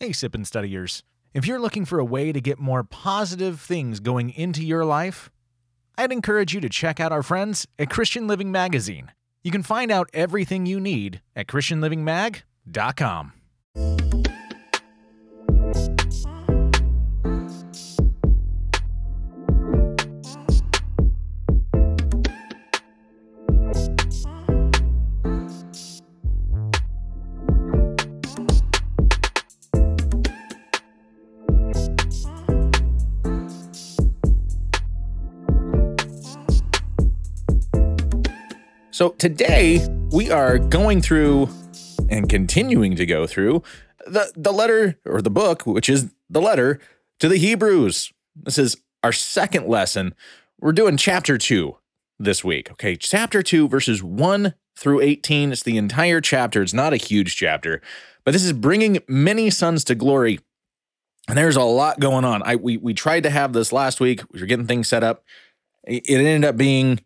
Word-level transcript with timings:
Hey, 0.00 0.12
Sip 0.12 0.32
and 0.36 0.46
Studiers. 0.46 1.02
If 1.34 1.44
you're 1.44 1.58
looking 1.58 1.84
for 1.84 1.98
a 1.98 2.04
way 2.04 2.30
to 2.30 2.40
get 2.40 2.60
more 2.60 2.84
positive 2.84 3.60
things 3.60 3.98
going 3.98 4.30
into 4.30 4.64
your 4.64 4.84
life, 4.84 5.28
I'd 5.96 6.12
encourage 6.12 6.54
you 6.54 6.60
to 6.60 6.68
check 6.68 7.00
out 7.00 7.10
our 7.10 7.24
friends 7.24 7.66
at 7.80 7.90
Christian 7.90 8.28
Living 8.28 8.52
Magazine. 8.52 9.10
You 9.42 9.50
can 9.50 9.64
find 9.64 9.90
out 9.90 10.08
everything 10.14 10.66
you 10.66 10.78
need 10.78 11.20
at 11.34 11.48
ChristianLivingMag.com. 11.48 13.32
So 38.98 39.10
today 39.10 39.86
we 40.10 40.28
are 40.32 40.58
going 40.58 41.02
through 41.02 41.48
and 42.08 42.28
continuing 42.28 42.96
to 42.96 43.06
go 43.06 43.28
through 43.28 43.62
the, 44.04 44.32
the 44.34 44.52
letter 44.52 44.98
or 45.06 45.22
the 45.22 45.30
book, 45.30 45.64
which 45.64 45.88
is 45.88 46.12
the 46.28 46.40
letter 46.40 46.80
to 47.20 47.28
the 47.28 47.36
Hebrews. 47.36 48.12
This 48.34 48.58
is 48.58 48.76
our 49.04 49.12
second 49.12 49.68
lesson. 49.68 50.16
We're 50.60 50.72
doing 50.72 50.96
chapter 50.96 51.38
two 51.38 51.76
this 52.18 52.42
week. 52.42 52.72
Okay, 52.72 52.96
chapter 52.96 53.40
two, 53.40 53.68
verses 53.68 54.02
one 54.02 54.54
through 54.76 55.00
18. 55.00 55.52
It's 55.52 55.62
the 55.62 55.76
entire 55.76 56.20
chapter. 56.20 56.60
It's 56.60 56.74
not 56.74 56.92
a 56.92 56.96
huge 56.96 57.36
chapter, 57.36 57.80
but 58.24 58.32
this 58.32 58.42
is 58.42 58.52
bringing 58.52 58.98
many 59.06 59.48
sons 59.48 59.84
to 59.84 59.94
glory. 59.94 60.40
And 61.28 61.38
there's 61.38 61.54
a 61.54 61.62
lot 61.62 62.00
going 62.00 62.24
on. 62.24 62.42
I 62.42 62.56
we 62.56 62.78
we 62.78 62.94
tried 62.94 63.22
to 63.22 63.30
have 63.30 63.52
this 63.52 63.72
last 63.72 64.00
week. 64.00 64.22
We 64.32 64.40
were 64.40 64.46
getting 64.46 64.66
things 64.66 64.88
set 64.88 65.04
up. 65.04 65.22
It 65.84 66.10
ended 66.10 66.44
up 66.44 66.56
being 66.56 66.98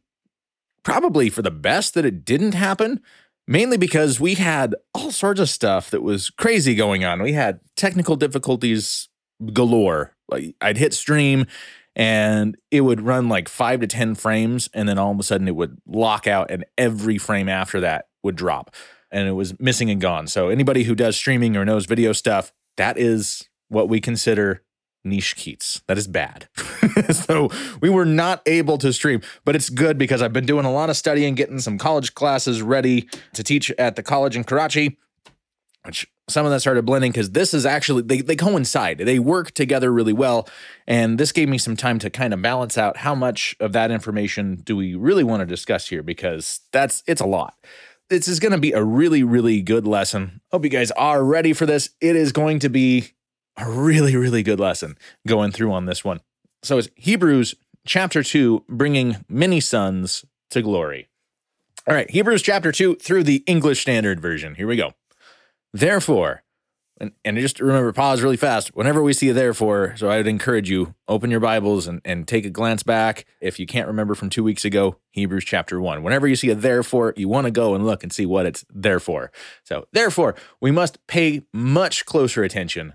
probably 0.85 1.31
for 1.31 1.43
the 1.43 1.51
best 1.51 1.95
that 1.95 2.05
it 2.05 2.25
didn't 2.25 2.53
happen, 2.53 3.01
mainly 3.47 3.77
because 3.77 4.21
we 4.21 4.35
had 4.35 4.75
all 4.95 5.11
sorts 5.11 5.41
of 5.41 5.49
stuff 5.49 5.91
that 5.91 6.03
was 6.03 6.31
crazy 6.31 6.75
going 6.75 7.05
on. 7.05 7.23
We 7.23 7.33
had 7.33 7.61
technical 7.77 8.17
difficulties 8.17 9.09
galore. 9.53 10.15
Like 10.29 10.55
I'd 10.61 10.79
hit 10.79 10.95
stream 10.95 11.47
and 11.95 12.57
it 12.71 12.83
would 12.83 13.01
run 13.01 13.29
like 13.29 13.49
five 13.49 13.81
to 13.81 13.87
10 13.87 14.15
frames, 14.15 14.71
and 14.73 14.89
then 14.89 14.99
all 14.99 15.13
of 15.13 15.21
a 15.21 15.23
sudden 15.23 15.47
it 15.47 15.55
would 15.55 15.77
lock 15.87 16.27
out, 16.27 16.51
and 16.51 16.65
every 16.79 17.19
frame 17.19 17.51
after 17.51 17.81
that 17.81 18.07
would 18.23 18.35
drop 18.35 18.75
and 19.13 19.29
it 19.29 19.33
was 19.33 19.59
missing 19.61 19.91
and 19.91 20.01
gone. 20.01 20.27
So, 20.27 20.49
anybody 20.49 20.85
who 20.85 20.95
does 20.95 21.17
streaming 21.17 21.57
or 21.57 21.65
knows 21.65 21.87
video 21.87 22.13
stuff, 22.13 22.53
that 22.79 22.99
is 22.99 23.49
what 23.69 23.89
we 23.89 24.01
consider 24.01 24.63
niche 25.05 25.37
Keats. 25.37 25.83
That 25.87 25.99
is 25.99 26.07
bad. 26.07 26.49
so 27.11 27.51
we 27.81 27.91
were 27.91 28.05
not 28.05 28.43
able 28.47 28.79
to 28.79 28.93
stream, 28.93 29.21
but 29.45 29.57
it's 29.57 29.71
good 29.71 29.99
because 29.99 30.23
I've 30.23 30.33
been 30.33 30.47
doing 30.47 30.65
a 30.65 30.73
lot 30.73 30.91
of 30.91 30.97
studying, 30.97 31.35
getting 31.35 31.59
some 31.59 31.79
college 31.79 32.15
classes 32.15 32.63
ready 32.63 33.09
to 33.35 33.43
teach 33.43 33.71
at 33.73 33.97
the 33.97 34.03
college 34.03 34.37
in 34.37 34.45
Karachi, 34.45 34.99
which 35.85 36.07
some 36.29 36.47
of 36.47 36.53
that 36.53 36.61
started 36.61 36.85
blending 36.85 37.11
because 37.11 37.33
this 37.33 37.53
is 37.53 37.67
actually 37.67 38.03
they, 38.03 38.21
they 38.21 38.37
coincide 38.37 38.99
they 38.99 39.19
work 39.19 39.51
together 39.53 39.93
really 39.93 40.13
well 40.13 40.49
and 40.87 41.19
this 41.19 41.33
gave 41.33 41.49
me 41.49 41.59
some 41.59 41.77
time 41.77 41.99
to 41.99 42.09
kind 42.09 42.33
of 42.33 42.41
balance 42.41 42.79
out 42.79 42.99
how 42.99 43.15
much 43.15 43.57
of 43.61 43.73
that 43.73 43.91
information 43.91 44.57
do 44.57 44.77
we 44.77 44.95
really 44.95 45.25
want 45.25 45.41
to 45.41 45.47
discuss 45.47 45.89
here 45.89 46.03
because 46.03 46.61
that's 46.73 47.03
it's 47.07 47.21
a 47.21 47.27
lot 47.27 47.55
this 48.09 48.29
is 48.29 48.39
going 48.39 48.53
to 48.53 48.59
be 48.59 48.73
a 48.73 48.83
really 48.83 49.25
really 49.25 49.61
good 49.63 49.87
lesson 49.87 50.41
hope 50.53 50.65
you 50.65 50.71
guys 50.71 50.91
are 50.93 51.25
ready 51.25 51.53
for 51.53 51.67
this 51.67 51.91
it 52.01 52.15
is 52.15 52.31
going 52.31 52.59
to 52.61 52.69
be 52.69 53.13
a 53.57 53.71
really, 53.71 54.17
really 54.17 54.43
good 54.43 54.61
lesson 54.61 54.97
going 55.27 55.53
through 55.53 55.73
on 55.73 55.87
this 55.87 56.05
one. 56.05 56.21
So 56.63 56.79
it's 56.79 56.89
Hebrews 56.97 57.55
chapter 57.87 58.23
2, 58.23 58.65
bringing 58.69 59.25
many 59.29 59.61
sons 59.61 60.25
to 60.51 60.63
glory. 60.63 61.09
All 61.87 61.95
right, 61.95 62.11
Hebrews 62.11 62.43
chapter 62.43 62.71
2 62.71 62.97
through 62.97 63.25
the 63.25 63.43
English 63.47 63.83
Standard 63.83 64.21
Version. 64.21 64.55
Here 64.55 64.69
we 64.69 64.77
go. 64.77 64.93
Therefore, 65.73 66.45
and, 67.01 67.13
and 67.25 67.37
just 67.39 67.59
remember, 67.59 67.93
pause 67.93 68.23
really 68.23 68.37
fast. 68.37 68.77
Whenever 68.77 69.03
we 69.03 69.13
see 69.13 69.31
a 69.31 69.33
therefore, 69.33 69.95
so 69.97 70.09
I 70.09 70.19
would 70.19 70.29
encourage 70.29 70.71
you, 70.71 70.95
open 71.09 71.31
your 71.31 71.41
Bibles 71.41 71.89
and, 71.89 72.01
and 72.05 72.29
take 72.29 72.45
a 72.45 72.51
glance 72.51 72.85
back. 72.85 73.25
If 73.41 73.59
you 73.59 73.67
can't 73.67 73.89
remember 73.89 74.15
from 74.15 74.31
two 74.31 74.45
weeks 74.45 74.65
ago, 74.65 74.99
Hebrews 75.11 75.45
chapter 75.45 75.81
one. 75.81 76.05
Whenever 76.05 76.29
you 76.29 76.37
see 76.37 76.51
a 76.51 76.55
therefore, 76.55 77.15
you 77.17 77.29
want 77.29 77.47
to 77.47 77.51
go 77.51 77.75
and 77.75 77.85
look 77.85 78.05
and 78.05 78.13
see 78.13 78.27
what 78.27 78.47
it's 78.47 78.65
there 78.73 79.01
for. 79.01 79.33
So, 79.65 79.89
therefore, 79.93 80.37
we 80.61 80.71
must 80.71 81.05
pay 81.09 81.43
much 81.53 82.07
closer 82.07 82.45
attention 82.45 82.95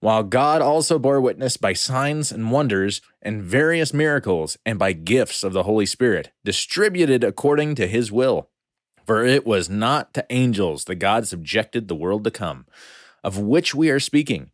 while 0.00 0.22
God 0.22 0.60
also 0.60 0.98
bore 0.98 1.20
witness 1.20 1.56
by 1.56 1.72
signs 1.72 2.30
and 2.30 2.50
wonders 2.50 3.00
and 3.22 3.42
various 3.42 3.94
miracles 3.94 4.58
and 4.66 4.78
by 4.78 4.92
gifts 4.92 5.42
of 5.42 5.52
the 5.52 5.62
Holy 5.62 5.86
Spirit, 5.86 6.32
distributed 6.44 7.24
according 7.24 7.74
to 7.76 7.86
his 7.86 8.12
will. 8.12 8.50
For 9.06 9.24
it 9.24 9.46
was 9.46 9.70
not 9.70 10.12
to 10.14 10.26
angels 10.30 10.84
that 10.84 10.96
God 10.96 11.26
subjected 11.26 11.88
the 11.88 11.94
world 11.94 12.24
to 12.24 12.30
come, 12.30 12.66
of 13.24 13.38
which 13.38 13.74
we 13.74 13.88
are 13.90 14.00
speaking. 14.00 14.50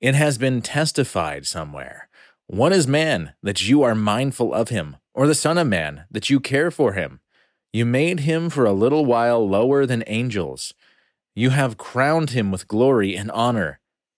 It 0.00 0.14
has 0.14 0.36
been 0.36 0.60
testified 0.60 1.46
somewhere. 1.46 2.08
One 2.46 2.72
is 2.72 2.86
man, 2.86 3.32
that 3.42 3.66
you 3.66 3.82
are 3.82 3.94
mindful 3.94 4.52
of 4.52 4.68
him, 4.68 4.96
or 5.14 5.26
the 5.26 5.34
Son 5.34 5.56
of 5.56 5.66
Man, 5.66 6.04
that 6.10 6.28
you 6.28 6.40
care 6.40 6.70
for 6.70 6.92
him. 6.92 7.20
You 7.72 7.86
made 7.86 8.20
him 8.20 8.50
for 8.50 8.66
a 8.66 8.72
little 8.72 9.06
while 9.06 9.48
lower 9.48 9.86
than 9.86 10.04
angels. 10.06 10.74
You 11.34 11.50
have 11.50 11.78
crowned 11.78 12.30
him 12.30 12.50
with 12.50 12.68
glory 12.68 13.16
and 13.16 13.30
honor 13.30 13.80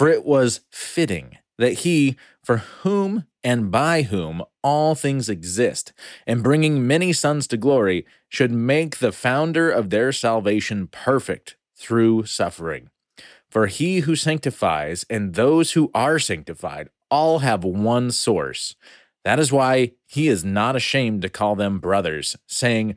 For 0.00 0.08
it 0.08 0.24
was 0.24 0.62
fitting 0.70 1.36
that 1.58 1.80
he, 1.80 2.16
for 2.42 2.56
whom 2.56 3.26
and 3.44 3.70
by 3.70 4.00
whom 4.00 4.42
all 4.64 4.94
things 4.94 5.28
exist, 5.28 5.92
and 6.26 6.42
bringing 6.42 6.86
many 6.86 7.12
sons 7.12 7.46
to 7.48 7.58
glory, 7.58 8.06
should 8.26 8.50
make 8.50 8.96
the 8.96 9.12
founder 9.12 9.70
of 9.70 9.90
their 9.90 10.10
salvation 10.10 10.86
perfect 10.86 11.58
through 11.76 12.24
suffering. 12.24 12.88
For 13.50 13.66
he 13.66 14.00
who 14.00 14.16
sanctifies 14.16 15.04
and 15.10 15.34
those 15.34 15.72
who 15.72 15.90
are 15.92 16.18
sanctified 16.18 16.88
all 17.10 17.40
have 17.40 17.62
one 17.62 18.10
source. 18.10 18.76
That 19.26 19.38
is 19.38 19.52
why 19.52 19.92
he 20.06 20.28
is 20.28 20.46
not 20.46 20.76
ashamed 20.76 21.20
to 21.20 21.28
call 21.28 21.56
them 21.56 21.78
brothers, 21.78 22.38
saying, 22.46 22.96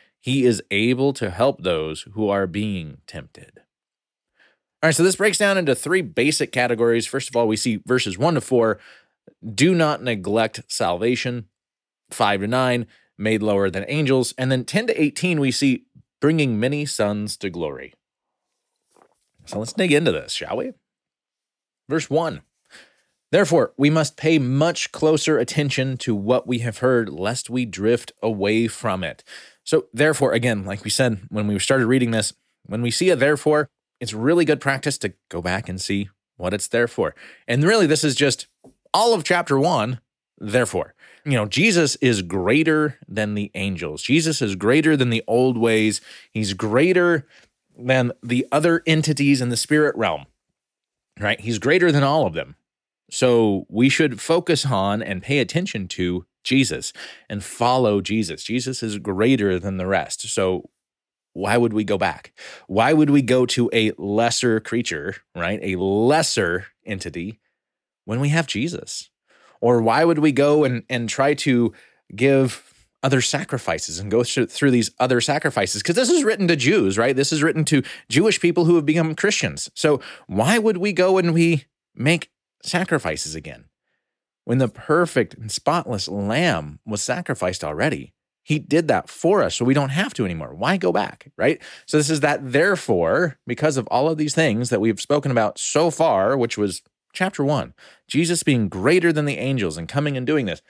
he 0.21 0.45
is 0.45 0.61
able 0.71 1.13
to 1.13 1.31
help 1.31 1.63
those 1.63 2.03
who 2.13 2.29
are 2.29 2.47
being 2.47 2.99
tempted. 3.07 3.51
All 4.81 4.87
right, 4.87 4.95
so 4.95 5.03
this 5.03 5.15
breaks 5.15 5.37
down 5.37 5.57
into 5.57 5.75
three 5.75 6.01
basic 6.01 6.51
categories. 6.51 7.05
First 7.05 7.29
of 7.29 7.35
all, 7.35 7.47
we 7.47 7.57
see 7.57 7.81
verses 7.85 8.17
one 8.17 8.35
to 8.35 8.41
four 8.41 8.79
do 9.53 9.73
not 9.73 10.03
neglect 10.03 10.61
salvation, 10.67 11.47
five 12.09 12.41
to 12.41 12.47
nine, 12.47 12.87
made 13.17 13.41
lower 13.41 13.69
than 13.69 13.85
angels. 13.87 14.33
And 14.37 14.51
then 14.51 14.65
10 14.65 14.87
to 14.87 15.01
18, 15.01 15.39
we 15.39 15.51
see 15.51 15.85
bringing 16.19 16.59
many 16.59 16.85
sons 16.85 17.37
to 17.37 17.49
glory. 17.49 17.93
So 19.45 19.59
let's 19.59 19.73
dig 19.73 19.91
into 19.91 20.11
this, 20.11 20.33
shall 20.33 20.57
we? 20.57 20.73
Verse 21.89 22.09
1 22.09 22.41
Therefore, 23.31 23.73
we 23.77 23.89
must 23.89 24.17
pay 24.17 24.39
much 24.39 24.91
closer 24.91 25.37
attention 25.37 25.97
to 25.97 26.13
what 26.13 26.47
we 26.47 26.59
have 26.59 26.79
heard, 26.79 27.09
lest 27.09 27.49
we 27.49 27.65
drift 27.65 28.11
away 28.21 28.67
from 28.67 29.03
it. 29.03 29.23
So, 29.63 29.85
therefore, 29.93 30.33
again, 30.33 30.65
like 30.65 30.83
we 30.83 30.89
said 30.89 31.21
when 31.29 31.47
we 31.47 31.57
started 31.59 31.87
reading 31.87 32.11
this, 32.11 32.33
when 32.65 32.81
we 32.81 32.91
see 32.91 33.09
a 33.09 33.15
therefore, 33.15 33.69
it's 33.99 34.13
really 34.13 34.45
good 34.45 34.59
practice 34.59 34.97
to 34.99 35.13
go 35.29 35.41
back 35.41 35.69
and 35.69 35.79
see 35.79 36.09
what 36.37 36.53
it's 36.53 36.67
there 36.67 36.87
for. 36.87 37.13
And 37.47 37.63
really, 37.63 37.85
this 37.85 38.03
is 38.03 38.15
just 38.15 38.47
all 38.93 39.13
of 39.13 39.23
chapter 39.23 39.59
one, 39.59 39.99
therefore. 40.39 40.93
You 41.23 41.33
know, 41.33 41.45
Jesus 41.45 41.95
is 41.97 42.23
greater 42.23 42.97
than 43.07 43.35
the 43.35 43.51
angels. 43.53 44.01
Jesus 44.01 44.41
is 44.41 44.55
greater 44.55 44.97
than 44.97 45.11
the 45.11 45.23
old 45.27 45.57
ways. 45.57 46.01
He's 46.31 46.53
greater 46.53 47.27
than 47.77 48.11
the 48.23 48.47
other 48.51 48.81
entities 48.87 49.39
in 49.39 49.49
the 49.49 49.57
spirit 49.57 49.95
realm, 49.95 50.25
right? 51.19 51.39
He's 51.39 51.59
greater 51.59 51.91
than 51.91 52.03
all 52.03 52.25
of 52.25 52.33
them. 52.33 52.55
So 53.11 53.65
we 53.69 53.89
should 53.89 54.19
focus 54.19 54.65
on 54.65 55.03
and 55.03 55.21
pay 55.21 55.39
attention 55.39 55.87
to 55.89 56.25
Jesus 56.43 56.93
and 57.29 57.43
follow 57.43 58.01
Jesus. 58.01 58.43
Jesus 58.43 58.81
is 58.83 58.97
greater 58.97 59.59
than 59.59 59.77
the 59.77 59.87
rest. 59.87 60.27
So 60.29 60.69
why 61.33 61.57
would 61.57 61.73
we 61.73 61.83
go 61.83 61.97
back? 61.97 62.33
Why 62.67 62.93
would 62.93 63.09
we 63.09 63.21
go 63.21 63.45
to 63.47 63.69
a 63.73 63.91
lesser 63.97 64.59
creature, 64.59 65.15
right? 65.35 65.59
A 65.61 65.77
lesser 65.77 66.67
entity 66.85 67.39
when 68.05 68.19
we 68.19 68.29
have 68.29 68.47
Jesus? 68.47 69.09
Or 69.61 69.81
why 69.81 70.03
would 70.03 70.19
we 70.19 70.31
go 70.31 70.63
and, 70.63 70.83
and 70.89 71.07
try 71.07 71.33
to 71.35 71.73
give 72.15 72.67
other 73.03 73.21
sacrifices 73.21 73.99
and 73.99 74.11
go 74.11 74.23
through 74.23 74.71
these 74.71 74.91
other 74.99 75.21
sacrifices? 75.21 75.81
Because 75.81 75.95
this 75.95 76.09
is 76.09 76.23
written 76.23 76.47
to 76.47 76.55
Jews, 76.55 76.97
right? 76.97 77.15
This 77.15 77.31
is 77.31 77.43
written 77.43 77.63
to 77.65 77.83
Jewish 78.09 78.39
people 78.39 78.65
who 78.65 78.75
have 78.75 78.85
become 78.85 79.15
Christians. 79.15 79.69
So 79.75 80.01
why 80.27 80.57
would 80.57 80.77
we 80.77 80.93
go 80.93 81.17
and 81.17 81.33
we 81.33 81.65
make 81.95 82.29
sacrifices 82.63 83.35
again? 83.35 83.65
When 84.45 84.57
the 84.57 84.67
perfect 84.67 85.35
and 85.35 85.51
spotless 85.51 86.07
lamb 86.07 86.79
was 86.85 87.01
sacrificed 87.01 87.63
already, 87.63 88.13
he 88.43 88.57
did 88.57 88.87
that 88.87 89.07
for 89.07 89.43
us, 89.43 89.55
so 89.55 89.65
we 89.65 89.75
don't 89.75 89.89
have 89.89 90.13
to 90.15 90.25
anymore. 90.25 90.55
Why 90.55 90.77
go 90.77 90.91
back, 90.91 91.31
right? 91.37 91.61
So, 91.85 91.97
this 91.97 92.09
is 92.09 92.21
that, 92.21 92.51
therefore, 92.51 93.37
because 93.45 93.77
of 93.77 93.87
all 93.87 94.09
of 94.09 94.17
these 94.17 94.33
things 94.33 94.69
that 94.71 94.81
we've 94.81 94.99
spoken 94.99 95.31
about 95.31 95.59
so 95.59 95.91
far, 95.91 96.35
which 96.35 96.57
was 96.57 96.81
chapter 97.13 97.43
one, 97.43 97.73
Jesus 98.07 98.41
being 98.41 98.67
greater 98.67 99.13
than 99.13 99.25
the 99.25 99.37
angels 99.37 99.77
and 99.77 99.87
coming 99.87 100.17
and 100.17 100.25
doing 100.25 100.47
this, 100.47 100.61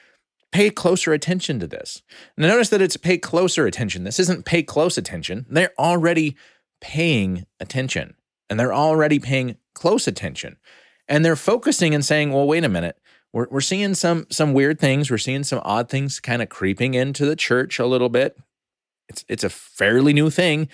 pay 0.52 0.70
closer 0.70 1.14
attention 1.14 1.60
to 1.60 1.68
this. 1.68 2.02
Now, 2.38 2.50
notice 2.50 2.70
that 2.70 2.82
it's 2.82 2.98
pay 2.98 3.18
closer 3.18 3.66
attention. 3.66 4.04
This 4.04 4.20
isn't 4.20 4.46
pay 4.46 4.64
close 4.64 4.98
attention. 4.98 5.46
They're 5.50 5.74
already 5.80 6.36
paying 6.82 7.46
attention 7.60 8.16
and 8.50 8.60
they're 8.60 8.74
already 8.74 9.18
paying 9.20 9.56
close 9.74 10.08
attention. 10.08 10.58
And 11.08 11.24
they're 11.24 11.36
focusing 11.36 11.96
and 11.96 12.04
saying, 12.04 12.32
well, 12.34 12.48
wait 12.48 12.64
a 12.64 12.70
minute 12.70 12.98
we're, 13.34 13.48
we're 13.50 13.62
seeing 13.62 13.94
some 13.94 14.28
some 14.30 14.54
weird 14.54 14.80
things. 14.80 15.10
We're 15.10 15.18
seeing 15.18 15.44
some 15.44 15.62
odd 15.64 15.90
things 15.90 16.20
kind 16.20 16.42
of 16.42 16.50
creeping 16.50 16.94
into 16.94 17.26
the 17.26 17.36
church 17.36 17.80
a 17.80 17.86
little 17.86 18.10
bit. 18.10 18.38
It's 19.10 19.26
it's 19.28 19.44
a 19.44 19.50
fairly 19.50 20.14
new 20.14 20.30
thing, 20.30 20.70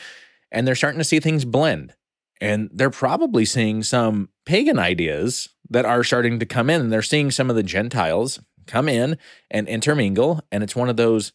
and 0.51 0.67
they're 0.67 0.75
starting 0.75 0.99
to 0.99 1.03
see 1.03 1.19
things 1.19 1.45
blend. 1.45 1.93
And 2.39 2.69
they're 2.71 2.91
probably 2.91 3.45
seeing 3.45 3.81
some 3.81 4.29
pagan 4.45 4.77
ideas 4.77 5.49
that 5.71 5.85
are 5.85 6.03
starting 6.03 6.37
to 6.39 6.45
come 6.45 6.69
in. 6.69 6.81
And 6.81 6.93
they're 6.93 7.01
seeing 7.01 7.31
some 7.31 7.49
of 7.49 7.55
the 7.55 7.63
Gentiles 7.63 8.39
come 8.67 8.87
in 8.87 9.17
and 9.49 9.67
intermingle. 9.67 10.41
And 10.51 10.63
it's 10.63 10.75
one 10.75 10.87
of 10.87 10.97
those, 10.97 11.33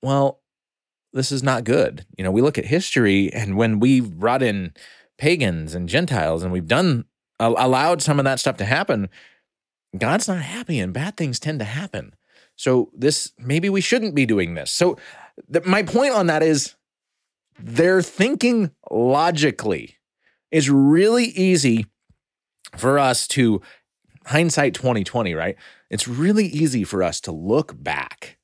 well, 0.00 0.40
this 1.12 1.32
is 1.32 1.42
not 1.42 1.64
good. 1.64 2.06
You 2.16 2.22
know, 2.22 2.30
we 2.30 2.42
look 2.42 2.58
at 2.58 2.66
history, 2.66 3.32
and 3.32 3.56
when 3.56 3.80
we've 3.80 4.18
brought 4.18 4.42
in 4.42 4.72
pagans 5.16 5.74
and 5.74 5.88
Gentiles 5.88 6.44
and 6.44 6.52
we've 6.52 6.68
done 6.68 7.04
allowed 7.40 8.02
some 8.02 8.18
of 8.18 8.24
that 8.24 8.40
stuff 8.40 8.56
to 8.58 8.64
happen, 8.64 9.08
God's 9.96 10.28
not 10.28 10.42
happy 10.42 10.78
and 10.78 10.92
bad 10.92 11.16
things 11.16 11.38
tend 11.38 11.58
to 11.60 11.64
happen. 11.64 12.14
So 12.56 12.90
this 12.94 13.32
maybe 13.38 13.70
we 13.70 13.80
shouldn't 13.80 14.14
be 14.14 14.26
doing 14.26 14.54
this. 14.54 14.70
So 14.70 14.98
the, 15.48 15.62
my 15.62 15.82
point 15.82 16.12
on 16.12 16.26
that 16.26 16.42
is 16.42 16.74
they're 17.58 18.02
thinking 18.02 18.72
logically. 18.90 19.96
It's 20.50 20.68
really 20.68 21.26
easy 21.26 21.86
for 22.76 22.98
us 22.98 23.26
to 23.28 23.62
hindsight 24.26 24.74
2020, 24.74 25.34
right? 25.34 25.56
It's 25.90 26.08
really 26.08 26.46
easy 26.46 26.84
for 26.84 27.02
us 27.02 27.20
to 27.22 27.32
look 27.32 27.72
back 27.82 28.38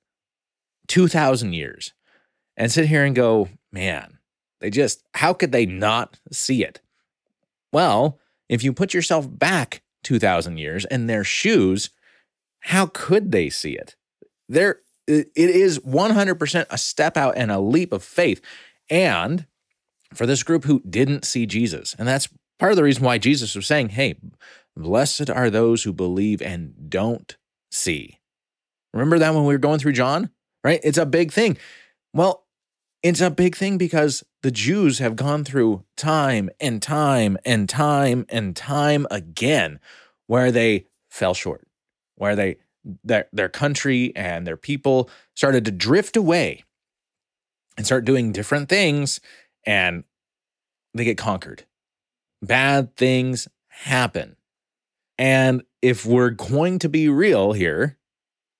2000 0.89 1.53
years 1.53 1.93
and 2.57 2.71
sit 2.71 2.87
here 2.87 3.05
and 3.05 3.15
go, 3.15 3.49
"Man, 3.73 4.19
they 4.61 4.71
just 4.71 5.03
how 5.15 5.35
could 5.35 5.53
they 5.53 5.67
not 5.67 6.19
see 6.31 6.65
it?" 6.65 6.81
Well, 7.73 8.21
if 8.49 8.63
you 8.63 8.73
put 8.73 8.95
yourself 8.95 9.27
back 9.29 9.83
2,000 10.05 10.59
years 10.59 10.85
and 10.85 11.09
their 11.09 11.25
shoes, 11.25 11.91
how 12.61 12.87
could 12.87 13.33
they 13.33 13.51
see 13.51 13.73
it? 13.73 13.97
There, 14.49 14.81
it 15.07 15.29
is 15.37 15.79
100% 15.81 16.67
a 16.71 16.79
step 16.79 17.17
out 17.17 17.37
and 17.37 17.51
a 17.51 17.61
leap 17.61 17.93
of 17.93 18.03
faith. 18.03 18.41
And 18.89 19.47
for 20.15 20.27
this 20.27 20.43
group 20.43 20.65
who 20.65 20.83
didn't 20.89 21.25
see 21.25 21.47
Jesus, 21.47 21.95
and 21.99 22.07
that's 22.07 22.29
part 22.59 22.73
of 22.73 22.77
the 22.77 22.85
reason 22.85 23.05
why 23.05 23.19
Jesus 23.19 23.55
was 23.55 23.67
saying, 23.67 23.91
hey, 23.91 24.15
blessed 24.77 25.31
are 25.31 25.51
those 25.51 25.83
who 25.83 25.93
believe 25.93 26.41
and 26.41 26.89
don't 26.89 27.37
see. 27.71 28.21
Remember 28.93 29.19
that 29.19 29.35
when 29.35 29.45
we 29.45 29.55
were 29.55 29.59
going 29.59 29.79
through 29.79 29.93
John, 29.93 30.31
right? 30.63 30.81
It's 30.85 30.99
a 30.99 31.07
big 31.07 31.33
thing. 31.33 31.59
Well, 32.13 32.47
it's 33.03 33.21
a 33.21 33.31
big 33.31 33.57
thing 33.57 33.77
because 33.77 34.25
the 34.43 34.51
Jews 34.51 34.99
have 35.01 35.17
gone 35.17 35.45
through 35.45 35.85
time 35.97 36.49
and 36.61 36.81
time 36.81 37.37
and 37.45 37.69
time 37.69 38.25
and 38.31 38.57
time 38.57 39.07
again 39.11 39.81
where 40.27 40.51
they 40.51 40.87
fell 41.11 41.35
short, 41.35 41.67
where 42.17 42.37
they 42.37 42.57
their 43.03 43.27
their 43.33 43.49
country 43.49 44.13
and 44.15 44.47
their 44.47 44.57
people 44.57 45.09
started 45.35 45.65
to 45.65 45.71
drift 45.71 46.17
away 46.17 46.65
and 47.77 47.87
start 47.87 48.05
doing 48.05 48.33
different 48.33 48.69
things 48.69 49.21
and 49.67 50.05
they 50.93 51.05
get 51.05 51.19
conquered. 51.19 51.65
Bad 52.43 52.97
things 52.97 53.49
happen. 53.69 54.37
And 55.19 55.63
if 55.81 56.05
we're 56.05 56.31
going 56.31 56.79
to 56.81 56.89
be 56.89 57.09
real 57.09 57.53
here, 57.53 57.99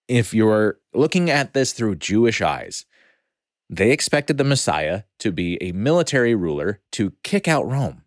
if 0.09 0.35
you're 0.35 0.79
looking 0.93 1.31
at 1.31 1.55
this 1.55 1.73
through 1.73 1.97
Jewish 1.97 2.41
eyes, 2.41 2.87
they 3.71 3.91
expected 3.91 4.39
the 4.39 4.45
Messiah 4.45 5.03
to 5.21 5.33
be 5.33 5.59
a 5.63 5.73
military 5.73 6.35
ruler 6.35 6.81
to 6.93 7.13
kick 7.23 7.49
out 7.49 7.67
Rome. 7.67 8.04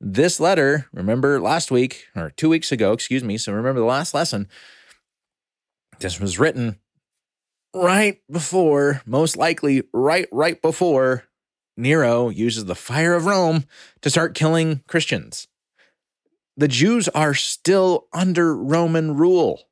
This 0.00 0.38
letter, 0.38 0.86
remember 0.92 1.40
last 1.40 1.70
week 1.70 2.06
or 2.14 2.30
two 2.30 2.48
weeks 2.48 2.70
ago, 2.70 2.92
excuse 2.92 3.24
me. 3.24 3.38
So 3.38 3.52
remember 3.52 3.80
the 3.80 3.86
last 3.86 4.14
lesson. 4.14 4.48
This 5.98 6.20
was 6.20 6.38
written 6.38 6.78
right 7.74 8.20
before, 8.30 9.02
most 9.06 9.36
likely 9.36 9.82
right, 9.92 10.28
right 10.30 10.60
before 10.60 11.24
Nero 11.76 12.28
uses 12.28 12.66
the 12.66 12.74
fire 12.74 13.14
of 13.14 13.26
Rome 13.26 13.64
to 14.02 14.10
start 14.10 14.34
killing 14.34 14.82
Christians. 14.86 15.48
The 16.56 16.68
Jews 16.68 17.08
are 17.08 17.34
still 17.34 18.06
under 18.12 18.56
Roman 18.56 19.16
rule. 19.16 19.62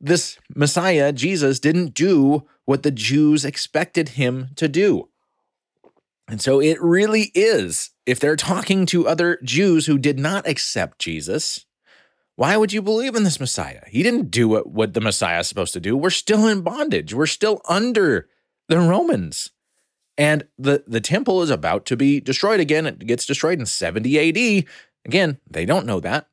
This 0.00 0.38
Messiah, 0.54 1.12
Jesus, 1.12 1.60
didn't 1.60 1.94
do 1.94 2.46
what 2.64 2.82
the 2.82 2.90
Jews 2.90 3.44
expected 3.44 4.10
him 4.10 4.48
to 4.56 4.68
do. 4.68 5.08
And 6.28 6.40
so 6.40 6.60
it 6.60 6.80
really 6.80 7.30
is, 7.34 7.90
if 8.06 8.18
they're 8.18 8.36
talking 8.36 8.86
to 8.86 9.06
other 9.06 9.38
Jews 9.42 9.86
who 9.86 9.98
did 9.98 10.18
not 10.18 10.48
accept 10.48 10.98
Jesus, 10.98 11.66
why 12.36 12.56
would 12.56 12.72
you 12.72 12.82
believe 12.82 13.14
in 13.14 13.24
this 13.24 13.38
Messiah? 13.38 13.82
He 13.88 14.02
didn't 14.02 14.30
do 14.30 14.48
what, 14.48 14.66
what 14.66 14.94
the 14.94 15.00
Messiah 15.00 15.40
is 15.40 15.48
supposed 15.48 15.74
to 15.74 15.80
do. 15.80 15.96
We're 15.96 16.10
still 16.10 16.46
in 16.46 16.62
bondage, 16.62 17.12
we're 17.14 17.26
still 17.26 17.60
under 17.68 18.28
the 18.68 18.78
Romans. 18.78 19.50
And 20.16 20.46
the, 20.56 20.84
the 20.86 21.00
temple 21.00 21.42
is 21.42 21.50
about 21.50 21.86
to 21.86 21.96
be 21.96 22.20
destroyed 22.20 22.60
again. 22.60 22.86
It 22.86 23.00
gets 23.00 23.26
destroyed 23.26 23.58
in 23.58 23.66
70 23.66 24.28
AD. 24.28 24.64
Again, 25.04 25.38
they 25.50 25.66
don't 25.66 25.86
know 25.86 25.98
that. 26.00 26.28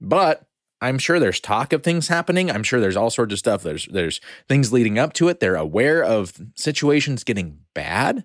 But 0.00 0.48
I'm 0.80 0.98
sure 0.98 1.20
there's 1.20 1.40
talk 1.40 1.72
of 1.72 1.82
things 1.82 2.08
happening. 2.08 2.50
I'm 2.50 2.62
sure 2.62 2.80
there's 2.80 2.96
all 2.96 3.10
sorts 3.10 3.32
of 3.32 3.38
stuff. 3.38 3.62
There's 3.62 3.86
there's 3.86 4.20
things 4.48 4.72
leading 4.72 4.98
up 4.98 5.12
to 5.14 5.28
it. 5.28 5.40
They're 5.40 5.56
aware 5.56 6.02
of 6.02 6.40
situations 6.54 7.24
getting 7.24 7.58
bad. 7.74 8.24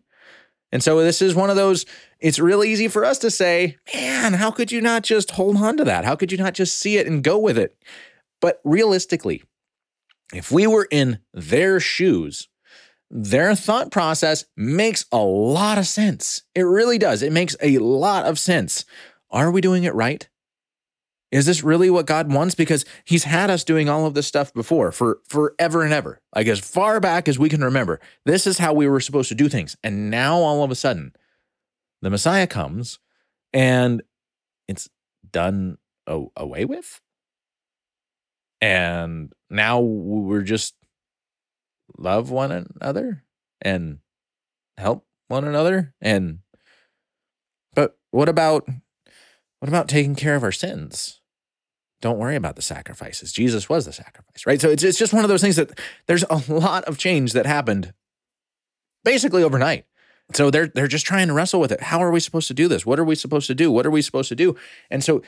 And 0.76 0.84
so 0.84 1.02
this 1.02 1.22
is 1.22 1.34
one 1.34 1.50
of 1.50 1.56
those, 1.56 1.86
it's 2.20 2.38
real 2.38 2.62
easy 2.62 2.90
for 2.90 3.06
us 3.06 3.18
to 3.20 3.32
say, 3.32 3.78
man, 3.94 4.34
how 4.34 4.52
could 4.52 4.74
you 4.74 4.82
not 4.82 5.04
just 5.04 5.32
hold 5.32 5.56
on 5.56 5.78
to 5.78 5.86
that? 5.86 6.04
How 6.04 6.18
could 6.18 6.34
you 6.34 6.38
not 6.38 6.54
just 6.54 6.78
see 6.78 6.98
it 6.98 7.08
and 7.08 7.24
go 7.24 7.40
with 7.40 7.58
it? 7.58 7.82
But 8.42 8.60
realistically, 8.66 9.42
if 10.34 10.52
we 10.52 10.68
were 10.68 10.86
in 10.92 11.20
their 11.34 11.80
shoes, 11.80 12.50
their 13.10 13.56
thought 13.56 13.90
process 13.90 14.44
makes 14.58 15.06
a 15.14 15.20
lot 15.20 15.78
of 15.78 15.88
sense. 15.88 16.42
It 16.54 16.64
really 16.64 16.98
does. 16.98 17.22
It 17.22 17.32
makes 17.32 17.56
a 17.62 17.78
lot 17.78 18.26
of 18.26 18.38
sense. 18.38 18.84
Are 19.32 19.52
we 19.52 19.62
doing 19.62 19.86
it 19.86 19.96
right? 19.96 20.28
Is 21.32 21.46
this 21.46 21.64
really 21.64 21.90
what 21.90 22.06
God 22.06 22.32
wants? 22.32 22.56
Because 22.56 22.86
He's 23.04 23.24
had 23.24 23.50
us 23.50 23.64
doing 23.64 23.90
all 23.90 24.06
of 24.06 24.14
this 24.14 24.28
stuff 24.28 24.54
before 24.54 24.92
for 24.92 25.20
forever 25.28 25.84
and 25.84 25.94
ever, 25.94 26.22
like 26.36 26.48
as 26.48 26.60
far 26.60 27.00
back 27.00 27.28
as 27.28 27.40
we 27.40 27.50
can 27.50 27.64
remember. 27.64 28.00
This 28.26 28.48
is 28.48 28.58
how 28.58 28.74
we 28.74 28.88
were 28.88 29.00
supposed 29.00 29.30
to 29.30 29.36
do 29.36 29.50
things. 29.50 29.76
And 29.84 30.10
now 30.10 30.38
all 30.38 30.64
of 30.64 30.72
a 30.72 30.76
sudden, 30.76 31.14
the 32.02 32.10
Messiah 32.10 32.48
comes 32.48 33.00
and 33.54 34.04
it's 34.68 34.90
done 35.32 35.78
away 36.08 36.66
with. 36.66 37.02
And 38.62 39.34
now 39.50 39.80
we're 39.80 40.42
just 40.42 40.76
love 41.98 42.30
one 42.32 42.52
another 42.52 43.24
and 43.62 44.00
help 44.78 45.06
one 45.28 45.46
another. 45.46 45.94
And, 46.02 46.40
but 47.74 47.98
what 48.12 48.30
about, 48.30 48.68
what 49.66 49.70
about 49.70 49.88
taking 49.88 50.14
care 50.14 50.36
of 50.36 50.44
our 50.44 50.52
sins? 50.52 51.22
don't 52.06 52.20
worry 52.20 52.36
about 52.36 52.56
the 52.56 52.62
sacrifices. 52.62 53.32
Jesus 53.32 53.68
was 53.68 53.86
the 53.86 53.92
sacrifice, 53.92 54.46
right? 54.46 54.62
So 54.62 54.70
it's, 54.70 54.84
it's 54.84 55.00
just 55.00 55.12
one 55.12 55.24
of 55.24 55.30
those 55.30 55.42
things 55.42 55.56
that 55.56 55.80
there's 56.06 56.24
a 56.30 56.40
lot 56.54 56.84
of 56.84 57.00
change 57.00 57.34
that 57.34 57.48
happened 57.48 57.96
basically 59.04 59.42
overnight. 59.42 59.86
So 60.36 60.52
they're 60.52 60.68
they're 60.68 60.88
just 60.88 61.08
trying 61.08 61.30
to 61.30 61.34
wrestle 61.34 61.60
with 61.60 61.72
it. 61.72 61.82
How 61.82 62.04
are 62.04 62.12
we 62.12 62.20
supposed 62.20 62.48
to 62.50 62.54
do 62.54 62.68
this? 62.68 62.86
What 62.86 63.00
are 63.00 63.04
we 63.04 63.16
supposed 63.16 63.48
to 63.48 63.56
do? 63.56 63.72
What 63.72 63.88
are 63.88 63.90
we 63.90 64.04
supposed 64.04 64.30
to 64.30 64.36
do? 64.36 64.56
And 64.92 65.04
so 65.04 65.24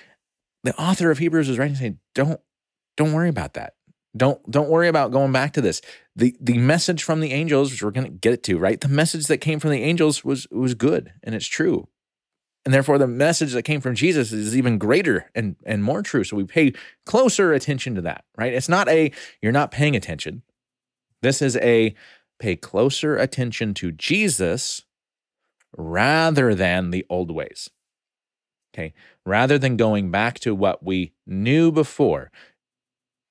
the 0.63 0.79
author 0.79 1.09
of 1.09 1.17
Hebrews 1.17 1.49
is 1.49 1.57
writing 1.57 1.75
saying, 1.75 1.97
don't 2.13 2.39
don't 2.95 3.13
worry 3.13 3.29
about 3.29 3.55
that. 3.55 3.73
Don't 4.15 4.39
don't 4.47 4.69
worry 4.69 4.87
about 4.87 5.11
going 5.11 5.31
back 5.31 5.53
to 5.53 5.61
this. 5.61 5.81
The 6.15 6.35
the 6.39 6.59
message 6.59 7.01
from 7.01 7.21
the 7.21 7.31
angels, 7.31 7.71
which 7.71 7.81
we're 7.81 7.89
gonna 7.89 8.09
get 8.09 8.43
to, 8.43 8.59
right? 8.59 8.79
The 8.79 8.87
message 8.87 9.25
that 9.27 9.39
came 9.39 9.59
from 9.59 9.71
the 9.71 9.81
angels 9.81 10.23
was 10.23 10.47
was 10.51 10.75
good 10.75 11.11
and 11.23 11.33
it's 11.33 11.47
true. 11.47 11.87
And 12.67 12.73
therefore, 12.73 12.97
the 12.97 13.07
message 13.07 13.53
that 13.53 13.63
came 13.63 13.79
from 13.79 13.95
Jesus 13.95 14.33
is 14.33 14.53
even 14.53 14.77
greater 14.77 15.31
and, 15.33 15.55
and 15.65 15.81
more 15.81 16.03
true. 16.03 16.25
So 16.25 16.35
we 16.35 16.43
pay 16.43 16.73
closer 17.05 17.53
attention 17.53 17.95
to 17.95 18.01
that, 18.01 18.25
right? 18.37 18.53
It's 18.53 18.67
not 18.67 18.89
a, 18.89 19.13
you're 19.41 19.53
not 19.53 19.71
paying 19.71 19.95
attention. 19.95 20.41
This 21.21 21.41
is 21.41 21.55
a 21.55 21.95
pay 22.39 22.57
closer 22.57 23.15
attention 23.15 23.73
to 23.75 23.93
Jesus 23.93 24.81
rather 25.77 26.53
than 26.53 26.91
the 26.91 27.05
old 27.09 27.31
ways. 27.31 27.69
Okay. 28.75 28.93
Rather 29.25 29.57
than 29.57 29.77
going 29.77 30.11
back 30.11 30.37
to 30.39 30.53
what 30.53 30.83
we 30.83 31.13
knew 31.25 31.71
before, 31.71 32.31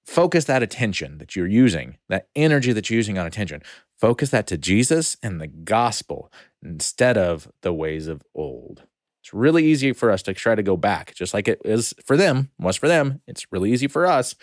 focus 0.03 0.47
that 0.47 0.63
attention 0.63 1.19
that 1.19 1.37
you're 1.37 1.47
using, 1.47 1.99
that 2.09 2.29
energy 2.35 2.73
that 2.73 2.89
you're 2.89 2.97
using 2.97 3.19
on 3.19 3.27
attention, 3.27 3.63
focus 4.01 4.31
that 4.31 4.47
to 4.47 4.57
Jesus 4.57 5.19
and 5.23 5.43
the 5.43 5.47
gospel 5.47 6.33
instead 6.63 7.19
of 7.19 7.53
the 7.61 7.75
ways 7.75 8.07
of 8.07 8.23
old. 8.35 8.86
It's 9.27 9.35
really 9.35 9.65
easy 9.65 9.93
for 9.93 10.13
us 10.13 10.23
to 10.23 10.35
try 10.35 10.55
to 10.55 10.63
go 10.63 10.77
back, 10.77 11.13
just 11.13 11.35
like 11.35 11.49
it 11.49 11.61
is 11.65 11.93
for 12.05 12.17
them, 12.17 12.53
was 12.61 12.77
for 12.77 12.87
them. 12.87 13.23
It's 13.27 13.51
really 13.51 13.73
easy 13.73 13.89
for 13.89 14.07
us. 14.07 14.37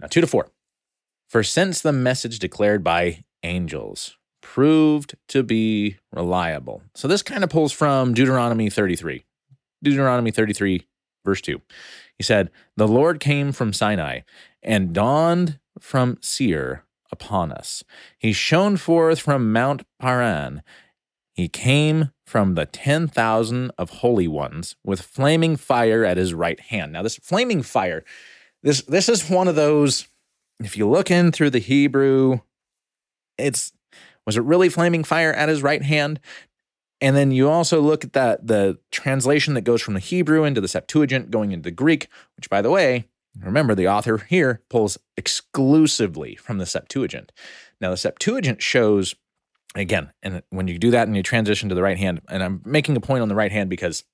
Now, 0.00 0.08
two 0.08 0.20
to 0.20 0.26
four. 0.26 0.48
For 1.28 1.44
since 1.44 1.80
the 1.80 1.92
message 1.92 2.40
declared 2.40 2.82
by 2.82 3.22
angels 3.44 4.16
proved 4.42 5.14
to 5.28 5.44
be 5.44 5.98
reliable. 6.12 6.82
So 6.96 7.06
this 7.06 7.22
kind 7.22 7.44
of 7.44 7.50
pulls 7.50 7.70
from 7.70 8.14
Deuteronomy 8.14 8.68
33. 8.68 9.24
Deuteronomy 9.84 10.32
33, 10.32 10.84
verse 11.24 11.40
2. 11.40 11.62
He 12.16 12.24
said, 12.24 12.50
The 12.76 12.88
Lord 12.88 13.20
came 13.20 13.52
from 13.52 13.72
Sinai 13.72 14.22
and 14.60 14.92
dawned 14.92 15.60
from 15.78 16.18
Seir 16.20 16.82
upon 17.12 17.52
us. 17.52 17.84
He 18.18 18.32
shone 18.32 18.76
forth 18.76 19.20
from 19.20 19.52
Mount 19.52 19.84
Paran 20.00 20.64
he 21.36 21.48
came 21.48 22.10
from 22.26 22.54
the 22.54 22.64
10,000 22.64 23.70
of 23.76 23.90
holy 23.90 24.26
ones 24.26 24.74
with 24.82 25.02
flaming 25.02 25.56
fire 25.56 26.02
at 26.02 26.16
his 26.16 26.32
right 26.32 26.58
hand. 26.58 26.92
Now, 26.92 27.02
this 27.02 27.16
flaming 27.16 27.62
fire, 27.62 28.04
this, 28.62 28.80
this 28.82 29.08
is 29.10 29.28
one 29.28 29.46
of 29.46 29.54
those, 29.54 30.08
if 30.60 30.78
you 30.78 30.88
look 30.88 31.10
in 31.10 31.30
through 31.32 31.50
the 31.50 31.58
Hebrew, 31.58 32.40
it's, 33.36 33.72
was 34.26 34.38
it 34.38 34.44
really 34.44 34.70
flaming 34.70 35.04
fire 35.04 35.32
at 35.32 35.50
his 35.50 35.62
right 35.62 35.82
hand? 35.82 36.20
And 37.02 37.14
then 37.14 37.30
you 37.30 37.50
also 37.50 37.82
look 37.82 38.02
at 38.02 38.14
that 38.14 38.46
the 38.46 38.78
translation 38.90 39.52
that 39.52 39.60
goes 39.60 39.82
from 39.82 39.92
the 39.92 40.00
Hebrew 40.00 40.44
into 40.44 40.62
the 40.62 40.68
Septuagint 40.68 41.30
going 41.30 41.52
into 41.52 41.64
the 41.64 41.70
Greek, 41.70 42.08
which 42.36 42.48
by 42.48 42.62
the 42.62 42.70
way, 42.70 43.04
remember 43.38 43.74
the 43.74 43.88
author 43.88 44.16
here 44.16 44.62
pulls 44.70 44.96
exclusively 45.18 46.36
from 46.36 46.56
the 46.56 46.64
Septuagint. 46.64 47.32
Now 47.82 47.90
the 47.90 47.98
Septuagint 47.98 48.62
shows 48.62 49.14
again, 49.80 50.12
and 50.22 50.42
when 50.50 50.68
you 50.68 50.78
do 50.78 50.90
that 50.92 51.06
and 51.06 51.16
you 51.16 51.22
transition 51.22 51.68
to 51.68 51.74
the 51.74 51.82
right 51.82 51.98
hand, 51.98 52.20
and 52.28 52.42
I'm 52.42 52.62
making 52.64 52.96
a 52.96 53.00
point 53.00 53.22
on 53.22 53.28
the 53.28 53.34
right 53.34 53.52
hand 53.52 53.70
because 53.70 54.04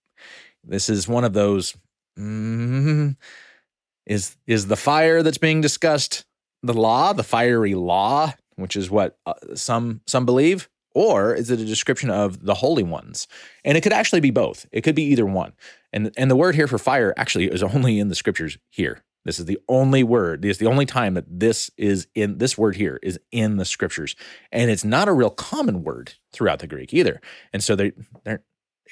this 0.65 0.89
is 0.89 1.09
one 1.09 1.25
of 1.25 1.33
those 1.33 1.77
mm, 2.19 3.17
is 4.07 4.37
is 4.47 4.67
the 4.67 4.77
fire 4.77 5.23
that's 5.23 5.39
being 5.39 5.61
discussed 5.61 6.25
the 6.63 6.75
law, 6.75 7.13
the 7.13 7.25
fiery 7.25 7.75
law, 7.75 8.33
which 8.57 8.77
is 8.77 8.91
what 8.91 9.19
uh, 9.27 9.35
some 9.55 10.01
some 10.07 10.25
believe, 10.25 10.69
or 10.95 11.35
is 11.35 11.51
it 11.51 11.61
a 11.61 11.65
description 11.65 12.11
of 12.11 12.45
the 12.45 12.55
holy 12.55 12.83
ones? 12.83 13.27
And 13.65 13.77
it 13.77 13.83
could 13.83 13.93
actually 13.93 14.21
be 14.21 14.31
both. 14.31 14.67
It 14.73 14.83
could 14.83 14.95
be 14.95 15.05
either 15.05 15.27
one. 15.27 15.53
And 15.93 16.13
and 16.17 16.31
the 16.31 16.37
word 16.37 16.55
here 16.55 16.69
for 16.69 16.79
fire 16.79 17.13
actually 17.17 17.47
is 17.47 17.63
only 17.63 17.99
in 17.99 18.09
the 18.09 18.15
scriptures 18.15 18.59
here. 18.71 19.03
This 19.25 19.39
is 19.39 19.47
the 19.47 19.59
only 19.69 20.03
word. 20.03 20.43
This 20.43 20.53
is 20.53 20.59
the 20.59 20.67
only 20.67 20.87
time 20.87 21.15
that 21.15 21.27
this 21.29 21.71
is 21.77 22.07
in 22.15 22.39
this 22.39 22.59
word 22.59 22.77
here 22.77 22.99
is 23.03 23.19
in 23.31 23.57
the 23.57 23.65
scriptures, 23.65 24.17
and 24.51 24.71
it's 24.71 24.85
not 24.85 25.09
a 25.09 25.13
real 25.13 25.31
common 25.31 25.85
word 25.85 26.15
throughout 26.33 26.59
the 26.59 26.67
Greek 26.67 26.93
either. 26.93 27.21
And 27.53 27.63
so 27.63 27.77
they 27.77 27.93
they're 28.25 28.43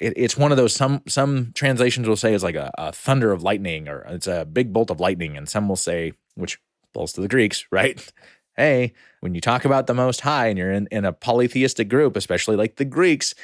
it, 0.00 0.14
it's 0.16 0.36
one 0.36 0.50
of 0.50 0.56
those 0.56 0.74
some 0.74 1.02
some 1.06 1.52
translations 1.54 2.08
will 2.08 2.16
say 2.16 2.34
it's 2.34 2.42
like 2.44 2.56
a, 2.56 2.70
a, 2.76 2.92
thunder 2.92 3.32
of 3.32 3.42
lightning 3.42 3.88
or 3.88 4.00
it's 4.08 4.26
a 4.26 4.44
big 4.44 4.72
bolt 4.72 4.90
of 4.90 5.00
lightning, 5.00 5.36
and 5.36 5.48
some 5.48 5.68
will 5.68 5.76
say 5.76 6.12
which 6.34 6.58
falls 6.92 7.12
to 7.12 7.20
the 7.20 7.28
Greeks, 7.28 7.66
right? 7.72 8.12
Hey, 8.56 8.92
when 9.20 9.34
you 9.34 9.40
talk 9.40 9.64
about 9.64 9.86
the 9.86 9.94
Most 9.94 10.22
High 10.22 10.48
and 10.48 10.58
you're 10.58 10.72
in, 10.72 10.88
in 10.90 11.04
a 11.04 11.12
polytheistic 11.12 11.88
group, 11.88 12.16
especially 12.16 12.56
like 12.56 12.76
the 12.76 12.84
Greeks, 12.84 13.34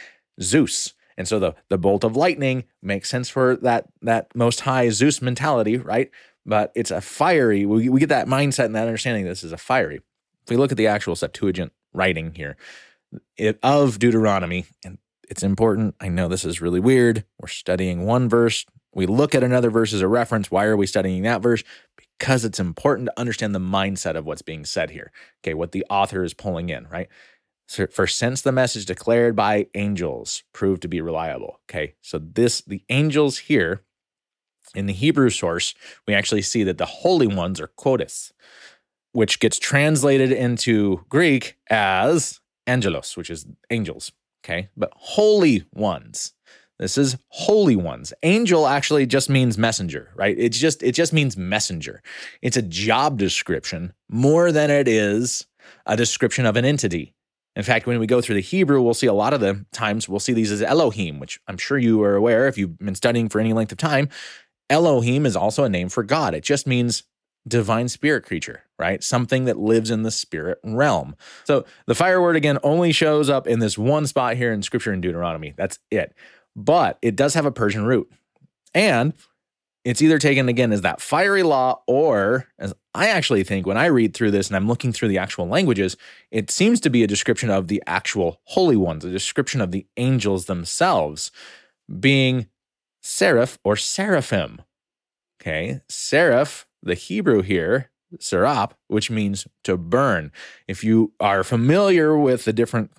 Zeus. 0.42 0.94
And 1.16 1.26
so 1.26 1.38
the 1.38 1.54
the 1.68 1.78
bolt 1.78 2.04
of 2.04 2.16
lightning 2.16 2.64
makes 2.82 3.08
sense 3.08 3.28
for 3.28 3.56
that 3.56 3.86
that 4.02 4.34
Most 4.34 4.60
High 4.60 4.90
Zeus 4.90 5.22
mentality, 5.22 5.76
right? 5.76 6.10
But 6.46 6.72
it's 6.74 6.90
a 6.90 7.00
fiery, 7.00 7.66
we, 7.66 7.88
we 7.88 8.00
get 8.00 8.08
that 8.08 8.28
mindset 8.28 8.66
and 8.66 8.74
that 8.74 8.86
understanding 8.86 9.24
this 9.24 9.44
is 9.44 9.52
a 9.52 9.58
fiery. 9.58 9.96
If 9.96 10.50
we 10.50 10.56
look 10.56 10.70
at 10.70 10.78
the 10.78 10.86
actual 10.86 11.16
Septuagint 11.16 11.72
writing 11.92 12.34
here 12.34 12.56
it, 13.36 13.58
of 13.62 13.98
Deuteronomy, 13.98 14.66
and 14.84 14.98
it's 15.28 15.42
important. 15.42 15.96
I 16.00 16.08
know 16.08 16.28
this 16.28 16.44
is 16.44 16.60
really 16.60 16.80
weird. 16.80 17.24
We're 17.40 17.48
studying 17.48 18.06
one 18.06 18.28
verse. 18.28 18.64
We 18.94 19.06
look 19.06 19.34
at 19.34 19.42
another 19.42 19.70
verse 19.70 19.92
as 19.92 20.00
a 20.00 20.08
reference. 20.08 20.50
Why 20.50 20.64
are 20.66 20.76
we 20.76 20.86
studying 20.86 21.22
that 21.24 21.42
verse? 21.42 21.64
Because 21.96 22.44
it's 22.44 22.60
important 22.60 23.08
to 23.08 23.20
understand 23.20 23.54
the 23.54 23.58
mindset 23.58 24.14
of 24.14 24.24
what's 24.24 24.42
being 24.42 24.64
said 24.64 24.90
here. 24.90 25.10
Okay, 25.42 25.52
what 25.52 25.72
the 25.72 25.84
author 25.90 26.22
is 26.22 26.32
pulling 26.32 26.68
in, 26.68 26.86
right? 26.88 27.08
So 27.68 27.88
for 27.88 28.06
since 28.06 28.42
the 28.42 28.52
message 28.52 28.86
declared 28.86 29.34
by 29.34 29.66
angels 29.74 30.44
proved 30.52 30.82
to 30.82 30.88
be 30.88 31.00
reliable. 31.00 31.60
Okay, 31.68 31.94
so 32.00 32.18
this, 32.18 32.60
the 32.60 32.84
angels 32.88 33.38
here 33.38 33.82
in 34.76 34.86
the 34.86 34.92
Hebrew 34.92 35.30
source, 35.30 35.74
we 36.06 36.14
actually 36.14 36.42
see 36.42 36.62
that 36.64 36.78
the 36.78 36.86
holy 36.86 37.26
ones 37.26 37.60
are 37.60 37.68
quotes, 37.68 38.32
which 39.12 39.40
gets 39.40 39.58
translated 39.58 40.30
into 40.30 41.04
Greek 41.08 41.56
as 41.70 42.40
angelos, 42.66 43.16
which 43.16 43.30
is 43.30 43.46
angels. 43.70 44.12
Okay. 44.44 44.68
But 44.76 44.92
holy 44.94 45.64
ones. 45.72 46.32
This 46.78 46.98
is 46.98 47.16
holy 47.28 47.74
ones. 47.74 48.12
Angel 48.22 48.66
actually 48.66 49.06
just 49.06 49.30
means 49.30 49.56
messenger, 49.56 50.10
right? 50.14 50.36
It's 50.38 50.58
just 50.58 50.82
it 50.82 50.92
just 50.92 51.12
means 51.12 51.36
messenger. 51.36 52.02
It's 52.42 52.58
a 52.58 52.62
job 52.62 53.18
description 53.18 53.94
more 54.10 54.52
than 54.52 54.70
it 54.70 54.86
is 54.86 55.46
a 55.86 55.96
description 55.96 56.44
of 56.44 56.56
an 56.56 56.66
entity. 56.66 57.14
In 57.56 57.62
fact, 57.62 57.86
when 57.86 57.98
we 57.98 58.06
go 58.06 58.20
through 58.20 58.34
the 58.34 58.42
Hebrew, 58.42 58.82
we'll 58.82 58.92
see 58.92 59.06
a 59.06 59.14
lot 59.14 59.32
of 59.32 59.40
the 59.40 59.64
times 59.72 60.06
we'll 60.06 60.20
see 60.20 60.34
these 60.34 60.52
as 60.52 60.60
Elohim, 60.60 61.18
which 61.18 61.40
I'm 61.48 61.56
sure 61.56 61.78
you 61.78 62.02
are 62.02 62.14
aware 62.14 62.46
if 62.46 62.58
you've 62.58 62.78
been 62.78 62.94
studying 62.94 63.30
for 63.30 63.40
any 63.40 63.54
length 63.54 63.72
of 63.72 63.78
time. 63.78 64.10
Elohim 64.68 65.26
is 65.26 65.36
also 65.36 65.64
a 65.64 65.68
name 65.68 65.88
for 65.88 66.02
God. 66.02 66.34
It 66.34 66.44
just 66.44 66.66
means 66.66 67.04
divine 67.46 67.88
spirit 67.88 68.24
creature, 68.24 68.62
right? 68.78 69.02
Something 69.02 69.44
that 69.44 69.58
lives 69.58 69.90
in 69.90 70.02
the 70.02 70.10
spirit 70.10 70.58
realm. 70.64 71.14
So 71.44 71.64
the 71.86 71.94
fire 71.94 72.20
word 72.20 72.36
again 72.36 72.58
only 72.62 72.92
shows 72.92 73.30
up 73.30 73.46
in 73.46 73.60
this 73.60 73.78
one 73.78 74.06
spot 74.06 74.36
here 74.36 74.52
in 74.52 74.62
scripture 74.62 74.92
in 74.92 75.00
Deuteronomy. 75.00 75.54
That's 75.56 75.78
it. 75.90 76.14
But 76.56 76.98
it 77.02 77.14
does 77.14 77.34
have 77.34 77.46
a 77.46 77.52
Persian 77.52 77.84
root. 77.84 78.10
And 78.74 79.12
it's 79.84 80.02
either 80.02 80.18
taken 80.18 80.48
again 80.48 80.72
as 80.72 80.80
that 80.80 81.00
fiery 81.00 81.44
law, 81.44 81.80
or 81.86 82.48
as 82.58 82.74
I 82.92 83.06
actually 83.06 83.44
think 83.44 83.66
when 83.66 83.76
I 83.76 83.86
read 83.86 84.14
through 84.14 84.32
this 84.32 84.48
and 84.48 84.56
I'm 84.56 84.66
looking 84.66 84.92
through 84.92 85.08
the 85.08 85.18
actual 85.18 85.46
languages, 85.46 85.96
it 86.32 86.50
seems 86.50 86.80
to 86.80 86.90
be 86.90 87.04
a 87.04 87.06
description 87.06 87.50
of 87.50 87.68
the 87.68 87.80
actual 87.86 88.40
holy 88.44 88.74
ones, 88.74 89.04
a 89.04 89.10
description 89.10 89.60
of 89.60 89.70
the 89.70 89.86
angels 89.96 90.46
themselves 90.46 91.30
being 92.00 92.48
seraph 93.06 93.58
or 93.64 93.76
seraphim. 93.76 94.62
Okay, 95.40 95.80
seraph, 95.88 96.66
the 96.82 96.94
Hebrew 96.94 97.42
here, 97.42 97.90
serap, 98.18 98.72
which 98.88 99.10
means 99.10 99.46
to 99.64 99.76
burn. 99.76 100.32
If 100.66 100.82
you 100.82 101.12
are 101.20 101.44
familiar 101.44 102.18
with 102.18 102.44
the 102.44 102.52
different 102.52 102.90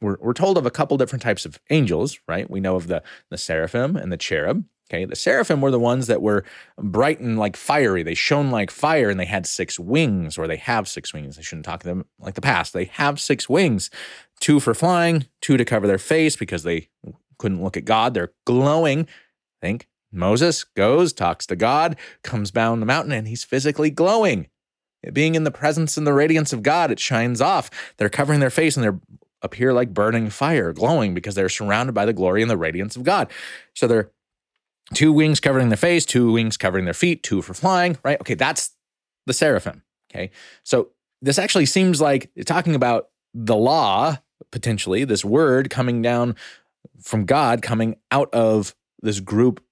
we're, 0.00 0.16
we're 0.20 0.34
told 0.34 0.58
of 0.58 0.66
a 0.66 0.70
couple 0.70 0.96
different 0.96 1.22
types 1.22 1.44
of 1.44 1.58
angels, 1.70 2.18
right? 2.28 2.48
We 2.50 2.60
know 2.60 2.76
of 2.76 2.86
the, 2.86 3.02
the 3.30 3.38
seraphim 3.38 3.96
and 3.96 4.12
the 4.12 4.18
cherub. 4.18 4.64
Okay, 4.88 5.04
the 5.04 5.16
seraphim 5.16 5.60
were 5.60 5.72
the 5.72 5.80
ones 5.80 6.06
that 6.06 6.22
were 6.22 6.44
bright 6.78 7.18
and 7.18 7.36
like 7.38 7.56
fiery. 7.56 8.04
They 8.04 8.14
shone 8.14 8.52
like 8.52 8.70
fire 8.70 9.10
and 9.10 9.18
they 9.18 9.24
had 9.24 9.44
six 9.44 9.80
wings, 9.80 10.38
or 10.38 10.46
they 10.46 10.58
have 10.58 10.86
six 10.86 11.12
wings. 11.12 11.38
I 11.38 11.42
shouldn't 11.42 11.64
talk 11.64 11.80
to 11.80 11.88
them 11.88 12.04
like 12.20 12.34
the 12.34 12.40
past. 12.40 12.72
They 12.72 12.84
have 12.84 13.18
six 13.18 13.48
wings 13.48 13.90
two 14.38 14.60
for 14.60 14.74
flying, 14.74 15.26
two 15.40 15.56
to 15.56 15.64
cover 15.64 15.86
their 15.86 15.98
face 15.98 16.36
because 16.36 16.62
they 16.62 16.88
couldn't 17.38 17.62
look 17.62 17.76
at 17.76 17.84
God. 17.84 18.14
They're 18.14 18.32
glowing. 18.44 19.08
Think 19.60 19.88
Moses 20.12 20.64
goes, 20.64 21.12
talks 21.12 21.46
to 21.46 21.56
God, 21.56 21.96
comes 22.22 22.50
down 22.50 22.80
the 22.80 22.86
mountain, 22.86 23.12
and 23.12 23.28
he's 23.28 23.44
physically 23.44 23.90
glowing. 23.90 24.48
Being 25.12 25.34
in 25.34 25.44
the 25.44 25.50
presence 25.50 25.96
and 25.96 26.06
the 26.06 26.12
radiance 26.12 26.52
of 26.52 26.62
God, 26.62 26.90
it 26.90 26.98
shines 26.98 27.40
off. 27.40 27.70
They're 27.96 28.08
covering 28.08 28.40
their 28.40 28.50
face 28.50 28.76
and 28.76 28.82
they're 28.82 29.00
appear 29.42 29.72
like 29.72 29.94
burning 29.94 30.30
fire, 30.30 30.72
glowing 30.72 31.14
because 31.14 31.34
they're 31.34 31.48
surrounded 31.48 31.92
by 31.92 32.04
the 32.04 32.12
glory 32.12 32.42
and 32.42 32.50
the 32.50 32.56
radiance 32.56 32.96
of 32.96 33.04
God. 33.04 33.30
So 33.74 33.86
they're 33.86 34.10
two 34.94 35.12
wings 35.12 35.40
covering 35.40 35.68
their 35.68 35.76
face, 35.76 36.04
two 36.04 36.32
wings 36.32 36.56
covering 36.56 36.84
their 36.84 36.94
feet, 36.94 37.22
two 37.22 37.42
for 37.42 37.54
flying, 37.54 37.98
right? 38.02 38.20
Okay, 38.20 38.34
that's 38.34 38.72
the 39.26 39.32
seraphim. 39.32 39.82
Okay. 40.10 40.30
So 40.64 40.90
this 41.22 41.38
actually 41.38 41.66
seems 41.66 42.00
like 42.00 42.30
talking 42.44 42.74
about 42.74 43.08
the 43.34 43.56
law, 43.56 44.18
potentially, 44.50 45.04
this 45.04 45.24
word 45.24 45.70
coming 45.70 46.02
down 46.02 46.36
from 47.00 47.24
God, 47.24 47.62
coming 47.62 47.96
out 48.10 48.32
of 48.32 48.74
this 49.00 49.20
group 49.20 49.62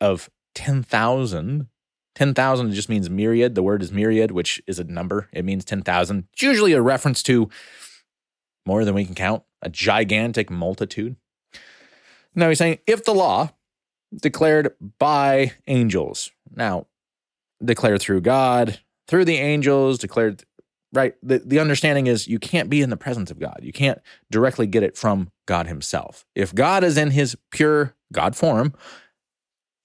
of 0.00 0.30
10,000. 0.54 1.68
10,000 2.14 2.72
just 2.72 2.88
means 2.88 3.08
myriad. 3.08 3.54
The 3.54 3.62
word 3.62 3.82
is 3.82 3.92
myriad, 3.92 4.32
which 4.32 4.60
is 4.66 4.78
a 4.78 4.84
number. 4.84 5.28
It 5.32 5.44
means 5.44 5.64
10,000. 5.64 6.26
It's 6.32 6.42
usually 6.42 6.72
a 6.72 6.82
reference 6.82 7.22
to 7.24 7.48
more 8.66 8.84
than 8.84 8.94
we 8.94 9.04
can 9.04 9.14
count, 9.14 9.44
a 9.62 9.70
gigantic 9.70 10.50
multitude. 10.50 11.16
Now 12.34 12.48
he's 12.48 12.58
saying 12.58 12.78
if 12.86 13.04
the 13.04 13.14
law 13.14 13.50
declared 14.14 14.74
by 14.98 15.52
angels, 15.66 16.30
now 16.54 16.86
declared 17.64 18.00
through 18.00 18.20
God, 18.20 18.80
through 19.06 19.24
the 19.24 19.36
angels, 19.36 19.98
declared 19.98 20.44
right 20.92 21.14
the, 21.22 21.38
the 21.38 21.58
understanding 21.58 22.06
is 22.06 22.28
you 22.28 22.38
can't 22.38 22.70
be 22.70 22.80
in 22.80 22.90
the 22.90 22.96
presence 22.96 23.30
of 23.30 23.38
god 23.38 23.58
you 23.62 23.72
can't 23.72 24.00
directly 24.30 24.66
get 24.66 24.82
it 24.82 24.96
from 24.96 25.30
god 25.46 25.66
himself 25.66 26.24
if 26.34 26.54
god 26.54 26.82
is 26.82 26.96
in 26.96 27.10
his 27.10 27.36
pure 27.50 27.94
god 28.12 28.36
form 28.36 28.72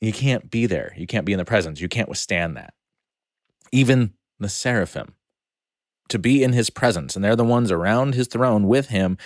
you 0.01 0.13
can't 0.13 0.49
be 0.49 0.65
there 0.65 0.93
you 0.97 1.07
can't 1.07 1.25
be 1.25 1.33
in 1.33 1.37
the 1.37 1.45
presence 1.45 1.81
you 1.81 1.89
can't 1.89 2.09
withstand 2.09 2.57
that 2.57 2.73
even 3.71 4.13
the 4.39 4.49
seraphim 4.49 5.15
to 6.09 6.19
be 6.19 6.43
in 6.43 6.53
his 6.53 6.69
presence, 6.69 7.15
and 7.15 7.23
they're 7.23 7.35
the 7.35 7.43
ones 7.43 7.71
around 7.71 8.13
his 8.13 8.27
throne 8.27 8.67
with 8.67 8.89
him, 8.89 9.17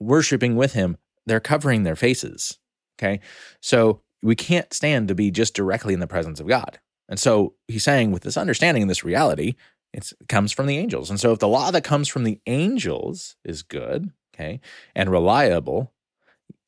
worshiping 0.00 0.56
with 0.56 0.72
him. 0.72 0.96
They're 1.26 1.40
covering 1.40 1.82
their 1.82 1.96
faces. 1.96 2.58
Okay. 2.98 3.20
So 3.60 4.00
we 4.22 4.34
can't 4.34 4.72
stand 4.72 5.08
to 5.08 5.14
be 5.14 5.30
just 5.30 5.54
directly 5.54 5.92
in 5.92 6.00
the 6.00 6.06
presence 6.06 6.40
of 6.40 6.46
God. 6.46 6.78
And 7.08 7.18
so 7.18 7.54
he's 7.68 7.84
saying, 7.84 8.12
with 8.12 8.22
this 8.22 8.38
understanding 8.38 8.82
and 8.82 8.90
this 8.90 9.04
reality, 9.04 9.54
it 9.92 10.10
comes 10.28 10.52
from 10.52 10.66
the 10.66 10.78
angels. 10.78 11.10
And 11.10 11.20
so 11.20 11.32
if 11.32 11.38
the 11.38 11.48
law 11.48 11.70
that 11.70 11.84
comes 11.84 12.08
from 12.08 12.24
the 12.24 12.40
angels 12.46 13.36
is 13.44 13.62
good, 13.62 14.10
okay, 14.34 14.60
and 14.94 15.10
reliable, 15.10 15.92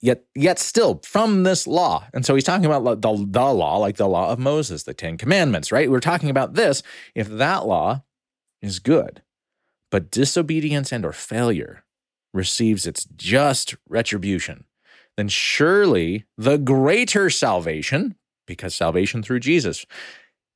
yet 0.00 0.24
yet 0.34 0.58
still 0.58 1.00
from 1.04 1.42
this 1.42 1.66
law. 1.66 2.06
And 2.14 2.24
so 2.24 2.34
he's 2.34 2.44
talking 2.44 2.66
about 2.66 3.02
the, 3.02 3.26
the 3.28 3.52
law, 3.52 3.78
like 3.78 3.96
the 3.96 4.08
law 4.08 4.30
of 4.30 4.38
Moses, 4.38 4.84
the 4.84 4.94
Ten 4.94 5.16
Commandments, 5.16 5.72
right? 5.72 5.90
We're 5.90 6.00
talking 6.00 6.30
about 6.30 6.54
this. 6.54 6.82
If 7.14 7.28
that 7.28 7.66
law 7.66 8.02
is 8.62 8.78
good, 8.78 9.22
but 9.90 10.10
disobedience 10.10 10.92
and 10.92 11.04
or 11.04 11.12
failure 11.12 11.84
receives 12.34 12.86
its 12.86 13.06
just 13.16 13.76
retribution, 13.88 14.64
then 15.16 15.28
surely 15.28 16.26
the 16.36 16.58
greater 16.58 17.30
salvation, 17.30 18.14
because 18.46 18.74
salvation 18.74 19.22
through 19.22 19.40
Jesus 19.40 19.84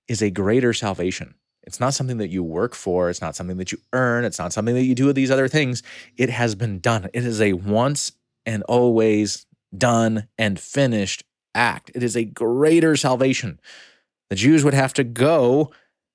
is 0.06 0.22
a 0.22 0.30
greater 0.30 0.72
salvation. 0.72 1.34
It's 1.64 1.80
not 1.80 1.94
something 1.94 2.18
that 2.18 2.30
you 2.30 2.42
work 2.42 2.74
for. 2.74 3.08
It's 3.08 3.20
not 3.20 3.36
something 3.36 3.56
that 3.58 3.72
you 3.72 3.78
earn. 3.92 4.24
It's 4.24 4.38
not 4.38 4.52
something 4.52 4.74
that 4.74 4.84
you 4.84 4.94
do 4.94 5.06
with 5.06 5.16
these 5.16 5.30
other 5.30 5.48
things. 5.48 5.82
It 6.16 6.28
has 6.28 6.54
been 6.54 6.80
done. 6.80 7.08
It 7.12 7.24
is 7.24 7.40
a 7.40 7.52
once 7.52 8.12
and 8.46 8.62
always 8.64 9.46
done 9.76 10.28
and 10.38 10.58
finished 10.58 11.24
act. 11.54 11.90
It 11.94 12.02
is 12.02 12.16
a 12.16 12.24
greater 12.24 12.96
salvation. 12.96 13.60
The 14.30 14.36
Jews 14.36 14.64
would 14.64 14.74
have 14.74 14.94
to 14.94 15.04
go 15.04 15.72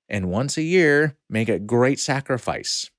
and 0.08 0.30
once 0.30 0.56
a 0.56 0.62
year 0.62 1.16
make 1.28 1.48
a 1.48 1.58
great 1.58 2.00
sacrifice 2.00 2.90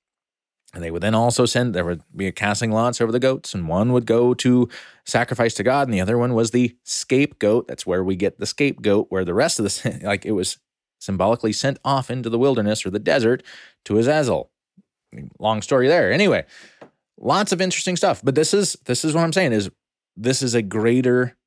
and 0.74 0.84
they 0.84 0.92
would 0.92 1.02
then 1.02 1.16
also 1.16 1.46
send, 1.46 1.74
there 1.74 1.86
would 1.86 2.04
be 2.16 2.28
a 2.28 2.32
casting 2.32 2.72
lots 2.72 3.02
over 3.02 3.12
the 3.12 3.20
goats, 3.20 3.54
and 3.54 3.68
one 3.68 3.92
would 3.92 4.06
go 4.06 4.34
to 4.36 4.70
sacrifice 5.04 5.56
to 5.56 5.64
God, 5.64 5.88
and 5.88 5.94
the 5.94 6.02
other 6.02 6.18
one 6.18 6.36
was 6.36 6.52
the 6.52 6.76
scapegoat. 6.84 7.68
That's 7.68 7.88
where 7.88 8.04
we 8.04 8.16
get 8.16 8.40
the 8.40 8.46
scapegoat, 8.46 9.08
where 9.10 9.26
the 9.26 9.34
rest 9.34 9.60
of 9.60 9.66
the, 9.66 10.00
like 10.04 10.26
it 10.26 10.34
was 10.34 10.58
symbolically 11.00 11.54
sent 11.54 11.80
off 11.84 12.12
into 12.12 12.30
the 12.30 12.38
wilderness 12.38 12.86
or 12.86 12.92
the 12.92 13.00
desert 13.00 13.42
to 13.86 13.98
Azazel. 13.98 14.52
Long 15.40 15.64
story 15.64 15.88
there. 15.88 16.12
Anyway, 16.12 16.46
lots 17.20 17.52
of 17.52 17.62
interesting 17.62 17.96
stuff. 17.96 18.22
But 18.24 18.36
this 18.36 18.54
is 18.54 18.78
this 18.86 19.06
is 19.06 19.14
what 19.14 19.24
I'm 19.24 19.34
saying 19.34 19.54
is 19.54 19.70
this 20.16 20.42
is 20.42 20.56
a 20.56 20.62
greater 20.62 21.38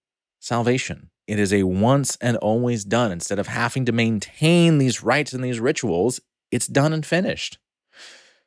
salvation. 0.41 1.11
It 1.27 1.39
is 1.39 1.53
a 1.53 1.63
once 1.63 2.17
and 2.21 2.37
always 2.39 2.85
done. 2.85 3.13
Instead 3.13 3.39
of 3.39 3.47
having 3.47 3.85
to 3.87 3.93
maintain 3.93 4.79
these 4.79 5.03
rites 5.03 5.33
and 5.33 5.43
these 5.43 5.61
rituals, 5.61 6.21
it's 6.51 6.67
done 6.67 6.93
and 6.93 7.07
finished. 7.07 7.59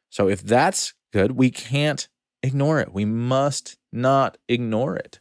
So 0.09 0.29
if 0.29 0.41
that's 0.41 0.93
good, 1.11 1.33
we 1.33 1.49
can't 1.49 2.07
ignore 2.43 2.79
it. 2.79 2.93
We 2.93 3.05
must 3.05 3.77
not 3.91 4.37
ignore 4.47 4.95
it. 4.95 5.19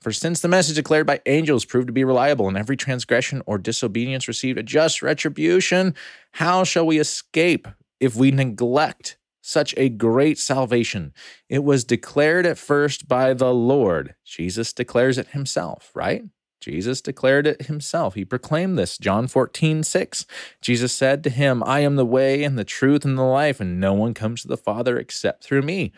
For 0.00 0.12
since 0.12 0.40
the 0.40 0.48
message 0.48 0.76
declared 0.76 1.06
by 1.06 1.20
angels 1.26 1.64
proved 1.64 1.88
to 1.88 1.92
be 1.92 2.04
reliable, 2.04 2.48
and 2.48 2.56
every 2.56 2.76
transgression 2.76 3.42
or 3.46 3.58
disobedience 3.58 4.28
received 4.28 4.58
a 4.58 4.62
just 4.62 5.02
retribution, 5.02 5.94
how 6.32 6.64
shall 6.64 6.86
we 6.86 6.98
escape 6.98 7.66
if 7.98 8.14
we 8.14 8.30
neglect 8.30 9.16
such 9.46 9.74
a 9.76 9.88
great 9.88 10.38
salvation? 10.38 11.12
It 11.48 11.64
was 11.64 11.84
declared 11.84 12.46
at 12.46 12.58
first 12.58 13.08
by 13.08 13.34
the 13.34 13.54
Lord. 13.54 14.14
Jesus 14.24 14.72
declares 14.72 15.18
it 15.18 15.28
himself, 15.28 15.90
right? 15.94 16.24
Jesus 16.60 17.00
declared 17.00 17.46
it 17.46 17.66
himself. 17.66 18.14
He 18.14 18.24
proclaimed 18.24 18.76
this. 18.76 18.98
John 18.98 19.28
14, 19.28 19.84
6. 19.84 20.26
Jesus 20.60 20.92
said 20.92 21.22
to 21.22 21.30
him, 21.30 21.62
I 21.64 21.80
am 21.80 21.96
the 21.96 22.06
way 22.06 22.42
and 22.42 22.58
the 22.58 22.64
truth 22.64 23.04
and 23.04 23.16
the 23.16 23.22
life, 23.22 23.60
and 23.60 23.78
no 23.78 23.92
one 23.92 24.14
comes 24.14 24.42
to 24.42 24.48
the 24.48 24.56
Father 24.56 24.98
except 24.98 25.44
through 25.44 25.62
me. 25.62 25.92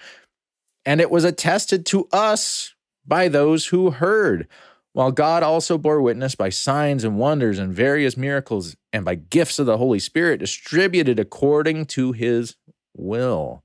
And 0.84 1.00
it 1.00 1.10
was 1.10 1.24
attested 1.24 1.86
to 1.86 2.06
us 2.12 2.74
by 3.06 3.28
those 3.28 3.68
who 3.68 3.92
heard, 3.92 4.46
while 4.92 5.12
God 5.12 5.42
also 5.42 5.78
bore 5.78 6.02
witness 6.02 6.34
by 6.34 6.50
signs 6.50 7.04
and 7.04 7.18
wonders 7.18 7.58
and 7.58 7.72
various 7.72 8.16
miracles 8.16 8.76
and 8.92 9.04
by 9.04 9.14
gifts 9.14 9.58
of 9.58 9.66
the 9.66 9.78
Holy 9.78 9.98
Spirit 9.98 10.40
distributed 10.40 11.18
according 11.18 11.86
to 11.86 12.12
his 12.12 12.56
will. 12.98 13.62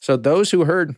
So 0.00 0.16
those 0.16 0.50
who 0.50 0.64
heard, 0.64 0.96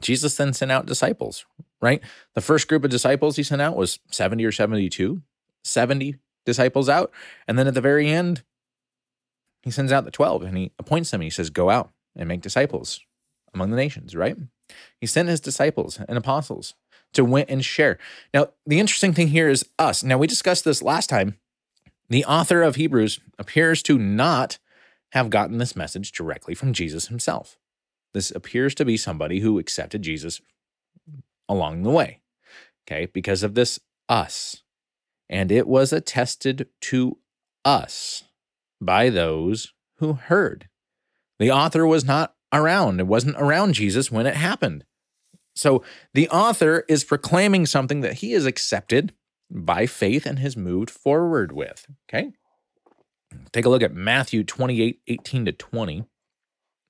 Jesus 0.00 0.36
then 0.36 0.52
sent 0.52 0.72
out 0.72 0.86
disciples 0.86 1.44
right? 1.80 2.02
The 2.34 2.40
first 2.40 2.68
group 2.68 2.84
of 2.84 2.90
disciples 2.90 3.36
he 3.36 3.42
sent 3.42 3.62
out 3.62 3.76
was 3.76 3.98
70 4.10 4.44
or 4.44 4.52
72, 4.52 5.22
70 5.64 6.16
disciples 6.44 6.88
out. 6.88 7.10
And 7.48 7.58
then 7.58 7.66
at 7.66 7.74
the 7.74 7.80
very 7.80 8.08
end, 8.08 8.42
he 9.62 9.70
sends 9.70 9.92
out 9.92 10.04
the 10.04 10.10
12 10.10 10.42
and 10.42 10.56
he 10.56 10.72
appoints 10.78 11.10
them. 11.10 11.20
And 11.20 11.26
he 11.26 11.30
says, 11.30 11.50
Go 11.50 11.70
out 11.70 11.90
and 12.16 12.28
make 12.28 12.40
disciples 12.40 13.00
among 13.52 13.70
the 13.70 13.76
nations, 13.76 14.14
right? 14.14 14.36
He 15.00 15.06
sent 15.06 15.28
his 15.28 15.40
disciples 15.40 16.00
and 16.08 16.16
apostles 16.16 16.74
to 17.12 17.24
win 17.24 17.46
and 17.48 17.64
share. 17.64 17.98
Now, 18.32 18.50
the 18.64 18.78
interesting 18.78 19.12
thing 19.12 19.28
here 19.28 19.48
is 19.48 19.68
us. 19.78 20.04
Now, 20.04 20.16
we 20.16 20.26
discussed 20.26 20.64
this 20.64 20.82
last 20.82 21.08
time. 21.08 21.38
The 22.08 22.24
author 22.24 22.62
of 22.62 22.76
Hebrews 22.76 23.20
appears 23.38 23.82
to 23.84 23.98
not 23.98 24.58
have 25.12 25.30
gotten 25.30 25.58
this 25.58 25.76
message 25.76 26.12
directly 26.12 26.54
from 26.54 26.72
Jesus 26.72 27.08
himself. 27.08 27.58
This 28.14 28.30
appears 28.30 28.74
to 28.76 28.84
be 28.84 28.96
somebody 28.96 29.40
who 29.40 29.58
accepted 29.58 30.02
Jesus 30.02 30.40
along 31.48 31.82
the 31.82 31.90
way. 31.90 32.20
Okay, 32.86 33.06
because 33.06 33.42
of 33.42 33.54
this 33.54 33.78
us. 34.08 34.62
And 35.28 35.52
it 35.52 35.68
was 35.68 35.92
attested 35.92 36.68
to 36.82 37.18
us 37.64 38.24
by 38.80 39.10
those 39.10 39.72
who 39.98 40.14
heard. 40.14 40.68
The 41.38 41.50
author 41.50 41.86
was 41.86 42.04
not 42.04 42.34
around, 42.52 43.00
it 43.00 43.06
wasn't 43.06 43.36
around 43.38 43.74
Jesus 43.74 44.10
when 44.10 44.26
it 44.26 44.34
happened. 44.34 44.84
So 45.54 45.82
the 46.14 46.28
author 46.30 46.84
is 46.88 47.04
proclaiming 47.04 47.66
something 47.66 48.00
that 48.00 48.14
he 48.14 48.32
has 48.32 48.46
accepted 48.46 49.12
by 49.50 49.86
faith 49.86 50.26
and 50.26 50.38
has 50.38 50.56
moved 50.56 50.90
forward 50.90 51.52
with. 51.52 51.86
Okay. 52.08 52.32
Take 53.52 53.64
a 53.64 53.68
look 53.68 53.82
at 53.82 53.94
Matthew 53.94 54.44
28 54.44 55.00
18 55.06 55.44
to 55.46 55.52
20. 55.52 56.04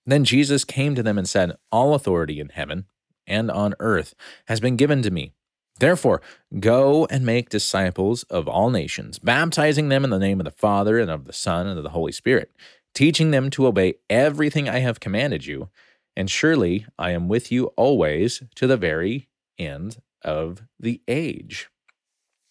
Then 0.07 0.25
Jesus 0.25 0.65
came 0.65 0.95
to 0.95 1.03
them 1.03 1.19
and 1.19 1.29
said, 1.29 1.57
All 1.71 1.95
authority 1.95 2.41
in 2.41 2.51
heaven 2.51 2.87
and 3.27 3.51
on 3.51 3.75
earth 3.79 4.15
has 4.47 4.61
been 4.61 4.77
given 4.77 5.03
to 5.03 5.11
me. 5.11 5.33
Therefore, 5.79 6.21
go 6.59 7.07
and 7.07 7.25
make 7.25 7.49
disciples 7.49 8.25
of 8.25 8.47
all 8.47 8.71
nations, 8.71 9.19
baptizing 9.19 9.89
them 9.89 10.05
in 10.05 10.11
the 10.11 10.19
name 10.19 10.39
of 10.39 10.45
the 10.45 10.51
Father 10.51 10.99
and 10.99 11.11
of 11.11 11.25
the 11.25 11.33
Son 11.33 11.67
and 11.67 11.79
of 11.79 11.85
the 11.85 11.91
Holy 11.91 12.13
Spirit, 12.13 12.51
teaching 12.95 13.31
them 13.31 13.49
to 13.51 13.67
obey 13.67 13.95
everything 14.11 14.69
I 14.69 14.81
have 14.81 15.01
commanded 15.01 15.47
you. 15.47 15.71
And 16.17 16.31
surely 16.31 16.87
I 16.99 17.13
am 17.13 17.29
with 17.29 17.51
you 17.51 17.67
always 17.77 18.43
to 18.57 18.67
the 18.67 18.77
very 18.77 19.29
end 19.59 20.03
of 20.23 20.63
the 20.79 21.01
age. 21.09 21.71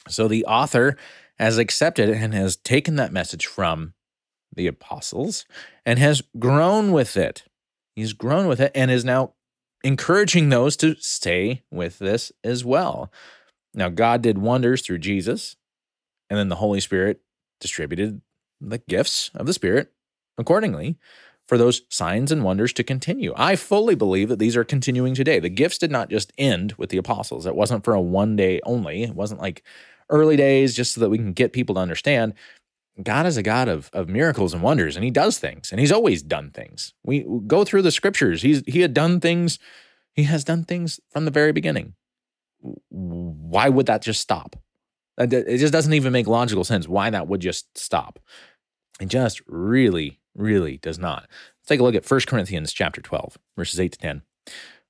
So 0.07 0.27
the 0.27 0.45
author 0.45 0.97
has 1.39 1.57
accepted 1.57 2.09
and 2.09 2.33
has 2.33 2.57
taken 2.57 2.97
that 2.97 3.13
message 3.13 3.47
from 3.47 3.93
the 4.53 4.67
apostles 4.67 5.45
and 5.85 5.97
has 5.97 6.21
grown 6.37 6.91
with 6.91 7.15
it. 7.15 7.43
He's 7.95 8.13
grown 8.13 8.47
with 8.47 8.59
it 8.59 8.71
and 8.75 8.91
is 8.91 9.05
now 9.05 9.33
encouraging 9.83 10.49
those 10.49 10.75
to 10.77 10.95
stay 10.99 11.63
with 11.71 11.99
this 11.99 12.31
as 12.43 12.65
well. 12.65 13.11
Now, 13.73 13.89
God 13.89 14.21
did 14.21 14.37
wonders 14.37 14.81
through 14.81 14.99
Jesus, 14.99 15.55
and 16.29 16.37
then 16.37 16.49
the 16.49 16.55
Holy 16.55 16.79
Spirit 16.79 17.21
distributed 17.61 18.21
the 18.59 18.79
gifts 18.79 19.31
of 19.35 19.45
the 19.45 19.53
Spirit 19.53 19.93
accordingly 20.37 20.97
for 21.47 21.57
those 21.57 21.81
signs 21.89 22.31
and 22.31 22.43
wonders 22.43 22.73
to 22.73 22.83
continue. 22.83 23.33
I 23.35 23.55
fully 23.55 23.95
believe 23.95 24.29
that 24.29 24.39
these 24.39 24.57
are 24.57 24.63
continuing 24.63 25.15
today. 25.15 25.39
The 25.39 25.49
gifts 25.49 25.77
did 25.77 25.91
not 25.91 26.09
just 26.09 26.33
end 26.37 26.73
with 26.77 26.89
the 26.89 26.97
apostles, 26.97 27.45
it 27.45 27.55
wasn't 27.55 27.85
for 27.85 27.93
a 27.93 28.01
one 28.01 28.35
day 28.35 28.59
only. 28.63 29.03
It 29.03 29.15
wasn't 29.15 29.41
like 29.41 29.63
early 30.09 30.35
days 30.35 30.75
just 30.75 30.93
so 30.93 31.01
that 31.01 31.09
we 31.09 31.17
can 31.17 31.33
get 31.33 31.53
people 31.53 31.75
to 31.75 31.81
understand. 31.81 32.33
God 33.01 33.25
is 33.25 33.37
a 33.37 33.43
God 33.43 33.67
of, 33.67 33.89
of 33.93 34.09
miracles 34.09 34.53
and 34.53 34.61
wonders, 34.61 34.95
and 34.95 35.05
He 35.05 35.11
does 35.11 35.39
things, 35.39 35.71
and 35.71 35.79
He's 35.79 35.91
always 35.91 36.21
done 36.21 36.51
things. 36.51 36.93
We 37.03 37.25
go 37.47 37.63
through 37.63 37.83
the 37.83 37.91
scriptures. 37.91 38.41
He's 38.41 38.63
He 38.67 38.81
had 38.81 38.93
done 38.93 39.19
things, 39.19 39.57
He 40.13 40.23
has 40.23 40.43
done 40.43 40.63
things 40.63 40.99
from 41.09 41.25
the 41.25 41.31
very 41.31 41.51
beginning. 41.51 41.93
Why 42.89 43.69
would 43.69 43.85
that 43.85 44.01
just 44.01 44.19
stop? 44.19 44.57
Uh, 45.19 45.27
it 45.31 45.57
just 45.57 45.73
doesn't 45.73 45.93
even 45.93 46.13
make 46.13 46.27
logical 46.27 46.63
sense 46.63 46.87
why 46.87 47.09
that 47.09 47.27
would 47.27 47.41
just 47.41 47.77
stop. 47.77 48.19
It 48.99 49.07
just 49.07 49.41
really, 49.47 50.19
really 50.35 50.77
does 50.77 50.99
not. 50.99 51.27
Let's 51.29 51.67
take 51.67 51.79
a 51.79 51.83
look 51.83 51.95
at 51.95 52.09
1 52.09 52.21
Corinthians 52.27 52.73
chapter 52.73 53.01
12, 53.01 53.37
verses 53.57 53.79
8 53.79 53.91
to 53.93 53.97
10. 53.97 54.21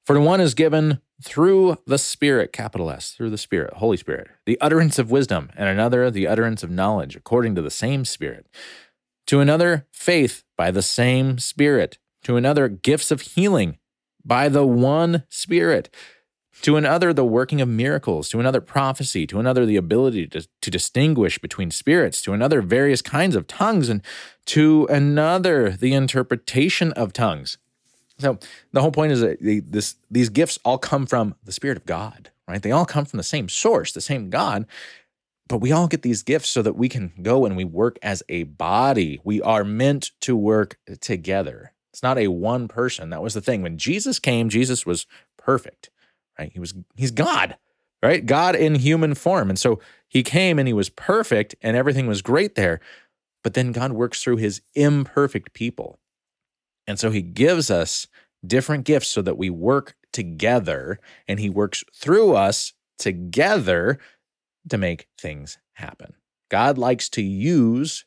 For 0.06 0.14
the 0.14 0.22
one 0.22 0.42
is 0.42 0.54
given 0.54 1.02
through 1.22 1.78
the 1.86 1.98
Spirit, 1.98 2.54
capital 2.54 2.90
S, 2.90 3.12
through 3.12 3.30
the 3.30 3.38
Spirit, 3.38 3.74
Holy 3.74 3.98
Spirit, 3.98 4.30
the 4.46 4.60
utterance 4.62 4.98
of 4.98 5.12
wisdom, 5.12 5.50
and 5.56 5.68
another 5.68 6.10
the 6.10 6.28
utterance 6.28 6.64
of 6.64 6.72
knowledge, 6.72 7.16
according 7.16 7.56
to 7.56 7.62
the 7.62 7.70
same 7.70 8.06
Spirit. 8.06 8.48
To 9.28 9.40
another, 9.40 9.86
faith 9.92 10.44
by 10.58 10.72
the 10.72 10.82
same 10.82 11.38
Spirit. 11.38 11.98
To 12.24 12.36
another, 12.36 12.68
gifts 12.68 13.12
of 13.12 13.22
healing 13.22 13.78
by 14.26 14.50
the 14.50 14.66
one 14.66 15.24
Spirit. 15.30 15.90
To 16.64 16.76
another, 16.76 17.14
the 17.14 17.24
working 17.24 17.62
of 17.62 17.70
miracles. 17.70 18.30
To 18.30 18.40
another, 18.40 18.60
prophecy. 18.60 19.26
To 19.28 19.40
another, 19.40 19.66
the 19.66 19.78
ability 19.78 20.28
to, 20.28 20.48
to 20.62 20.72
distinguish 20.72 21.38
between 21.40 21.72
spirits. 21.72 22.22
To 22.24 22.34
another, 22.34 22.62
various 22.62 23.02
kinds 23.02 23.36
of 23.36 23.48
tongues. 23.48 23.88
And 23.88 24.02
to 24.48 24.88
another, 24.90 25.72
the 25.72 25.94
interpretation 25.94 26.92
of 26.94 27.14
tongues. 27.14 27.58
So 28.20 28.38
the 28.74 28.82
whole 28.82 28.92
point 28.92 29.14
is 29.14 29.22
that 29.22 29.38
this, 29.68 29.96
these 30.12 30.30
gifts 30.30 30.60
all 30.66 30.78
come 30.78 31.06
from 31.06 31.36
the 31.44 31.52
Spirit 31.52 31.78
of 31.78 31.86
God, 31.86 32.30
right? 32.48 32.62
They 32.62 32.72
all 32.72 32.86
come 32.86 33.06
from 33.06 33.18
the 33.18 33.24
same 33.24 33.50
source, 33.50 33.94
the 33.94 34.02
same 34.02 34.30
God. 34.30 34.66
But 35.48 35.60
we 35.60 35.72
all 35.72 35.88
get 35.88 36.04
these 36.04 36.22
gifts 36.22 36.50
so 36.50 36.62
that 36.62 36.76
we 36.76 36.90
can 36.90 37.14
go 37.22 37.46
and 37.46 37.58
we 37.58 37.64
work 37.64 37.98
as 38.04 38.22
a 38.30 38.44
body. 38.44 39.20
We 39.24 39.42
are 39.42 39.64
meant 39.64 40.12
to 40.22 40.36
work 40.36 40.78
together. 41.02 41.74
It's 41.92 42.04
not 42.04 42.20
a 42.20 42.28
one 42.28 42.68
person. 42.68 43.10
That 43.10 43.24
was 43.24 43.34
the 43.34 43.42
thing. 43.42 43.64
When 43.64 43.78
Jesus 43.78 44.20
came, 44.20 44.50
Jesus 44.50 44.86
was 44.86 45.08
perfect, 45.38 45.90
right? 46.38 46.52
He 46.54 46.60
was 46.60 46.76
he's 46.96 47.12
God, 47.12 47.58
right? 48.04 48.24
God 48.24 48.56
in 48.56 48.76
human 48.76 49.16
form. 49.16 49.50
And 49.50 49.58
so 49.58 49.80
he 50.08 50.22
came 50.22 50.60
and 50.60 50.68
he 50.68 50.74
was 50.74 50.90
perfect 50.90 51.56
and 51.62 51.76
everything 51.76 52.06
was 52.06 52.22
great 52.22 52.54
there. 52.54 52.80
But 53.44 53.56
then 53.56 53.72
God 53.72 53.94
works 53.94 54.22
through 54.22 54.38
his 54.38 54.62
imperfect 54.76 55.54
people. 55.54 55.98
And 56.90 57.00
so 57.00 57.12
he 57.12 57.22
gives 57.22 57.70
us 57.70 58.08
different 58.46 58.84
gifts 58.84 59.10
so 59.10 59.22
that 59.22 59.38
we 59.38 59.52
work 59.52 59.96
together 60.12 61.00
and 61.28 61.40
he 61.40 61.48
works 61.48 61.84
through 61.94 62.36
us 62.36 62.74
together 62.98 64.00
to 64.68 64.78
make 64.80 65.08
things 65.16 65.60
happen. 65.74 66.16
God 66.50 66.80
likes 66.80 67.08
to 67.10 67.22
use 67.22 68.06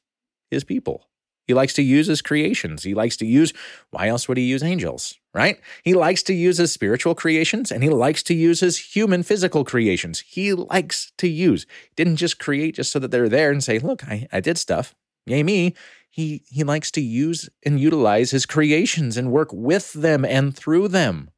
his 0.50 0.64
people. 0.64 1.08
He 1.46 1.54
likes 1.54 1.74
to 1.74 1.82
use 1.82 2.08
his 2.08 2.22
creations. 2.22 2.82
He 2.82 2.92
likes 2.92 3.16
to 3.18 3.26
use, 3.26 3.52
why 3.90 4.08
else 4.08 4.26
would 4.26 4.36
he 4.36 4.44
use 4.44 4.64
angels, 4.64 5.14
right? 5.32 5.60
He 5.84 5.94
likes 5.94 6.24
to 6.24 6.34
use 6.34 6.58
his 6.58 6.72
spiritual 6.72 7.14
creations 7.14 7.70
and 7.70 7.84
he 7.84 7.88
likes 7.88 8.24
to 8.24 8.34
use 8.34 8.60
his 8.60 8.96
human 8.96 9.22
physical 9.22 9.64
creations. 9.64 10.20
He 10.26 10.52
likes 10.54 11.12
to 11.18 11.28
use. 11.28 11.66
Didn't 11.94 12.16
just 12.16 12.40
create 12.40 12.74
just 12.74 12.90
so 12.90 12.98
that 12.98 13.12
they're 13.12 13.28
there 13.28 13.52
and 13.52 13.62
say, 13.62 13.78
look, 13.78 14.02
I, 14.08 14.26
I 14.32 14.40
did 14.40 14.58
stuff. 14.58 14.92
Yay, 15.26 15.42
me 15.42 15.74
he 16.12 16.42
he 16.46 16.62
likes 16.62 16.90
to 16.90 17.00
use 17.00 17.48
and 17.64 17.80
utilize 17.80 18.30
his 18.30 18.44
creations 18.44 19.16
and 19.16 19.32
work 19.32 19.48
with 19.52 19.92
them 19.94 20.24
and 20.24 20.54
through 20.54 20.88
them. 20.88 21.30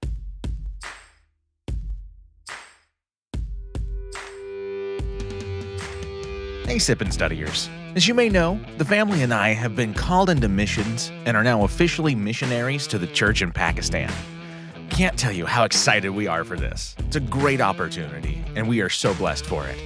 Hey, 6.66 6.80
Sippin' 6.80 7.12
Studiers. 7.12 7.70
As 7.94 8.08
you 8.08 8.14
may 8.14 8.28
know, 8.28 8.58
the 8.78 8.84
family 8.84 9.22
and 9.22 9.32
I 9.32 9.50
have 9.50 9.76
been 9.76 9.94
called 9.94 10.28
into 10.28 10.48
missions 10.48 11.12
and 11.24 11.36
are 11.36 11.44
now 11.44 11.62
officially 11.62 12.16
missionaries 12.16 12.88
to 12.88 12.98
the 12.98 13.06
church 13.06 13.42
in 13.42 13.52
Pakistan. 13.52 14.10
Can't 14.90 15.16
tell 15.16 15.30
you 15.30 15.46
how 15.46 15.62
excited 15.62 16.10
we 16.10 16.26
are 16.26 16.42
for 16.42 16.56
this. 16.56 16.96
It's 17.06 17.14
a 17.14 17.20
great 17.20 17.60
opportunity, 17.60 18.44
and 18.56 18.66
we 18.66 18.80
are 18.80 18.88
so 18.88 19.14
blessed 19.14 19.46
for 19.46 19.64
it. 19.68 19.76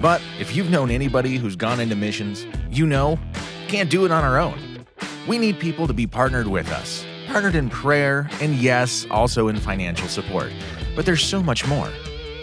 But 0.00 0.22
if 0.38 0.54
you've 0.54 0.70
known 0.70 0.90
anybody 0.90 1.36
who's 1.36 1.56
gone 1.56 1.80
into 1.80 1.96
missions, 1.96 2.46
you 2.70 2.86
know 2.86 3.18
can't 3.68 3.90
do 3.90 4.04
it 4.04 4.10
on 4.10 4.24
our 4.24 4.38
own. 4.38 4.86
We 5.26 5.38
need 5.38 5.58
people 5.58 5.86
to 5.86 5.92
be 5.92 6.06
partnered 6.06 6.46
with 6.46 6.70
us, 6.72 7.04
partnered 7.26 7.54
in 7.54 7.68
prayer, 7.68 8.30
and 8.40 8.54
yes, 8.54 9.06
also 9.10 9.48
in 9.48 9.56
financial 9.56 10.08
support. 10.08 10.52
But 10.96 11.04
there's 11.04 11.22
so 11.22 11.42
much 11.42 11.66
more. 11.66 11.90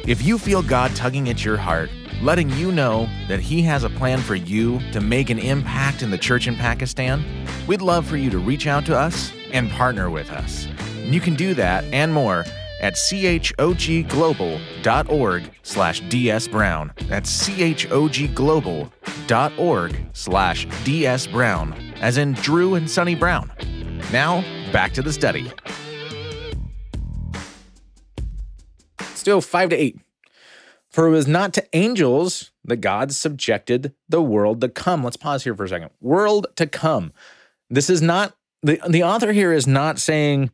If 0.07 0.21
you 0.21 0.37
feel 0.37 0.61
God 0.61 0.95
tugging 0.95 1.29
at 1.29 1.43
your 1.43 1.57
heart, 1.57 1.89
letting 2.21 2.51
you 2.51 2.71
know 2.71 3.09
that 3.27 3.39
He 3.39 3.63
has 3.63 3.83
a 3.83 3.89
plan 3.89 4.19
for 4.19 4.35
you 4.35 4.79
to 4.91 5.01
make 5.01 5.31
an 5.31 5.39
impact 5.39 6.03
in 6.03 6.11
the 6.11 6.17
church 6.17 6.47
in 6.47 6.55
Pakistan, 6.55 7.23
we'd 7.65 7.81
love 7.81 8.05
for 8.05 8.17
you 8.17 8.29
to 8.29 8.37
reach 8.37 8.67
out 8.67 8.85
to 8.85 8.97
us 8.97 9.31
and 9.51 9.69
partner 9.71 10.11
with 10.11 10.29
us. 10.29 10.67
You 10.99 11.19
can 11.19 11.33
do 11.33 11.55
that 11.55 11.83
and 11.85 12.13
more 12.13 12.45
at 12.79 12.93
chogglobal.org 12.95 15.51
slash 15.63 16.01
dsbrown. 16.03 17.07
That's 17.07 17.47
chogglobal.org 17.47 20.05
slash 20.13 20.67
dsbrown, 20.67 21.99
as 22.01 22.17
in 22.17 22.33
Drew 22.33 22.75
and 22.75 22.89
Sonny 22.89 23.15
Brown. 23.15 23.51
Now, 24.11 24.41
back 24.71 24.93
to 24.93 25.01
the 25.01 25.13
study. 25.13 25.51
Still 29.13 29.41
5 29.41 29.69
to 29.69 29.75
8. 29.75 29.99
For 30.91 31.07
it 31.07 31.11
was 31.11 31.27
not 31.27 31.53
to 31.55 31.67
angels 31.73 32.51
that 32.63 32.77
God 32.77 33.11
subjected 33.11 33.93
the 34.07 34.21
world 34.21 34.61
to 34.61 34.69
come. 34.69 35.03
Let's 35.03 35.17
pause 35.17 35.43
here 35.43 35.55
for 35.55 35.65
a 35.65 35.69
second. 35.69 35.89
World 35.99 36.47
to 36.55 36.67
come. 36.67 37.11
This 37.69 37.89
is 37.89 38.01
not, 38.01 38.33
the, 38.63 38.79
the 38.87 39.03
author 39.03 39.33
here 39.33 39.51
is 39.51 39.67
not 39.67 39.99
saying 39.99 40.51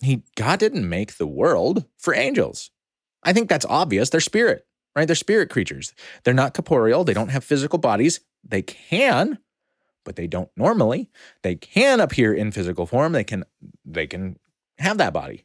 he 0.00 0.22
God 0.36 0.58
didn't 0.58 0.88
make 0.88 1.16
the 1.16 1.26
world 1.26 1.84
for 1.98 2.14
angels. 2.14 2.70
I 3.22 3.32
think 3.32 3.48
that's 3.48 3.66
obvious. 3.66 4.10
They're 4.10 4.20
spirit, 4.20 4.66
right? 4.94 5.06
They're 5.06 5.16
spirit 5.16 5.50
creatures. 5.50 5.94
They're 6.22 6.34
not 6.34 6.54
corporeal. 6.54 7.04
They 7.04 7.14
don't 7.14 7.30
have 7.30 7.44
physical 7.44 7.78
bodies. 7.78 8.20
They 8.46 8.62
can, 8.62 9.38
but 10.04 10.16
they 10.16 10.26
don't 10.26 10.50
normally. 10.56 11.10
They 11.42 11.54
can 11.54 12.00
appear 12.00 12.34
in 12.34 12.52
physical 12.52 12.86
form. 12.86 13.12
They 13.12 13.24
can 13.24 13.44
they 13.84 14.06
can 14.06 14.38
have 14.78 14.98
that 14.98 15.12
body. 15.12 15.44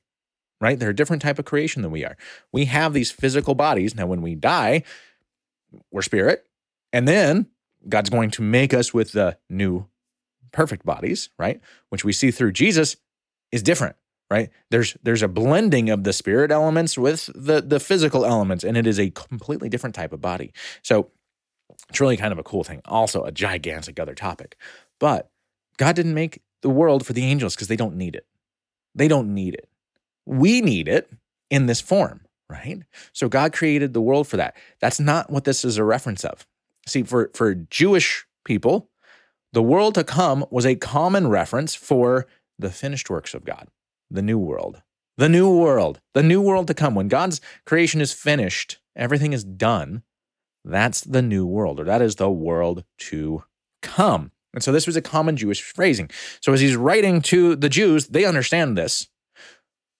Right? 0.61 0.77
They're 0.77 0.89
a 0.89 0.95
different 0.95 1.21
type 1.21 1.39
of 1.39 1.45
creation 1.45 1.83
than 1.83 1.91
we 1.91 2.03
are. 2.03 2.17
We 2.51 2.65
have 2.65 2.91
these 2.93 3.11
physical 3.11 3.55
bodies. 3.55 3.95
Now 3.95 4.07
when 4.07 4.21
we 4.21 4.35
die, 4.35 4.83
we're 5.89 6.01
spirit. 6.01 6.45
And 6.91 7.07
then 7.07 7.47
God's 7.87 8.09
going 8.09 8.31
to 8.31 8.41
make 8.41 8.73
us 8.73 8.93
with 8.93 9.13
the 9.13 9.37
new 9.49 9.85
perfect 10.51 10.85
bodies, 10.85 11.29
right? 11.39 11.61
Which 11.87 12.03
we 12.03 12.11
see 12.11 12.29
through 12.29 12.51
Jesus 12.51 12.97
is 13.53 13.63
different 13.63 13.95
right? 14.29 14.49
There's 14.69 14.95
there's 15.03 15.23
a 15.23 15.27
blending 15.27 15.89
of 15.89 16.03
the 16.03 16.13
spirit 16.13 16.51
elements 16.51 16.97
with 16.97 17.29
the 17.35 17.61
the 17.61 17.79
physical 17.79 18.25
elements 18.25 18.63
and 18.63 18.77
it 18.77 18.87
is 18.87 18.99
a 18.99 19.09
completely 19.11 19.69
different 19.69 19.95
type 19.95 20.13
of 20.13 20.21
body. 20.21 20.53
So 20.81 21.11
it's 21.89 21.99
really 21.99 22.17
kind 22.17 22.31
of 22.31 22.39
a 22.39 22.43
cool 22.43 22.63
thing. 22.63 22.81
Also 22.85 23.23
a 23.23 23.31
gigantic 23.31 23.99
other 23.99 24.15
topic. 24.15 24.55
But 24.99 25.29
god 25.77 25.95
didn't 25.95 26.13
make 26.13 26.41
the 26.61 26.69
world 26.69 27.05
for 27.05 27.13
the 27.13 27.25
angels 27.25 27.55
because 27.55 27.67
they 27.67 27.75
don't 27.75 27.95
need 27.95 28.15
it. 28.15 28.25
They 28.95 29.07
don't 29.07 29.33
need 29.33 29.53
it. 29.53 29.69
We 30.25 30.61
need 30.61 30.87
it 30.87 31.09
in 31.49 31.65
this 31.65 31.81
form 31.81 32.21
right? 32.49 32.81
So 33.13 33.29
God 33.29 33.53
created 33.53 33.93
the 33.93 34.01
world 34.01 34.27
for 34.27 34.37
that. 34.37 34.55
That's 34.81 34.99
not 34.99 35.29
what 35.29 35.43
this 35.43 35.63
is 35.63 35.77
a 35.77 35.83
reference 35.83 36.25
of. 36.25 36.45
See, 36.87 37.03
for, 37.03 37.29
for 37.33 37.53
Jewish 37.53 38.25
people, 38.43 38.89
the 39.53 39.61
world 39.61 39.95
to 39.95 40.03
come 40.03 40.45
was 40.49 40.65
a 40.65 40.75
common 40.75 41.27
reference 41.27 41.75
for 41.75 42.27
the 42.57 42.71
finished 42.71 43.09
works 43.09 43.33
of 43.33 43.45
God, 43.45 43.67
the 44.09 44.21
new 44.21 44.37
world. 44.37 44.81
The 45.17 45.29
new 45.29 45.53
world, 45.53 45.99
the 46.13 46.23
new 46.23 46.41
world 46.41 46.67
to 46.67 46.73
come. 46.73 46.95
When 46.95 47.09
God's 47.09 47.41
creation 47.65 47.99
is 47.99 48.13
finished, 48.13 48.79
everything 48.95 49.33
is 49.33 49.43
done. 49.43 50.03
That's 50.63 51.01
the 51.01 51.21
new 51.21 51.45
world, 51.45 51.79
or 51.79 51.83
that 51.83 52.01
is 52.01 52.15
the 52.15 52.29
world 52.29 52.85
to 52.99 53.43
come. 53.81 54.31
And 54.53 54.63
so 54.63 54.71
this 54.71 54.87
was 54.87 54.95
a 54.95 55.01
common 55.01 55.37
Jewish 55.37 55.61
phrasing. 55.61 56.09
So 56.41 56.53
as 56.53 56.61
he's 56.61 56.75
writing 56.75 57.21
to 57.23 57.55
the 57.55 57.69
Jews, 57.69 58.07
they 58.07 58.25
understand 58.25 58.77
this. 58.77 59.07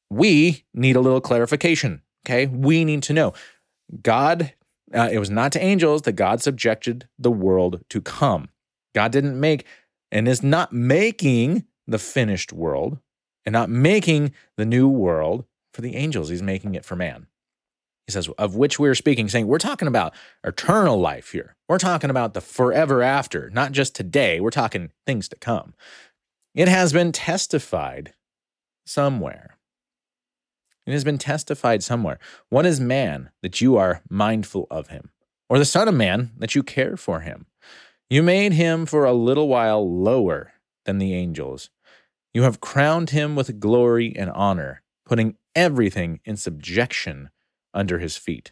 We 0.10 0.66
need 0.74 0.96
a 0.96 1.02
little 1.02 1.22
clarification. 1.22 2.02
Okay. 2.26 2.48
We 2.48 2.84
need 2.84 3.04
to 3.04 3.14
know 3.14 3.34
God, 4.02 4.54
uh, 4.94 5.10
it 5.12 5.20
was 5.20 5.30
not 5.30 5.52
to 5.54 5.64
angels 5.64 6.04
that 6.04 6.14
God 6.14 6.42
subjected 6.42 7.08
the 7.18 7.32
world 7.32 7.84
to 7.90 8.02
come. 8.02 8.50
God 8.96 9.12
didn't 9.12 9.40
make 9.40 9.66
and 10.12 10.28
is 10.28 10.42
not 10.42 10.74
making 10.74 11.66
the 11.88 12.00
finished 12.00 12.52
world 12.52 13.00
and 13.46 13.54
not 13.54 13.70
making 13.70 14.34
the 14.58 14.66
new 14.66 14.88
world 14.88 15.46
for 15.74 15.82
the 15.82 15.96
angels. 15.96 16.30
He's 16.30 16.42
making 16.42 16.76
it 16.76 16.86
for 16.86 16.96
man. 16.96 17.28
He 18.08 18.12
says, 18.12 18.28
of 18.40 18.56
which 18.56 18.80
we're 18.80 18.96
speaking, 18.96 19.30
saying, 19.30 19.46
we're 19.46 19.60
talking 19.60 19.88
about 19.88 20.16
eternal 20.44 21.00
life 21.00 21.32
here. 21.32 21.56
We're 21.68 21.78
talking 21.78 22.10
about 22.10 22.34
the 22.34 22.42
forever 22.42 23.04
after, 23.04 23.52
not 23.52 23.72
just 23.72 23.96
today. 23.96 24.40
We're 24.40 24.50
talking 24.50 24.92
things 25.06 25.30
to 25.30 25.36
come. 25.36 25.76
It 26.56 26.68
has 26.68 26.92
been 26.92 27.12
testified 27.12 28.14
somewhere. 28.86 29.58
It 30.88 30.94
has 30.94 31.04
been 31.04 31.20
testified 31.20 31.84
somewhere. 31.84 32.18
What 32.50 32.66
is 32.66 32.80
man 32.80 33.30
that 33.44 33.62
you 33.62 33.78
are 33.78 34.02
mindful 34.10 34.66
of 34.72 34.88
him? 34.88 35.12
Or 35.48 35.60
the 35.60 35.66
Son 35.66 35.88
of 35.88 35.94
Man 35.94 36.32
that 36.40 36.56
you 36.56 36.64
care 36.64 36.98
for 36.98 37.20
him? 37.20 37.46
You 38.10 38.24
made 38.24 38.54
him 38.54 38.88
for 38.88 39.06
a 39.06 39.14
little 39.14 39.48
while 39.48 39.88
lower 39.88 40.54
than 40.86 40.98
the 40.98 41.14
angels. 41.14 41.70
You 42.34 42.44
have 42.44 42.60
crowned 42.60 43.10
him 43.10 43.36
with 43.36 43.60
glory 43.60 44.16
and 44.16 44.30
honor, 44.30 44.82
putting 45.06 45.38
everything 45.56 46.20
in 46.26 46.38
subjection 46.38 47.30
under 47.74 48.00
his 48.00 48.18
feet. 48.18 48.52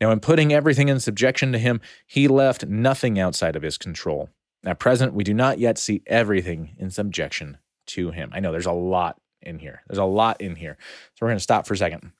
Now, 0.00 0.10
in 0.10 0.20
putting 0.20 0.52
everything 0.52 0.88
in 0.88 1.00
subjection 1.00 1.52
to 1.52 1.58
him, 1.58 1.80
he 2.06 2.28
left 2.28 2.66
nothing 2.66 3.18
outside 3.18 3.56
of 3.56 3.62
his 3.62 3.78
control. 3.78 4.28
At 4.64 4.78
present, 4.78 5.14
we 5.14 5.24
do 5.24 5.32
not 5.32 5.58
yet 5.58 5.78
see 5.78 6.02
everything 6.06 6.76
in 6.78 6.90
subjection 6.90 7.58
to 7.88 8.10
him. 8.10 8.30
I 8.34 8.40
know 8.40 8.52
there's 8.52 8.66
a 8.66 8.72
lot 8.72 9.18
in 9.40 9.60
here. 9.60 9.82
There's 9.86 9.98
a 9.98 10.04
lot 10.04 10.40
in 10.40 10.56
here. 10.56 10.76
So 11.14 11.24
we're 11.24 11.28
going 11.28 11.38
to 11.38 11.42
stop 11.42 11.66
for 11.66 11.74
a 11.74 11.78
second. 11.78 12.12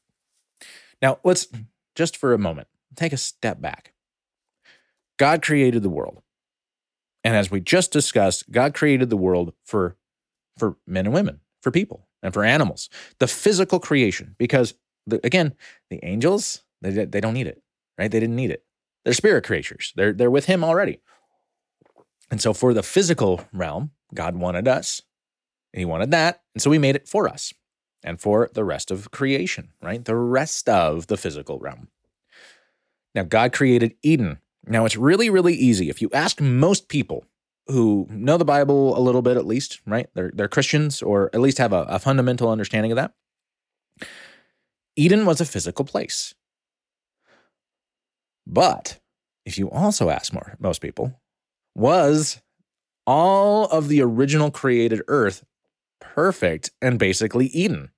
Now, 1.02 1.18
let's 1.24 1.48
just 1.94 2.16
for 2.16 2.32
a 2.32 2.38
moment 2.38 2.68
take 2.94 3.12
a 3.12 3.18
step 3.18 3.60
back. 3.60 3.92
God 5.18 5.42
created 5.42 5.82
the 5.82 5.90
world. 5.90 6.22
And 7.24 7.34
as 7.34 7.50
we 7.50 7.60
just 7.60 7.92
discussed, 7.92 8.50
God 8.50 8.74
created 8.74 9.10
the 9.10 9.16
world 9.16 9.52
for, 9.64 9.96
for 10.56 10.76
men 10.86 11.06
and 11.06 11.14
women, 11.14 11.40
for 11.60 11.70
people, 11.70 12.06
and 12.22 12.32
for 12.32 12.44
animals, 12.44 12.88
the 13.18 13.26
physical 13.26 13.78
creation, 13.80 14.34
because 14.38 14.74
the, 15.06 15.20
again, 15.24 15.54
the 15.90 16.04
angels, 16.04 16.62
they, 16.82 17.04
they 17.04 17.20
don't 17.20 17.34
need 17.34 17.46
it, 17.46 17.62
right? 17.98 18.10
They 18.10 18.20
didn't 18.20 18.36
need 18.36 18.50
it. 18.50 18.64
They're 19.04 19.14
spirit 19.14 19.44
creatures. 19.44 19.92
They're, 19.96 20.12
they're 20.12 20.30
with 20.30 20.46
him 20.46 20.64
already. 20.64 21.00
And 22.30 22.40
so 22.40 22.52
for 22.52 22.74
the 22.74 22.82
physical 22.82 23.46
realm, 23.52 23.92
God 24.14 24.36
wanted 24.36 24.66
us. 24.66 25.02
And 25.72 25.78
he 25.80 25.84
wanted 25.84 26.10
that. 26.10 26.42
And 26.54 26.62
so 26.62 26.70
he 26.70 26.78
made 26.78 26.96
it 26.96 27.06
for 27.08 27.28
us 27.28 27.52
and 28.02 28.20
for 28.20 28.50
the 28.52 28.64
rest 28.64 28.90
of 28.90 29.10
creation, 29.10 29.70
right? 29.82 30.04
The 30.04 30.16
rest 30.16 30.68
of 30.68 31.06
the 31.06 31.16
physical 31.16 31.58
realm. 31.58 31.88
Now, 33.14 33.22
God 33.22 33.52
created 33.52 33.94
Eden. 34.02 34.38
Now, 34.66 34.84
it's 34.84 34.96
really, 34.96 35.30
really 35.30 35.54
easy. 35.54 35.88
If 35.88 36.02
you 36.02 36.10
ask 36.12 36.40
most 36.40 36.88
people 36.88 37.24
who 37.68 38.06
know 38.10 38.36
the 38.36 38.44
Bible 38.44 38.96
a 38.96 39.00
little 39.00 39.22
bit, 39.22 39.36
at 39.36 39.46
least, 39.46 39.80
right? 39.86 40.08
They're, 40.14 40.30
they're 40.34 40.48
Christians 40.48 41.02
or 41.02 41.30
at 41.34 41.40
least 41.40 41.58
have 41.58 41.72
a, 41.72 41.82
a 41.88 41.98
fundamental 41.98 42.50
understanding 42.50 42.92
of 42.92 42.96
that. 42.96 43.12
Eden 44.96 45.26
was 45.26 45.40
a 45.40 45.44
physical 45.44 45.84
place. 45.84 46.34
But 48.46 49.00
if 49.44 49.58
you 49.58 49.70
also 49.70 50.10
ask 50.10 50.32
more, 50.32 50.56
most 50.58 50.80
people, 50.80 51.20
was 51.74 52.40
all 53.06 53.66
of 53.66 53.88
the 53.88 54.02
original 54.02 54.50
created 54.50 55.02
earth 55.08 55.44
perfect 56.00 56.70
and 56.80 56.98
basically 56.98 57.46
Eden? 57.46 57.90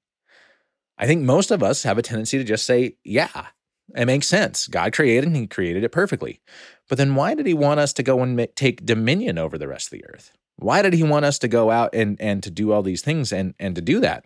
I 0.97 1.07
think 1.07 1.23
most 1.23 1.51
of 1.51 1.63
us 1.63 1.85
have 1.85 1.99
a 1.99 2.03
tendency 2.03 2.39
to 2.39 2.45
just 2.45 2.67
say, 2.67 2.97
yeah, 3.05 3.47
it 3.95 4.07
makes 4.07 4.27
sense. 4.27 4.67
God 4.67 4.93
created 4.93 5.25
and 5.25 5.37
he 5.37 5.47
created 5.47 5.85
it 5.85 5.93
perfectly. 5.93 6.41
But 6.89 6.99
then 6.99 7.15
why 7.15 7.35
did 7.35 7.47
he 7.47 7.55
want 7.55 7.81
us 7.81 7.93
to 7.95 8.03
go 8.03 8.23
and 8.23 8.49
take 8.57 8.85
dominion 8.85 9.39
over 9.39 9.59
the 9.59 9.69
rest 9.69 9.89
of 9.89 9.99
the 9.99 10.05
earth? 10.07 10.33
Why 10.57 10.83
did 10.83 10.95
he 10.95 11.03
want 11.03 11.25
us 11.25 11.39
to 11.41 11.49
go 11.49 11.71
out 11.71 11.95
and, 11.95 12.21
and 12.21 12.43
to 12.43 12.51
do 12.51 12.73
all 12.73 12.83
these 12.83 13.03
things 13.03 13.33
and, 13.33 13.55
and 13.59 13.75
to 13.75 13.81
do 13.81 14.01
that? 14.01 14.25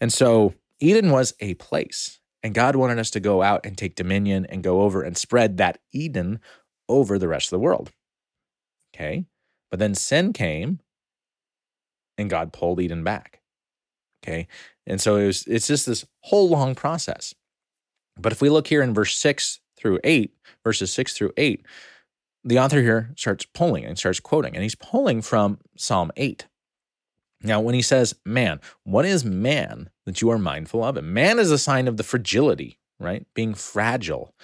And 0.00 0.12
so 0.12 0.54
Eden 0.78 1.10
was 1.10 1.34
a 1.40 1.54
place, 1.54 2.20
and 2.42 2.54
God 2.54 2.76
wanted 2.76 2.98
us 2.98 3.10
to 3.10 3.20
go 3.20 3.42
out 3.42 3.66
and 3.66 3.76
take 3.76 3.94
dominion 3.94 4.46
and 4.46 4.62
go 4.62 4.82
over 4.82 5.02
and 5.02 5.16
spread 5.16 5.58
that 5.58 5.78
Eden 5.92 6.40
over 6.88 7.18
the 7.18 7.28
rest 7.28 7.48
of 7.48 7.50
the 7.50 7.58
world. 7.58 7.90
Okay. 8.94 9.26
But 9.70 9.78
then 9.78 9.94
sin 9.94 10.32
came 10.32 10.80
and 12.16 12.30
God 12.30 12.52
pulled 12.52 12.80
Eden 12.80 13.04
back. 13.04 13.40
Okay. 14.24 14.48
And 14.86 15.00
so 15.00 15.16
it 15.16 15.26
was, 15.26 15.46
it's 15.46 15.66
just 15.66 15.86
this 15.86 16.06
whole 16.20 16.48
long 16.48 16.74
process. 16.74 17.34
But 18.18 18.32
if 18.32 18.42
we 18.42 18.50
look 18.50 18.66
here 18.66 18.82
in 18.82 18.94
verse 18.94 19.16
six 19.16 19.60
through 19.80 19.98
eight, 20.04 20.34
verses 20.62 20.92
six 20.92 21.14
through 21.14 21.32
eight, 21.36 21.64
the 22.44 22.58
author 22.58 22.80
here 22.80 23.12
starts 23.16 23.44
pulling 23.44 23.84
and 23.84 23.98
starts 23.98 24.20
quoting, 24.20 24.54
and 24.54 24.62
he's 24.62 24.74
pulling 24.74 25.22
from 25.22 25.58
Psalm 25.76 26.10
8. 26.16 26.46
Now, 27.42 27.60
when 27.60 27.74
he 27.74 27.82
says 27.82 28.14
man, 28.24 28.60
what 28.84 29.04
is 29.04 29.24
man 29.24 29.90
that 30.06 30.20
you 30.20 30.30
are 30.30 30.38
mindful 30.38 30.84
of 30.84 30.96
him? 30.96 31.12
Man 31.12 31.38
is 31.38 31.50
a 31.50 31.58
sign 31.58 31.88
of 31.88 31.96
the 31.96 32.02
fragility, 32.02 32.78
right? 32.98 33.26
Being 33.34 33.54
fragile. 33.54 34.34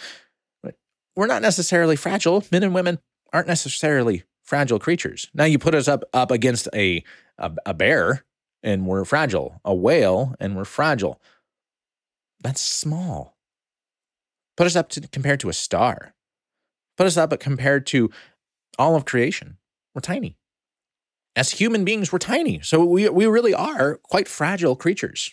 We're 1.15 1.27
not 1.27 1.43
necessarily 1.43 1.97
fragile. 1.97 2.45
Men 2.53 2.63
and 2.63 2.75
women 2.75 2.99
aren't 3.33 3.49
necessarily 3.49 4.25
fragile 4.45 4.79
creatures. 4.79 5.29
Now, 5.35 5.45
you 5.45 5.59
put 5.59 5.75
us 5.75 5.89
up, 5.89 6.05
up 6.13 6.31
against 6.31 6.69
a, 6.75 7.03
a, 7.39 7.53
a 7.65 7.75
bear 7.75 8.25
and 8.63 8.87
we're 8.87 9.05
fragile, 9.05 9.61
a 9.65 9.75
whale 9.75 10.35
and 10.41 10.57
we're 10.57 10.65
fragile. 10.65 11.21
That's 12.41 12.61
small. 12.61 13.36
Put 14.57 14.67
us 14.67 14.77
up 14.77 14.89
to 14.91 15.01
compared 15.09 15.41
to 15.41 15.49
a 15.49 15.53
star. 15.53 16.15
Put 16.97 17.07
us 17.07 17.17
up 17.17 17.31
but 17.31 17.41
compared 17.41 17.87
to 17.89 18.11
all 18.79 18.97
of 18.97 19.05
creation. 19.05 19.59
We're 19.95 20.01
tiny 20.01 20.37
as 21.37 21.53
human 21.53 21.85
beings, 21.85 22.11
we're 22.11 22.19
tiny. 22.19 22.61
So 22.63 22.85
we, 22.85 23.09
we 23.11 23.27
really 23.27 23.55
are 23.55 24.01
quite 24.03 24.27
fragile 24.27 24.75
creatures. 24.75 25.31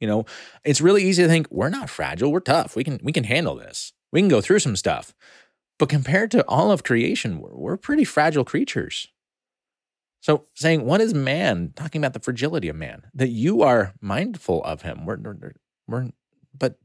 You 0.00 0.08
know, 0.08 0.24
it's 0.64 0.80
really 0.80 1.04
easy 1.04 1.22
to 1.22 1.28
think 1.28 1.46
we're 1.50 1.68
not 1.68 1.90
fragile, 1.90 2.32
we're 2.32 2.40
tough. 2.40 2.74
We 2.74 2.82
can 2.82 2.98
we 3.02 3.12
can 3.12 3.24
handle 3.24 3.54
this. 3.54 3.92
We 4.10 4.20
can 4.20 4.28
go 4.28 4.40
through 4.40 4.58
some 4.58 4.76
stuff. 4.76 5.14
But 5.78 5.88
compared 5.88 6.30
to 6.32 6.44
all 6.48 6.70
of 6.70 6.84
creation, 6.84 7.40
we're, 7.40 7.54
we're 7.54 7.76
pretty 7.76 8.04
fragile 8.04 8.44
creatures. 8.44 9.08
So 10.20 10.46
saying, 10.54 10.84
what 10.84 11.00
is 11.00 11.12
man? 11.12 11.72
Talking 11.76 12.00
about 12.00 12.14
the 12.14 12.20
fragility 12.20 12.68
of 12.68 12.76
man, 12.76 13.04
that 13.12 13.28
you 13.28 13.62
are 13.62 13.92
mindful 14.00 14.64
of 14.64 14.82
him. 14.82 15.04
We're, 15.04 15.18
we're, 15.18 15.52
we're 15.86 16.10
but 16.56 16.78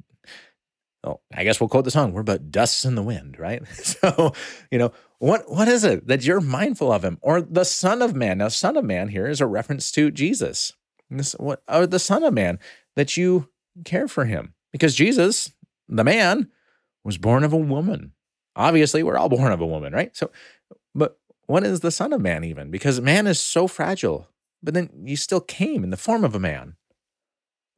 oh, 1.03 1.19
I 1.33 1.43
guess 1.43 1.59
we'll 1.59 1.69
quote 1.69 1.85
the 1.85 1.91
song, 1.91 2.13
we're 2.13 2.23
but 2.23 2.51
dusts 2.51 2.85
in 2.85 2.95
the 2.95 3.03
wind, 3.03 3.37
right? 3.39 3.63
So, 3.73 4.33
you 4.71 4.77
know, 4.77 4.91
what 5.19 5.49
what 5.51 5.67
is 5.67 5.83
it 5.83 6.07
that 6.07 6.23
you're 6.23 6.41
mindful 6.41 6.91
of 6.91 7.03
him? 7.03 7.17
Or 7.21 7.41
the 7.41 7.65
Son 7.65 8.01
of 8.01 8.15
Man. 8.15 8.37
Now, 8.37 8.47
Son 8.47 8.77
of 8.77 8.85
Man 8.85 9.09
here 9.09 9.27
is 9.27 9.41
a 9.41 9.47
reference 9.47 9.91
to 9.93 10.11
Jesus. 10.11 10.73
This, 11.09 11.33
what 11.33 11.61
or 11.67 11.87
the 11.87 11.99
Son 11.99 12.23
of 12.23 12.33
Man 12.33 12.59
that 12.95 13.17
you 13.17 13.49
care 13.85 14.07
for 14.07 14.25
him. 14.25 14.53
Because 14.71 14.95
Jesus, 14.95 15.51
the 15.87 16.03
man, 16.03 16.49
was 17.03 17.17
born 17.17 17.43
of 17.43 17.53
a 17.53 17.57
woman. 17.57 18.13
Obviously, 18.55 19.03
we're 19.03 19.17
all 19.17 19.29
born 19.29 19.51
of 19.51 19.61
a 19.61 19.65
woman, 19.65 19.93
right? 19.93 20.15
So, 20.15 20.31
but 20.93 21.17
what 21.47 21.63
is 21.63 21.79
the 21.79 21.91
Son 21.91 22.13
of 22.13 22.21
Man 22.21 22.43
even? 22.43 22.69
Because 22.69 23.01
man 23.01 23.25
is 23.25 23.39
so 23.39 23.67
fragile. 23.67 24.27
But 24.61 24.73
then 24.73 24.89
you 25.03 25.15
still 25.15 25.41
came 25.41 25.83
in 25.83 25.89
the 25.89 25.97
form 25.97 26.23
of 26.23 26.35
a 26.35 26.39
man. 26.39 26.75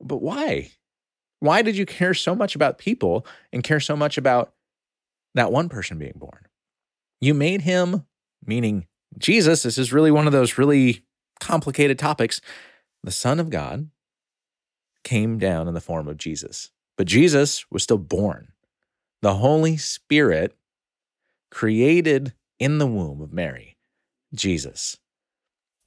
But 0.01 0.21
why? 0.21 0.71
Why 1.41 1.63
did 1.63 1.75
you 1.75 1.87
care 1.87 2.13
so 2.13 2.35
much 2.35 2.55
about 2.55 2.77
people 2.77 3.25
and 3.51 3.63
care 3.63 3.79
so 3.79 3.95
much 3.95 4.17
about 4.17 4.53
that 5.33 5.51
one 5.51 5.69
person 5.69 5.97
being 5.97 6.13
born? 6.15 6.45
You 7.19 7.33
made 7.33 7.61
him, 7.61 8.05
meaning 8.45 8.87
Jesus, 9.17 9.63
this 9.63 9.77
is 9.77 9.91
really 9.91 10.11
one 10.11 10.27
of 10.27 10.33
those 10.33 10.57
really 10.59 11.03
complicated 11.39 11.97
topics. 11.97 12.41
The 13.03 13.11
Son 13.11 13.39
of 13.39 13.49
God 13.49 13.89
came 15.03 15.39
down 15.39 15.67
in 15.67 15.73
the 15.73 15.81
form 15.81 16.07
of 16.07 16.17
Jesus, 16.17 16.69
but 16.95 17.07
Jesus 17.07 17.65
was 17.71 17.81
still 17.81 17.97
born. 17.97 18.53
The 19.23 19.35
Holy 19.35 19.77
Spirit 19.77 20.55
created 21.49 22.33
in 22.59 22.77
the 22.77 22.87
womb 22.87 23.19
of 23.19 23.33
Mary 23.33 23.77
Jesus. 24.33 24.97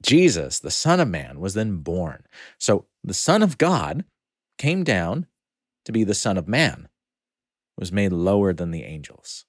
Jesus, 0.03 0.59
the 0.59 0.69
Son 0.69 0.99
of 0.99 1.07
Man, 1.07 1.39
was 1.39 1.53
then 1.53 1.77
born. 1.77 2.25
So 2.59 2.87
the 3.03 3.13
Son 3.13 3.41
of 3.41 3.57
God 3.57 4.03
came 4.57 4.83
down 4.83 5.27
to 5.85 5.91
be 5.91 6.03
the 6.03 6.13
Son 6.15 6.37
of 6.37 6.47
Man. 6.47 6.89
was 7.77 7.91
made 7.91 8.11
lower 8.13 8.53
than 8.53 8.71
the 8.71 8.83
angels. 8.83 9.45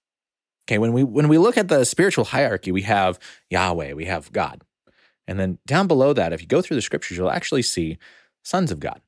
Okay, 0.69 0.79
when 0.79 0.93
we 0.93 1.05
when 1.05 1.29
we 1.29 1.39
look 1.39 1.57
at 1.57 1.69
the 1.69 1.85
spiritual 1.85 2.27
hierarchy, 2.27 2.73
we 2.73 2.83
have 2.83 3.19
Yahweh, 3.51 3.93
we 3.95 4.07
have 4.07 4.33
God. 4.33 4.63
And 5.29 5.39
then 5.41 5.59
down 5.67 5.87
below 5.89 6.13
that, 6.13 6.33
if 6.33 6.41
you 6.43 6.49
go 6.49 6.63
through 6.63 6.77
the 6.77 6.83
scriptures, 6.83 7.17
you'll 7.19 7.31
actually 7.31 7.63
see 7.63 7.99
sons 8.45 8.73
of 8.73 8.81
God. 8.81 9.01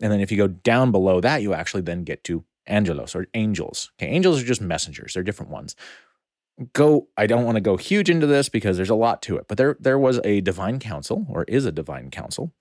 And 0.00 0.12
then 0.12 0.20
if 0.20 0.30
you 0.32 0.38
go 0.38 0.48
down 0.48 0.92
below 0.92 1.20
that, 1.20 1.42
you 1.42 1.54
actually 1.54 1.82
then 1.82 2.04
get 2.04 2.24
to 2.24 2.44
angelos 2.66 3.14
or 3.14 3.26
angels. 3.34 3.90
Okay, 4.00 4.10
angels 4.10 4.42
are 4.42 4.46
just 4.46 4.60
messengers, 4.62 5.14
they're 5.14 5.22
different 5.22 5.52
ones. 5.52 5.76
Go, 6.74 7.08
I 7.16 7.26
don't 7.26 7.44
want 7.44 7.56
to 7.56 7.60
go 7.60 7.76
huge 7.76 8.10
into 8.10 8.26
this 8.26 8.48
because 8.48 8.76
there's 8.76 8.90
a 8.90 8.94
lot 8.96 9.22
to 9.22 9.36
it, 9.36 9.46
but 9.48 9.58
there 9.58 9.76
there 9.80 9.98
was 9.98 10.20
a 10.24 10.40
divine 10.40 10.78
council 10.80 11.26
or 11.30 11.44
is 11.44 11.64
a 11.66 11.72
divine 11.72 12.10
council. 12.10 12.52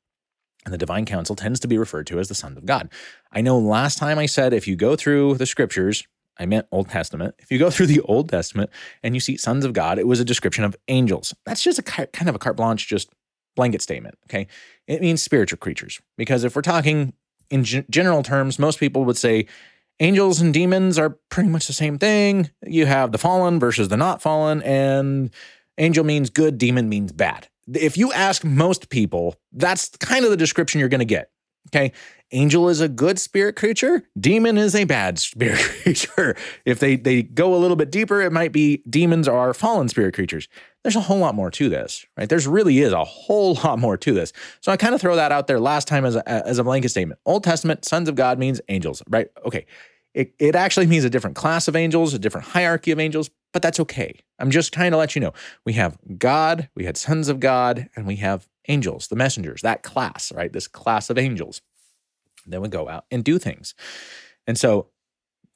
And 0.67 0.73
the 0.73 0.77
divine 0.77 1.05
council 1.05 1.33
tends 1.33 1.61
to 1.61 1.67
be 1.69 1.77
referred 1.77 2.07
to 2.07 2.19
as 2.19 2.27
the 2.27 2.35
sons 2.35 2.57
of 2.57 2.65
God. 2.65 2.89
I 3.31 3.39
know 3.39 3.57
last 3.57 3.97
time 3.97 4.19
I 4.19 4.25
said 4.25 4.51
if 4.51 4.67
you 4.67 4.75
go 4.75 4.97
through 4.97 5.35
the 5.35 5.45
scriptures, 5.45 6.05
I 6.37 6.45
meant 6.45 6.67
Old 6.73 6.89
Testament. 6.89 7.35
If 7.39 7.53
you 7.53 7.57
go 7.57 7.69
through 7.69 7.85
the 7.85 8.01
Old 8.01 8.27
Testament 8.27 8.69
and 9.01 9.15
you 9.15 9.21
see 9.21 9.37
sons 9.37 9.63
of 9.63 9.71
God, 9.71 9.97
it 9.97 10.07
was 10.07 10.19
a 10.19 10.25
description 10.25 10.65
of 10.65 10.75
angels. 10.89 11.33
That's 11.45 11.63
just 11.63 11.79
a 11.79 11.81
kind 11.81 12.27
of 12.27 12.35
a 12.35 12.37
carte 12.37 12.57
blanche, 12.57 12.85
just 12.85 13.09
blanket 13.55 13.81
statement. 13.81 14.15
Okay. 14.25 14.47
It 14.87 14.99
means 14.99 15.23
spiritual 15.23 15.57
creatures. 15.57 16.01
Because 16.17 16.43
if 16.43 16.53
we're 16.53 16.63
talking 16.63 17.13
in 17.49 17.63
g- 17.63 17.85
general 17.89 18.21
terms, 18.21 18.59
most 18.59 18.77
people 18.77 19.05
would 19.05 19.15
say 19.15 19.47
angels 20.01 20.41
and 20.41 20.53
demons 20.53 20.99
are 20.99 21.11
pretty 21.29 21.47
much 21.47 21.67
the 21.67 21.73
same 21.73 21.97
thing. 21.97 22.49
You 22.65 22.87
have 22.87 23.13
the 23.13 23.17
fallen 23.17 23.57
versus 23.57 23.87
the 23.87 23.95
not 23.95 24.21
fallen, 24.21 24.61
and 24.63 25.31
angel 25.77 26.03
means 26.03 26.29
good, 26.29 26.57
demon 26.57 26.89
means 26.89 27.13
bad. 27.13 27.47
If 27.73 27.97
you 27.97 28.11
ask 28.13 28.43
most 28.43 28.89
people, 28.89 29.35
that's 29.51 29.89
kind 29.97 30.23
of 30.23 30.31
the 30.31 30.37
description 30.37 30.79
you're 30.79 30.89
going 30.89 30.99
to 30.99 31.05
get. 31.05 31.31
Okay. 31.69 31.91
Angel 32.31 32.67
is 32.67 32.81
a 32.81 32.89
good 32.89 33.19
spirit 33.19 33.55
creature. 33.55 34.03
Demon 34.19 34.57
is 34.57 34.75
a 34.75 34.83
bad 34.83 35.17
spirit 35.19 35.59
creature. 35.59 36.35
If 36.65 36.79
they, 36.79 36.95
they 36.95 37.23
go 37.23 37.55
a 37.55 37.57
little 37.57 37.77
bit 37.77 37.91
deeper, 37.91 38.21
it 38.21 38.31
might 38.33 38.51
be 38.51 38.83
demons 38.89 39.27
are 39.27 39.53
fallen 39.53 39.87
spirit 39.87 40.13
creatures. 40.13 40.47
There's 40.83 40.95
a 40.95 41.01
whole 41.01 41.19
lot 41.19 41.35
more 41.35 41.51
to 41.51 41.69
this, 41.69 42.05
right? 42.17 42.27
There's 42.27 42.47
really 42.47 42.79
is 42.79 42.93
a 42.93 43.03
whole 43.03 43.53
lot 43.63 43.79
more 43.79 43.97
to 43.97 44.13
this. 44.13 44.33
So 44.61 44.71
I 44.71 44.77
kind 44.77 44.95
of 44.95 45.01
throw 45.01 45.15
that 45.15 45.31
out 45.31 45.47
there 45.47 45.59
last 45.59 45.87
time 45.87 46.05
as 46.05 46.15
a, 46.15 46.29
as 46.29 46.57
a 46.57 46.63
blanket 46.63 46.89
statement. 46.89 47.19
Old 47.25 47.43
Testament, 47.43 47.85
sons 47.85 48.09
of 48.09 48.15
God 48.15 48.39
means 48.39 48.61
angels, 48.69 49.03
right? 49.09 49.27
Okay. 49.45 49.65
It, 50.17 50.33
it 50.39 50.55
actually 50.55 50.87
means 50.87 51.05
a 51.05 51.11
different 51.11 51.35
class 51.35 51.67
of 51.67 51.75
angels, 51.75 52.11
a 52.15 52.17
different 52.17 52.47
hierarchy 52.47 52.89
of 52.89 52.99
angels, 52.99 53.29
but 53.53 53.61
that's 53.61 53.79
okay. 53.81 54.19
I'm 54.39 54.49
just 54.49 54.73
trying 54.73 54.89
to 54.89 54.97
let 54.97 55.15
you 55.15 55.21
know. 55.21 55.31
We 55.63 55.73
have 55.73 55.99
God, 56.17 56.69
we 56.73 56.85
had 56.85 56.97
sons 56.97 57.29
of 57.29 57.39
God, 57.39 57.87
and 57.95 58.07
we 58.07 58.15
have 58.15 58.47
angels, 58.67 59.09
the 59.09 59.15
messengers, 59.15 59.61
that 59.61 59.83
class, 59.83 60.31
right? 60.31 60.51
This 60.51 60.67
class 60.67 61.11
of 61.11 61.19
angels. 61.19 61.61
Then 62.47 62.61
we 62.61 62.67
go 62.67 62.89
out 62.89 63.05
and 63.11 63.23
do 63.23 63.37
things. 63.37 63.75
And 64.47 64.57
so 64.57 64.87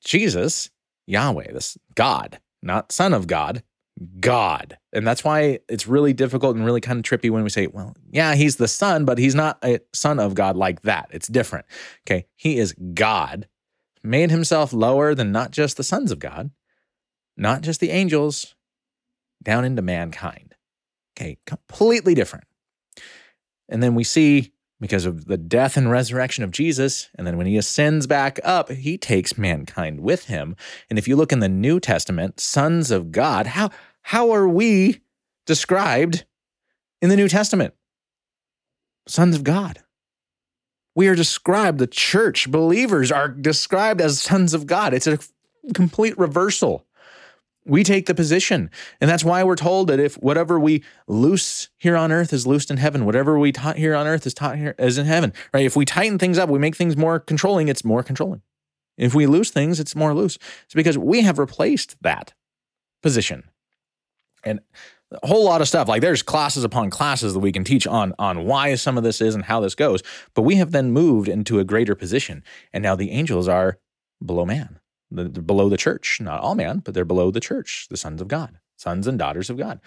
Jesus, 0.06 0.70
Yahweh, 1.08 1.54
this 1.54 1.76
God, 1.96 2.40
not 2.62 2.92
Son 2.92 3.16
of 3.16 3.26
God, 3.26 3.64
God. 4.20 4.78
And 4.94 5.08
that's 5.08 5.24
why 5.24 5.62
it's 5.68 5.88
really 5.88 6.14
difficult 6.14 6.56
and 6.56 6.64
really 6.64 6.82
kind 6.82 7.00
of 7.00 7.04
trippy 7.04 7.32
when 7.32 7.44
we 7.44 7.50
say, 7.50 7.66
well, 7.66 7.96
yeah, 8.12 8.36
he's 8.36 8.58
the 8.58 8.68
Son, 8.68 9.06
but 9.06 9.18
he's 9.18 9.34
not 9.34 9.58
a 9.64 9.80
Son 9.92 10.20
of 10.20 10.36
God 10.36 10.56
like 10.56 10.84
that. 10.84 11.10
It's 11.12 11.28
different. 11.28 11.66
Okay. 12.08 12.28
He 12.36 12.60
is 12.60 12.76
God, 12.94 13.48
made 14.04 14.32
himself 14.32 14.74
lower 14.74 15.14
than 15.14 15.32
not 15.32 15.52
just 15.52 15.78
the 15.78 15.84
sons 15.84 16.12
of 16.12 16.20
God, 16.20 16.52
not 17.38 17.62
just 17.62 17.80
the 17.80 17.90
angels, 17.92 18.56
down 19.44 19.66
into 19.66 19.82
mankind. 19.82 20.56
Okay. 21.18 21.38
Completely 21.46 22.14
different. 22.14 22.46
And 23.70 23.82
then 23.82 23.96
we 23.96 24.04
see 24.04 24.54
because 24.82 25.06
of 25.06 25.26
the 25.26 25.38
death 25.38 25.78
and 25.78 25.92
resurrection 25.92 26.44
of 26.44 26.52
Jesus. 26.52 27.10
And 27.16 27.26
then 27.26 27.38
when 27.38 27.46
he 27.46 27.56
ascends 27.56 28.08
back 28.08 28.40
up, 28.44 28.70
he 28.70 28.98
takes 28.98 29.38
mankind 29.38 30.00
with 30.02 30.26
him. 30.26 30.56
And 30.90 30.98
if 30.98 31.08
you 31.08 31.16
look 31.16 31.32
in 31.32 31.40
the 31.40 31.48
New 31.48 31.80
Testament, 31.80 32.40
sons 32.40 32.90
of 32.90 33.12
God, 33.12 33.48
how, 33.48 33.70
how 34.02 34.32
are 34.32 34.48
we 34.48 35.02
described 35.46 36.26
in 37.02 37.10
the 37.10 37.16
New 37.16 37.30
Testament? 37.30 37.76
Sons 39.08 39.36
of 39.36 39.44
God. 39.44 39.84
We 40.96 41.08
are 41.08 41.16
described, 41.16 41.80
the 41.80 41.88
church, 41.88 42.52
believers 42.52 43.12
are 43.12 43.30
described 43.30 44.02
as 44.02 44.22
sons 44.22 44.54
of 44.54 44.68
God. 44.68 44.94
It's 44.94 45.08
a 45.08 45.20
complete 45.74 46.18
reversal 46.18 46.86
we 47.66 47.84
take 47.84 48.06
the 48.06 48.16
position. 48.16 48.70
And 49.00 49.10
that's 49.10 49.24
why 49.24 49.44
we're 49.44 49.56
told 49.56 49.88
that 49.88 50.00
if 50.00 50.16
whatever 50.16 50.60
we 50.60 50.84
loose 51.08 51.70
here 51.78 51.96
on 51.96 52.12
earth 52.12 52.34
is 52.34 52.48
loosed 52.48 52.72
in 52.72 52.78
heaven, 52.78 53.06
whatever 53.06 53.38
we 53.38 53.52
taught 53.52 53.78
here 53.78 53.94
on 53.96 54.08
earth 54.08 54.26
is 54.26 54.34
taught 54.34 54.58
here 54.58 54.76
as 54.80 54.98
in 54.98 55.06
heaven, 55.06 55.34
right? 55.54 55.66
If 55.66 55.76
we 55.76 55.86
tighten 55.86 56.18
things 56.18 56.38
up, 56.38 56.50
we 56.50 56.60
make 56.60 56.76
things 56.76 56.98
more 56.98 57.20
controlling, 57.20 57.68
it's 57.68 57.86
more 57.86 58.04
controlling. 58.04 58.42
If 58.98 59.14
we 59.14 59.26
loose 59.26 59.52
things, 59.52 59.80
it's 59.80 59.96
more 59.96 60.14
loose. 60.14 60.38
It's 60.66 60.74
because 60.74 60.98
we 60.98 61.22
have 61.22 61.40
replaced 61.40 61.96
that 62.02 62.34
position. 63.02 63.44
And 64.44 64.60
a 65.12 65.28
whole 65.28 65.44
lot 65.44 65.62
of 65.62 65.68
stuff. 65.68 65.88
Like 65.88 66.02
there's 66.02 66.22
classes 66.22 66.64
upon 66.64 66.90
classes 66.90 67.34
that 67.34 67.40
we 67.40 67.52
can 67.52 67.64
teach 67.64 67.86
on 67.86 68.14
on 68.18 68.46
why 68.46 68.76
some 68.76 68.98
of 68.98 69.04
this 69.04 69.22
is 69.22 69.36
and 69.36 69.46
how 69.46 69.60
this 69.60 69.76
goes. 69.76 70.02
But 70.34 70.44
we 70.44 70.56
have 70.56 70.72
then 70.72 70.92
moved 70.92 71.28
into 71.28 71.60
a 71.60 71.64
greater 71.64 71.96
position. 71.96 72.44
And 72.72 72.82
now 72.82 72.96
the 72.96 73.12
angels 73.12 73.48
are 73.48 73.78
below 74.26 74.46
man. 74.46 74.80
They're 75.10 75.28
below 75.28 75.68
the 75.68 75.78
church, 75.78 76.20
not 76.22 76.40
all 76.40 76.56
man, 76.56 76.80
but 76.80 76.94
they're 76.94 77.04
below 77.04 77.32
the 77.32 77.42
church, 77.42 77.88
the 77.90 77.98
sons 77.98 78.22
of 78.22 78.30
God, 78.30 78.60
sons 78.78 79.08
and 79.08 79.20
daughters 79.20 79.50
of 79.50 79.58
God. 79.58 79.82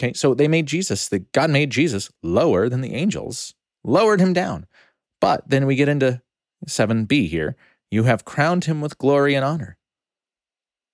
Okay, 0.00 0.12
so 0.12 0.34
they 0.34 0.48
made 0.48 0.66
Jesus, 0.66 1.08
the, 1.08 1.20
God 1.20 1.50
made 1.50 1.70
Jesus 1.70 2.10
lower 2.22 2.68
than 2.68 2.80
the 2.80 2.94
angels, 2.94 3.54
lowered 3.82 4.20
him 4.20 4.32
down. 4.32 4.66
But 5.20 5.48
then 5.48 5.66
we 5.66 5.74
get 5.74 5.88
into 5.88 6.22
7b 6.66 7.28
here. 7.28 7.56
You 7.90 8.04
have 8.04 8.24
crowned 8.24 8.64
him 8.64 8.80
with 8.80 8.98
glory 8.98 9.34
and 9.34 9.44
honor. 9.44 9.78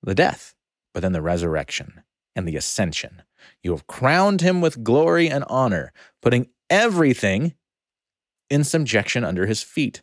The 0.02 0.14
death, 0.14 0.54
but 0.94 1.00
then 1.00 1.12
the 1.12 1.22
resurrection 1.22 2.02
and 2.34 2.46
the 2.46 2.56
ascension. 2.56 3.22
You 3.62 3.72
have 3.72 3.86
crowned 3.86 4.40
him 4.40 4.60
with 4.60 4.84
glory 4.84 5.28
and 5.28 5.44
honor, 5.48 5.92
putting 6.22 6.48
everything 6.70 7.54
in 8.50 8.64
subjection 8.64 9.24
under 9.24 9.46
his 9.46 9.62
feet. 9.62 10.02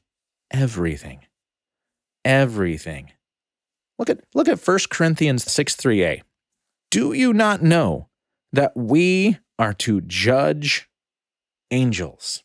Everything. 0.51 1.21
Everything. 2.23 3.11
Look 3.97 4.09
at 4.09 4.21
look 4.33 4.47
at 4.47 4.65
1 4.65 4.79
Corinthians 4.89 5.49
6 5.49 5.75
3a. 5.75 6.21
Do 6.91 7.13
you 7.13 7.33
not 7.33 7.61
know 7.61 8.09
that 8.51 8.75
we 8.75 9.39
are 9.57 9.73
to 9.73 10.01
judge 10.01 10.89
angels? 11.71 12.43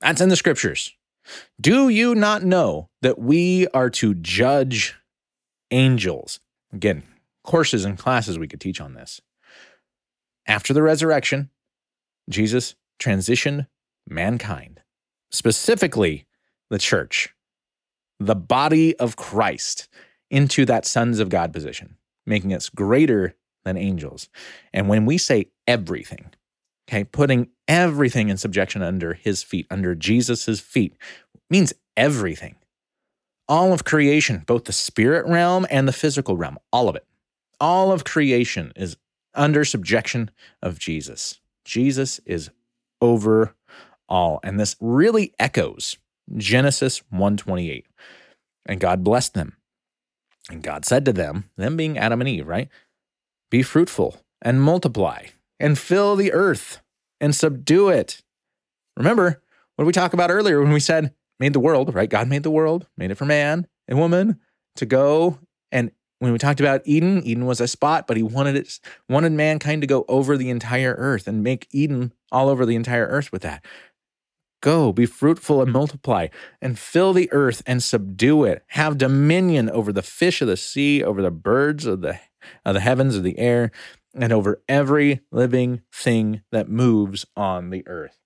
That's 0.00 0.20
in 0.20 0.28
the 0.28 0.36
scriptures. 0.36 0.94
Do 1.60 1.88
you 1.88 2.14
not 2.14 2.42
know 2.42 2.90
that 3.02 3.18
we 3.18 3.66
are 3.68 3.90
to 3.90 4.14
judge 4.14 4.96
angels? 5.70 6.40
Again, 6.72 7.02
courses 7.42 7.84
and 7.84 7.98
classes 7.98 8.38
we 8.38 8.48
could 8.48 8.60
teach 8.60 8.80
on 8.80 8.94
this. 8.94 9.20
After 10.46 10.72
the 10.74 10.82
resurrection, 10.82 11.50
Jesus 12.28 12.74
transitioned 13.00 13.66
mankind, 14.08 14.80
specifically 15.30 16.26
the 16.70 16.78
church, 16.78 17.34
the 18.20 18.34
body 18.34 18.96
of 18.98 19.16
Christ 19.16 19.88
into 20.30 20.64
that 20.66 20.86
sons 20.86 21.20
of 21.20 21.28
God 21.28 21.52
position, 21.52 21.96
making 22.26 22.52
us 22.52 22.68
greater 22.68 23.34
than 23.64 23.76
angels. 23.76 24.28
And 24.72 24.88
when 24.88 25.06
we 25.06 25.18
say 25.18 25.46
everything, 25.66 26.30
okay, 26.88 27.04
putting 27.04 27.48
everything 27.66 28.28
in 28.28 28.36
subjection 28.36 28.82
under 28.82 29.14
his 29.14 29.42
feet, 29.42 29.66
under 29.70 29.94
Jesus's 29.94 30.60
feet, 30.60 30.96
means 31.50 31.72
everything. 31.96 32.56
All 33.48 33.72
of 33.72 33.84
creation, 33.84 34.42
both 34.46 34.64
the 34.64 34.72
spirit 34.72 35.26
realm 35.26 35.66
and 35.70 35.86
the 35.86 35.92
physical 35.92 36.36
realm, 36.36 36.58
all 36.72 36.88
of 36.88 36.96
it. 36.96 37.06
All 37.60 37.92
of 37.92 38.04
creation 38.04 38.72
is 38.74 38.96
under 39.34 39.64
subjection 39.64 40.30
of 40.62 40.78
Jesus. 40.78 41.40
Jesus 41.64 42.20
is 42.26 42.50
over 43.00 43.54
all. 44.08 44.40
And 44.42 44.58
this 44.58 44.76
really 44.80 45.32
echoes 45.38 45.98
Genesis 46.36 47.02
128. 47.10 47.86
And 48.66 48.80
God 48.80 49.04
blessed 49.04 49.34
them. 49.34 49.56
And 50.50 50.62
God 50.62 50.84
said 50.84 51.04
to 51.06 51.12
them, 51.12 51.50
them 51.56 51.76
being 51.76 51.98
Adam 51.98 52.20
and 52.20 52.28
Eve, 52.28 52.46
right? 52.46 52.68
Be 53.50 53.62
fruitful 53.62 54.20
and 54.42 54.62
multiply 54.62 55.26
and 55.58 55.78
fill 55.78 56.16
the 56.16 56.32
earth 56.32 56.80
and 57.20 57.34
subdue 57.34 57.88
it. 57.88 58.22
Remember 58.96 59.42
what 59.76 59.86
we 59.86 59.92
talked 59.92 60.14
about 60.14 60.30
earlier 60.30 60.60
when 60.60 60.72
we 60.72 60.80
said, 60.80 61.14
made 61.40 61.52
the 61.52 61.60
world, 61.60 61.94
right? 61.94 62.10
God 62.10 62.28
made 62.28 62.42
the 62.42 62.50
world, 62.50 62.86
made 62.96 63.10
it 63.10 63.16
for 63.16 63.24
man 63.24 63.66
and 63.88 63.98
woman 63.98 64.38
to 64.76 64.86
go. 64.86 65.38
And 65.72 65.90
when 66.24 66.32
we 66.32 66.38
talked 66.38 66.58
about 66.58 66.80
Eden, 66.86 67.22
Eden 67.22 67.44
was 67.44 67.60
a 67.60 67.68
spot, 67.68 68.06
but 68.06 68.16
he 68.16 68.22
wanted 68.22 68.56
it, 68.56 68.80
wanted 69.10 69.32
mankind 69.32 69.82
to 69.82 69.86
go 69.86 70.06
over 70.08 70.38
the 70.38 70.48
entire 70.48 70.94
earth 70.96 71.28
and 71.28 71.44
make 71.44 71.68
Eden 71.70 72.14
all 72.32 72.48
over 72.48 72.64
the 72.64 72.76
entire 72.76 73.06
earth 73.06 73.30
with 73.30 73.42
that. 73.42 73.62
Go, 74.62 74.90
be 74.90 75.04
fruitful 75.04 75.60
and 75.60 75.70
multiply, 75.70 76.28
and 76.62 76.78
fill 76.78 77.12
the 77.12 77.30
earth 77.30 77.62
and 77.66 77.82
subdue 77.82 78.44
it. 78.44 78.64
Have 78.68 78.96
dominion 78.96 79.68
over 79.68 79.92
the 79.92 80.00
fish 80.00 80.40
of 80.40 80.48
the 80.48 80.56
sea, 80.56 81.04
over 81.04 81.20
the 81.20 81.30
birds 81.30 81.84
of 81.84 82.00
the, 82.00 82.18
of 82.64 82.72
the 82.72 82.80
heavens 82.80 83.16
of 83.16 83.22
the 83.22 83.38
air, 83.38 83.70
and 84.14 84.32
over 84.32 84.62
every 84.66 85.20
living 85.30 85.82
thing 85.92 86.40
that 86.52 86.70
moves 86.70 87.26
on 87.36 87.68
the 87.68 87.86
earth. 87.86 88.16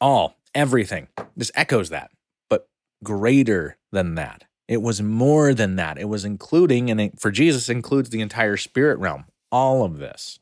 All, 0.00 0.38
everything. 0.54 1.08
This 1.36 1.52
echoes 1.54 1.90
that, 1.90 2.10
but 2.48 2.70
greater 3.04 3.76
than 3.92 4.14
that. 4.14 4.44
It 4.68 4.82
was 4.82 5.00
more 5.00 5.54
than 5.54 5.76
that. 5.76 5.98
It 5.98 6.08
was 6.08 6.24
including, 6.24 6.90
and 6.90 7.00
it, 7.00 7.20
for 7.20 7.30
Jesus, 7.30 7.68
includes 7.68 8.10
the 8.10 8.20
entire 8.20 8.56
spirit 8.56 8.98
realm, 8.98 9.26
all 9.52 9.84
of 9.84 9.98
this. 9.98 10.40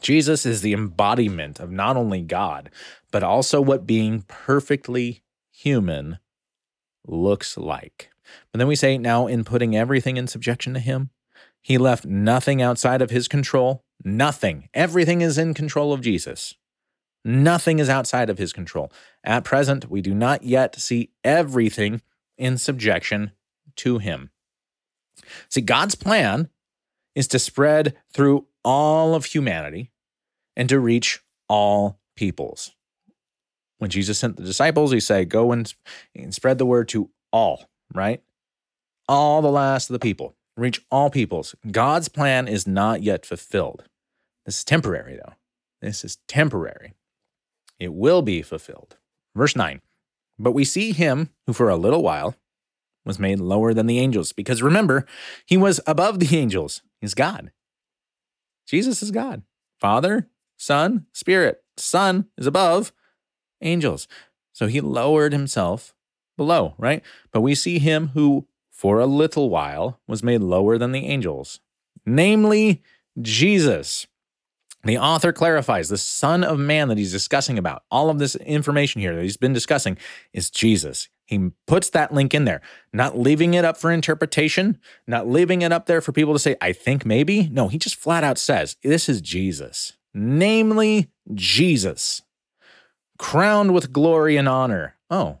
Jesus 0.00 0.46
is 0.46 0.62
the 0.62 0.72
embodiment 0.72 1.60
of 1.60 1.70
not 1.70 1.96
only 1.96 2.22
God, 2.22 2.70
but 3.10 3.22
also 3.22 3.60
what 3.60 3.86
being 3.86 4.22
perfectly 4.28 5.22
human 5.50 6.18
looks 7.06 7.56
like. 7.56 8.10
But 8.52 8.58
then 8.58 8.68
we 8.68 8.76
say, 8.76 8.96
now 8.98 9.26
in 9.26 9.44
putting 9.44 9.76
everything 9.76 10.16
in 10.16 10.26
subjection 10.26 10.74
to 10.74 10.80
Him, 10.80 11.10
He 11.60 11.78
left 11.78 12.06
nothing 12.06 12.62
outside 12.62 13.02
of 13.02 13.10
His 13.10 13.28
control. 13.28 13.84
Nothing. 14.04 14.68
Everything 14.72 15.20
is 15.20 15.38
in 15.38 15.54
control 15.54 15.92
of 15.92 16.00
Jesus. 16.00 16.54
Nothing 17.24 17.78
is 17.78 17.88
outside 17.88 18.30
of 18.30 18.38
His 18.38 18.52
control. 18.52 18.92
At 19.24 19.44
present, 19.44 19.90
we 19.90 20.00
do 20.00 20.14
not 20.14 20.44
yet 20.44 20.78
see 20.78 21.10
everything 21.24 22.00
in 22.38 22.56
subjection 22.56 23.32
to 23.76 23.98
Him. 23.98 24.30
See, 25.48 25.60
God's 25.60 25.94
plan 25.94 26.48
is 27.14 27.26
to 27.28 27.38
spread 27.38 27.96
through 28.12 28.46
all 28.64 29.14
of 29.14 29.26
humanity 29.26 29.90
and 30.56 30.68
to 30.68 30.78
reach 30.78 31.20
all 31.48 31.98
peoples. 32.16 32.72
When 33.78 33.90
Jesus 33.90 34.18
sent 34.18 34.36
the 34.36 34.42
disciples, 34.42 34.92
he 34.92 35.00
said, 35.00 35.28
Go 35.28 35.52
and, 35.52 35.72
and 36.14 36.34
spread 36.34 36.58
the 36.58 36.66
word 36.66 36.88
to 36.90 37.10
all, 37.32 37.68
right? 37.94 38.22
All 39.08 39.40
the 39.40 39.50
last 39.50 39.88
of 39.88 39.94
the 39.94 39.98
people, 39.98 40.34
reach 40.56 40.84
all 40.90 41.10
peoples. 41.10 41.54
God's 41.70 42.08
plan 42.08 42.48
is 42.48 42.66
not 42.66 43.02
yet 43.02 43.24
fulfilled. 43.24 43.84
This 44.44 44.58
is 44.58 44.64
temporary, 44.64 45.16
though. 45.16 45.34
This 45.80 46.04
is 46.04 46.18
temporary. 46.26 46.94
It 47.78 47.94
will 47.94 48.22
be 48.22 48.42
fulfilled. 48.42 48.96
Verse 49.34 49.54
9 49.54 49.80
But 50.38 50.52
we 50.52 50.64
see 50.64 50.92
him 50.92 51.30
who 51.46 51.52
for 51.52 51.68
a 51.68 51.76
little 51.76 52.02
while 52.02 52.36
was 53.04 53.18
made 53.18 53.40
lower 53.40 53.72
than 53.74 53.86
the 53.86 53.98
angels, 53.98 54.32
because 54.32 54.62
remember, 54.62 55.06
he 55.46 55.56
was 55.56 55.80
above 55.86 56.20
the 56.20 56.36
angels. 56.36 56.82
He's 57.00 57.14
God. 57.14 57.52
Jesus 58.66 59.02
is 59.02 59.10
God. 59.10 59.42
Father, 59.80 60.28
Son, 60.56 61.06
Spirit. 61.12 61.62
Son 61.76 62.26
is 62.36 62.46
above 62.46 62.92
angels. 63.62 64.08
So 64.52 64.66
he 64.66 64.80
lowered 64.80 65.32
himself 65.32 65.94
below, 66.36 66.74
right? 66.78 67.02
But 67.32 67.40
we 67.40 67.54
see 67.54 67.78
him 67.78 68.08
who, 68.08 68.46
for 68.70 68.98
a 68.98 69.06
little 69.06 69.50
while, 69.50 70.00
was 70.06 70.22
made 70.22 70.40
lower 70.40 70.76
than 70.78 70.92
the 70.92 71.06
angels, 71.06 71.60
namely 72.04 72.82
Jesus. 73.20 74.06
The 74.84 74.98
author 74.98 75.32
clarifies 75.32 75.88
the 75.88 75.98
Son 75.98 76.44
of 76.44 76.58
Man 76.58 76.88
that 76.88 76.98
he's 76.98 77.12
discussing 77.12 77.58
about, 77.58 77.82
all 77.90 78.10
of 78.10 78.18
this 78.18 78.36
information 78.36 79.00
here 79.00 79.14
that 79.14 79.22
he's 79.22 79.36
been 79.36 79.52
discussing, 79.52 79.98
is 80.32 80.50
Jesus. 80.50 81.08
He 81.26 81.50
puts 81.66 81.90
that 81.90 82.14
link 82.14 82.32
in 82.32 82.44
there, 82.44 82.62
not 82.92 83.18
leaving 83.18 83.54
it 83.54 83.64
up 83.64 83.76
for 83.76 83.90
interpretation, 83.90 84.78
not 85.06 85.28
leaving 85.28 85.62
it 85.62 85.72
up 85.72 85.86
there 85.86 86.00
for 86.00 86.12
people 86.12 86.32
to 86.32 86.38
say, 86.38 86.56
I 86.60 86.72
think 86.72 87.04
maybe. 87.04 87.48
No, 87.50 87.68
he 87.68 87.76
just 87.76 87.96
flat 87.96 88.24
out 88.24 88.38
says, 88.38 88.76
This 88.82 89.08
is 89.08 89.20
Jesus, 89.20 89.94
namely 90.14 91.10
Jesus, 91.34 92.22
crowned 93.18 93.74
with 93.74 93.92
glory 93.92 94.36
and 94.36 94.48
honor. 94.48 94.96
Oh, 95.10 95.40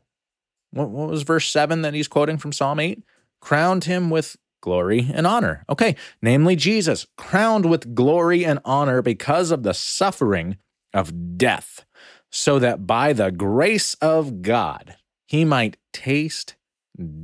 what, 0.72 0.90
was 0.90 1.22
verse 1.22 1.48
7 1.48 1.82
that 1.82 1.94
he's 1.94 2.08
quoting 2.08 2.38
from 2.38 2.52
Psalm 2.52 2.80
8? 2.80 3.02
Crowned 3.40 3.84
him 3.84 4.10
with 4.10 4.36
glory 4.60 5.10
and 5.12 5.26
honor. 5.26 5.64
Okay, 5.68 5.96
namely 6.22 6.56
Jesus, 6.56 7.06
crowned 7.16 7.66
with 7.66 7.94
glory 7.94 8.44
and 8.44 8.60
honor 8.64 9.02
because 9.02 9.50
of 9.50 9.62
the 9.62 9.74
suffering 9.74 10.58
of 10.92 11.36
death, 11.36 11.84
so 12.30 12.58
that 12.58 12.86
by 12.86 13.12
the 13.12 13.30
grace 13.30 13.94
of 13.94 14.42
God, 14.42 14.96
he 15.26 15.44
might 15.44 15.76
taste 15.92 16.56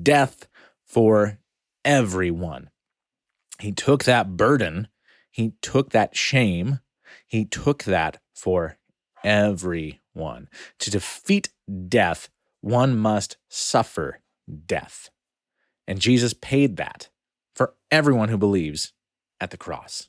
death 0.03 0.47
for 0.85 1.39
everyone. 1.85 2.71
He 3.59 3.73
took 3.73 4.05
that 4.05 4.37
burden, 4.37 4.89
he 5.31 5.55
took 5.63 5.91
that 5.91 6.17
shame, 6.17 6.81
he 7.27 7.45
took 7.45 7.85
that 7.85 8.19
for 8.35 8.79
everyone. 9.23 10.49
To 10.79 10.91
defeat 10.91 11.49
death, 11.89 12.29
one 12.61 12.97
must 12.97 13.37
suffer 13.49 14.21
death. 14.67 15.11
And 15.87 16.01
Jesus 16.01 16.35
paid 16.35 16.77
that 16.77 17.09
for 17.55 17.75
everyone 17.91 18.29
who 18.29 18.39
believes 18.39 18.93
at 19.41 19.51
the 19.51 19.57
cross. 19.57 20.09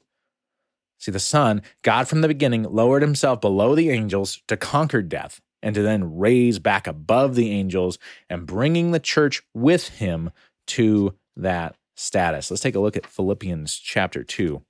See, 0.97 1.11
the 1.11 1.19
Son, 1.19 1.61
God 1.81 2.07
from 2.07 2.21
the 2.21 2.27
beginning, 2.27 2.63
lowered 2.63 3.01
himself 3.01 3.41
below 3.41 3.75
the 3.75 3.89
angels 3.89 4.41
to 4.47 4.57
conquer 4.57 5.01
death 5.01 5.41
and 5.61 5.75
to 5.75 5.81
then 5.81 6.17
raise 6.17 6.59
back 6.59 6.87
above 6.87 7.35
the 7.35 7.51
angels 7.51 7.97
and 8.29 8.45
bringing 8.45 8.91
the 8.91 8.99
church 8.99 9.43
with 9.53 9.89
him 9.89 10.31
to 10.67 11.15
that 11.35 11.75
status. 11.95 12.49
Let's 12.49 12.61
take 12.61 12.75
a 12.75 12.79
look 12.79 12.97
at 12.97 13.05
Philippians 13.05 13.75
chapter 13.75 14.23
2, 14.23 14.61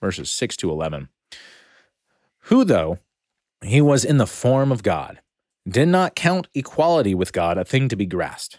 verses 0.00 0.30
6 0.30 0.56
to 0.58 0.70
11. 0.70 1.08
Who, 2.44 2.64
though 2.64 2.98
he 3.62 3.80
was 3.80 4.04
in 4.04 4.18
the 4.18 4.26
form 4.26 4.72
of 4.72 4.82
God, 4.82 5.20
did 5.68 5.88
not 5.88 6.14
count 6.14 6.48
equality 6.54 7.14
with 7.14 7.32
God 7.32 7.58
a 7.58 7.64
thing 7.64 7.88
to 7.88 7.96
be 7.96 8.06
grasped, 8.06 8.58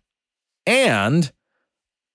and 0.65 1.31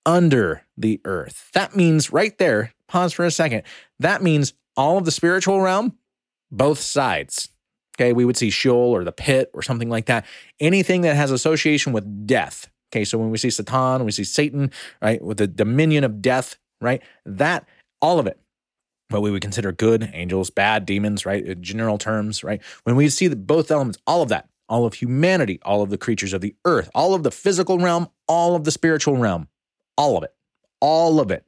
under 0.05 0.62
the 0.76 1.01
earth. 1.05 1.51
That 1.55 1.74
means 1.74 2.12
right 2.12 2.36
there, 2.38 2.72
pause 2.88 3.12
for 3.12 3.24
a 3.24 3.30
second. 3.30 3.62
That 3.99 4.22
means 4.22 4.55
all 4.76 4.99
of 4.99 5.05
the 5.05 5.11
spiritual 5.11 5.61
realm, 5.61 5.99
both 6.51 6.78
sides. 6.78 7.49
Okay, 7.97 8.12
we 8.12 8.24
would 8.24 8.36
see 8.36 8.51
Sheol 8.51 8.94
or 8.94 9.05
the 9.05 9.12
pit 9.12 9.51
or 9.55 9.62
something 9.62 9.88
like 9.88 10.07
that. 10.07 10.26
Anything 10.61 11.01
that 11.03 11.16
has 11.16 11.30
association 11.30 11.92
with 11.92 12.26
death. 12.26 12.70
Okay, 12.92 13.05
so 13.05 13.18
when 13.18 13.30
we 13.30 13.38
see 13.38 13.51
Satan, 13.51 14.05
we 14.05 14.12
see 14.12 14.24
Satan, 14.24 14.70
right, 15.03 15.20
with 15.22 15.38
the 15.38 15.47
dominion 15.47 16.05
of 16.05 16.22
death, 16.22 16.57
right? 16.80 17.03
That, 17.24 17.66
all 18.01 18.18
of 18.18 18.26
it, 18.26 18.38
what 19.09 19.22
we 19.22 19.30
would 19.30 19.42
consider 19.42 19.72
good, 19.72 20.11
angels, 20.12 20.51
bad, 20.51 20.84
demons, 20.84 21.24
right? 21.24 21.44
In 21.44 21.62
general 21.62 21.99
terms, 21.99 22.44
right? 22.44 22.62
When 22.84 22.97
we 22.97 23.09
see 23.09 23.28
the, 23.28 23.36
both 23.36 23.70
elements, 23.70 23.99
all 24.07 24.22
of 24.22 24.28
that, 24.28 24.49
all 24.68 24.84
of 24.84 24.94
humanity, 24.94 25.59
all 25.62 25.82
of 25.82 25.90
the 25.90 25.99
creatures 25.99 26.32
of 26.32 26.40
the 26.42 26.55
earth, 26.64 26.90
all 26.94 27.14
of 27.14 27.22
the 27.22 27.30
physical 27.30 27.78
realm, 27.78 28.09
all 28.29 28.55
of 28.55 28.64
the 28.64 28.70
spiritual 28.70 29.16
realm, 29.16 29.49
all 29.97 30.16
of 30.16 30.24
it, 30.24 30.35
all 30.81 31.20
of 31.20 31.31
it. 31.31 31.45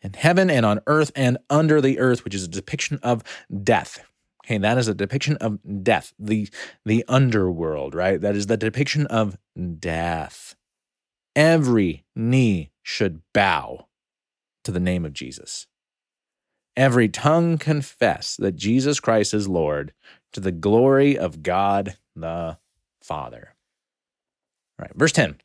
In 0.00 0.12
heaven 0.12 0.48
and 0.48 0.64
on 0.64 0.80
earth 0.86 1.10
and 1.16 1.38
under 1.50 1.80
the 1.80 1.98
earth, 1.98 2.24
which 2.24 2.34
is 2.34 2.44
a 2.44 2.48
depiction 2.48 3.00
of 3.02 3.24
death, 3.62 4.04
Okay, 4.48 4.56
that 4.56 4.78
is 4.78 4.88
a 4.88 4.94
depiction 4.94 5.36
of 5.42 5.58
death, 5.82 6.14
the 6.18 6.48
the 6.86 7.04
underworld, 7.06 7.94
right? 7.94 8.18
That 8.18 8.34
is 8.34 8.46
the 8.46 8.56
depiction 8.56 9.06
of 9.08 9.36
death. 9.78 10.56
Every 11.36 12.06
knee 12.16 12.72
should 12.82 13.20
bow 13.34 13.88
to 14.64 14.72
the 14.72 14.80
name 14.80 15.04
of 15.04 15.12
Jesus. 15.12 15.66
Every 16.78 17.10
tongue 17.10 17.58
confess 17.58 18.36
that 18.36 18.56
Jesus 18.56 19.00
Christ 19.00 19.34
is 19.34 19.48
Lord 19.48 19.92
to 20.32 20.40
the 20.40 20.52
glory 20.52 21.18
of 21.18 21.42
God 21.42 21.98
the 22.16 22.56
Father. 23.02 23.54
All 24.78 24.84
right, 24.84 24.96
verse 24.96 25.12
10. 25.12 25.36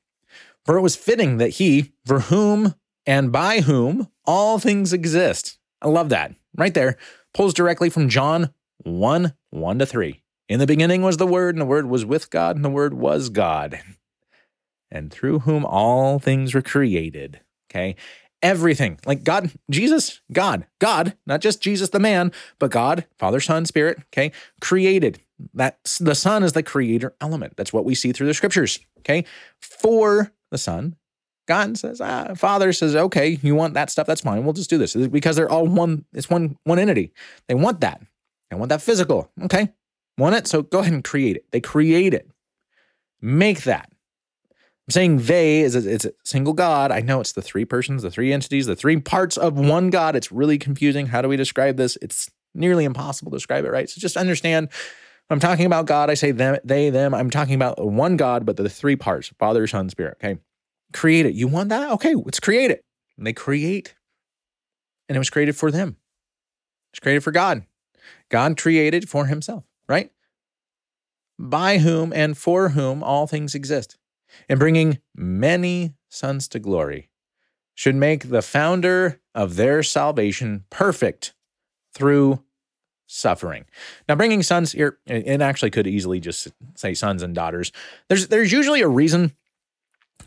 For 0.65 0.77
it 0.77 0.81
was 0.81 0.95
fitting 0.95 1.37
that 1.37 1.49
he, 1.49 1.93
for 2.05 2.21
whom 2.21 2.75
and 3.05 3.31
by 3.31 3.61
whom 3.61 4.07
all 4.25 4.59
things 4.59 4.93
exist. 4.93 5.57
I 5.81 5.89
love 5.89 6.09
that. 6.09 6.33
Right 6.55 6.73
there. 6.73 6.97
Pulls 7.33 7.53
directly 7.53 7.89
from 7.89 8.09
John 8.09 8.53
1 8.83 9.33
1 9.49 9.79
to 9.79 9.85
3. 9.85 10.23
In 10.49 10.59
the 10.59 10.67
beginning 10.67 11.01
was 11.01 11.17
the 11.17 11.27
Word, 11.27 11.55
and 11.55 11.61
the 11.61 11.65
Word 11.65 11.87
was 11.87 12.05
with 12.05 12.29
God, 12.29 12.55
and 12.55 12.63
the 12.63 12.69
Word 12.69 12.93
was 12.93 13.29
God, 13.29 13.79
and 14.91 15.11
through 15.11 15.39
whom 15.39 15.65
all 15.65 16.19
things 16.19 16.53
were 16.53 16.61
created. 16.61 17.41
Okay. 17.69 17.95
Everything, 18.41 18.99
like 19.05 19.23
God, 19.23 19.51
Jesus, 19.71 20.19
God, 20.33 20.67
God, 20.79 21.15
not 21.25 21.39
just 21.39 21.61
Jesus 21.61 21.89
the 21.89 21.99
man, 21.99 22.33
but 22.59 22.71
God, 22.71 23.05
Father, 23.17 23.39
Son, 23.39 23.65
Spirit, 23.65 23.99
okay, 24.07 24.33
created. 24.59 25.19
That 25.53 25.79
the 25.99 26.13
Son 26.13 26.43
is 26.43 26.51
the 26.51 26.61
creator 26.61 27.15
element. 27.21 27.53
That's 27.55 27.71
what 27.71 27.85
we 27.85 27.95
see 27.95 28.11
through 28.11 28.27
the 28.27 28.33
scriptures. 28.33 28.79
Okay. 28.99 29.25
For 29.61 30.33
the 30.53 30.57
Son, 30.57 30.95
God 31.45 31.77
says, 31.77 31.99
ah, 31.99 32.33
Father 32.35 32.71
says, 32.71 32.95
okay, 32.95 33.37
you 33.41 33.53
want 33.53 33.73
that 33.73 33.89
stuff? 33.89 34.07
That's 34.07 34.21
fine. 34.21 34.45
We'll 34.45 34.53
just 34.53 34.69
do 34.69 34.77
this 34.77 34.95
because 34.95 35.35
they're 35.35 35.51
all 35.51 35.67
one. 35.67 36.05
It's 36.13 36.29
one 36.29 36.57
one 36.63 36.79
entity. 36.79 37.11
They 37.47 37.55
want 37.55 37.81
that. 37.81 38.01
I 38.51 38.55
want 38.55 38.69
that 38.69 38.81
physical. 38.81 39.29
Okay. 39.43 39.73
Want 40.17 40.35
it? 40.35 40.47
So 40.47 40.61
go 40.61 40.79
ahead 40.79 40.93
and 40.93 41.03
create 41.03 41.35
it. 41.35 41.45
They 41.51 41.59
create 41.59 42.13
it. 42.13 42.29
Make 43.19 43.63
that. 43.63 43.89
I'm 44.87 44.91
saying 44.91 45.17
they 45.23 45.61
is 45.61 45.75
a, 45.75 45.93
it's 45.93 46.05
a 46.05 46.13
single 46.23 46.53
God. 46.53 46.91
I 46.91 46.99
know 46.99 47.19
it's 47.19 47.31
the 47.31 47.41
three 47.41 47.65
persons, 47.65 48.03
the 48.03 48.11
three 48.11 48.31
entities, 48.31 48.65
the 48.65 48.75
three 48.75 48.99
parts 48.99 49.37
of 49.37 49.57
one 49.57 49.89
God. 49.89 50.15
It's 50.15 50.31
really 50.31 50.57
confusing. 50.57 51.07
How 51.07 51.21
do 51.21 51.27
we 51.27 51.37
describe 51.37 51.77
this? 51.77 51.97
It's 52.01 52.29
nearly 52.53 52.85
impossible 52.85 53.31
to 53.31 53.37
describe 53.37 53.65
it, 53.65 53.71
right? 53.71 53.89
So 53.89 53.99
just 53.99 54.17
understand 54.17 54.69
I'm 55.29 55.39
talking 55.39 55.65
about 55.65 55.85
God. 55.85 56.09
I 56.09 56.13
say 56.13 56.31
them, 56.31 56.57
they, 56.63 56.89
them. 56.89 57.13
I'm 57.13 57.29
talking 57.29 57.55
about 57.55 57.83
one 57.83 58.17
God, 58.17 58.45
but 58.45 58.57
the 58.57 58.69
three 58.69 58.95
parts 58.95 59.31
Father, 59.39 59.65
Son, 59.67 59.89
Spirit. 59.89 60.17
Okay. 60.23 60.39
Create 60.91 61.25
it. 61.25 61.33
You 61.33 61.47
want 61.47 61.69
that? 61.69 61.91
Okay, 61.93 62.13
let's 62.13 62.39
create 62.39 62.69
it. 62.69 62.83
And 63.17 63.25
they 63.25 63.33
create, 63.33 63.95
and 65.09 65.15
it 65.15 65.19
was 65.19 65.29
created 65.29 65.55
for 65.55 65.71
them. 65.71 65.97
It's 66.91 66.99
created 66.99 67.23
for 67.23 67.31
God. 67.31 67.63
God 68.29 68.57
created 68.57 69.09
for 69.09 69.25
himself, 69.25 69.63
right? 69.87 70.11
By 71.39 71.79
whom 71.79 72.13
and 72.13 72.37
for 72.37 72.69
whom 72.69 73.03
all 73.03 73.25
things 73.25 73.55
exist, 73.55 73.97
and 74.47 74.59
bringing 74.59 74.99
many 75.15 75.95
sons 76.09 76.47
to 76.49 76.59
glory, 76.59 77.09
should 77.73 77.95
make 77.95 78.29
the 78.29 78.43
founder 78.43 79.19
of 79.33 79.55
their 79.55 79.81
salvation 79.81 80.65
perfect 80.69 81.33
through 81.93 82.43
suffering. 83.13 83.65
Now, 84.09 84.15
bringing 84.15 84.41
sons 84.41 84.71
here, 84.71 84.97
it 85.05 85.41
actually 85.41 85.69
could 85.69 85.87
easily 85.87 86.19
just 86.19 86.47
say 86.75 86.93
sons 86.93 87.21
and 87.21 87.35
daughters. 87.35 87.71
There's 88.09 88.27
there's 88.27 88.51
usually 88.51 88.81
a 88.81 88.87
reason 88.87 89.33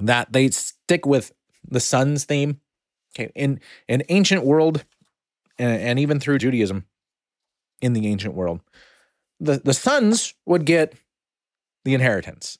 that 0.00 0.32
they 0.32 0.48
stick 0.50 1.04
with 1.04 1.32
the 1.68 1.80
sons 1.80 2.24
theme. 2.24 2.60
Okay, 3.18 3.32
in 3.34 3.60
an 3.88 4.02
ancient 4.08 4.44
world, 4.44 4.84
and, 5.58 5.80
and 5.80 5.98
even 5.98 6.20
through 6.20 6.38
Judaism, 6.38 6.84
in 7.80 7.92
the 7.92 8.06
ancient 8.06 8.34
world, 8.34 8.60
the 9.40 9.58
the 9.58 9.74
sons 9.74 10.34
would 10.44 10.64
get 10.64 10.94
the 11.84 11.94
inheritance. 11.94 12.58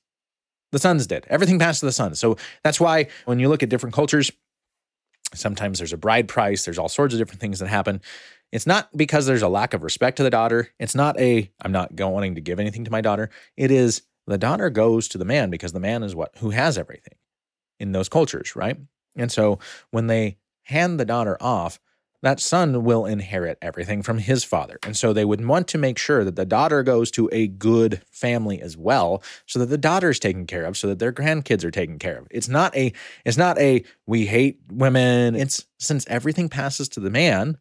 The 0.72 0.78
sons 0.80 1.06
did 1.06 1.24
everything 1.28 1.58
passed 1.58 1.80
to 1.80 1.86
the 1.86 1.92
sons. 1.92 2.18
So 2.18 2.36
that's 2.64 2.80
why 2.80 3.06
when 3.26 3.38
you 3.38 3.48
look 3.48 3.62
at 3.62 3.68
different 3.68 3.94
cultures, 3.94 4.32
sometimes 5.34 5.78
there's 5.78 5.92
a 5.92 5.96
bride 5.96 6.28
price. 6.28 6.64
There's 6.64 6.78
all 6.78 6.88
sorts 6.88 7.14
of 7.14 7.18
different 7.18 7.40
things 7.40 7.58
that 7.60 7.68
happen. 7.68 8.00
It's 8.52 8.66
not 8.66 8.96
because 8.96 9.26
there's 9.26 9.42
a 9.42 9.48
lack 9.48 9.74
of 9.74 9.82
respect 9.82 10.16
to 10.18 10.22
the 10.22 10.30
daughter. 10.30 10.70
It's 10.78 10.94
not 10.94 11.18
a 11.18 11.50
I'm 11.60 11.72
not 11.72 11.92
wanting 11.92 12.36
to 12.36 12.40
give 12.40 12.60
anything 12.60 12.84
to 12.84 12.90
my 12.90 13.00
daughter. 13.00 13.30
It 13.56 13.70
is 13.70 14.02
the 14.26 14.38
daughter 14.38 14.70
goes 14.70 15.08
to 15.08 15.18
the 15.18 15.24
man 15.24 15.50
because 15.50 15.72
the 15.72 15.80
man 15.80 16.02
is 16.02 16.14
what 16.14 16.32
who 16.38 16.50
has 16.50 16.78
everything 16.78 17.14
in 17.78 17.92
those 17.92 18.08
cultures, 18.08 18.56
right? 18.56 18.78
And 19.16 19.30
so 19.30 19.58
when 19.90 20.06
they 20.06 20.38
hand 20.64 20.98
the 20.98 21.04
daughter 21.04 21.36
off, 21.40 21.78
that 22.22 22.40
son 22.40 22.82
will 22.82 23.04
inherit 23.04 23.58
everything 23.62 24.02
from 24.02 24.18
his 24.18 24.42
father. 24.42 24.78
And 24.82 24.96
so 24.96 25.12
they 25.12 25.24
would 25.24 25.46
want 25.46 25.68
to 25.68 25.78
make 25.78 25.98
sure 25.98 26.24
that 26.24 26.34
the 26.34 26.46
daughter 26.46 26.82
goes 26.82 27.10
to 27.12 27.28
a 27.30 27.46
good 27.46 28.02
family 28.10 28.60
as 28.60 28.76
well, 28.76 29.22
so 29.46 29.58
that 29.58 29.66
the 29.66 29.78
daughter 29.78 30.10
is 30.10 30.18
taken 30.18 30.46
care 30.46 30.64
of, 30.64 30.76
so 30.76 30.88
that 30.88 30.98
their 30.98 31.12
grandkids 31.12 31.62
are 31.62 31.70
taken 31.70 31.98
care 31.98 32.18
of. 32.18 32.26
It's 32.30 32.48
not 32.48 32.74
a 32.74 32.92
it's 33.24 33.36
not 33.36 33.58
a 33.58 33.84
we 34.06 34.26
hate 34.26 34.58
women. 34.72 35.36
It's 35.36 35.66
since 35.78 36.06
everything 36.08 36.48
passes 36.48 36.88
to 36.90 37.00
the 37.00 37.10
man, 37.10 37.58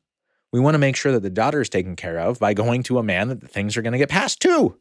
we 0.55 0.61
want 0.61 0.75
to 0.75 0.79
make 0.79 0.95
sure 0.95 1.11
that 1.11 1.21
the 1.21 1.29
daughter 1.29 1.59
is 1.59 1.67
taken 1.67 1.97
care 1.97 2.17
of 2.17 2.39
by 2.39 2.53
going 2.53 2.81
to 2.83 2.97
a 2.97 3.03
man 3.03 3.27
that 3.27 3.51
things 3.51 3.75
are 3.75 3.81
going 3.81 3.91
to 3.91 3.97
get 3.97 4.07
passed 4.07 4.39
to. 4.39 4.79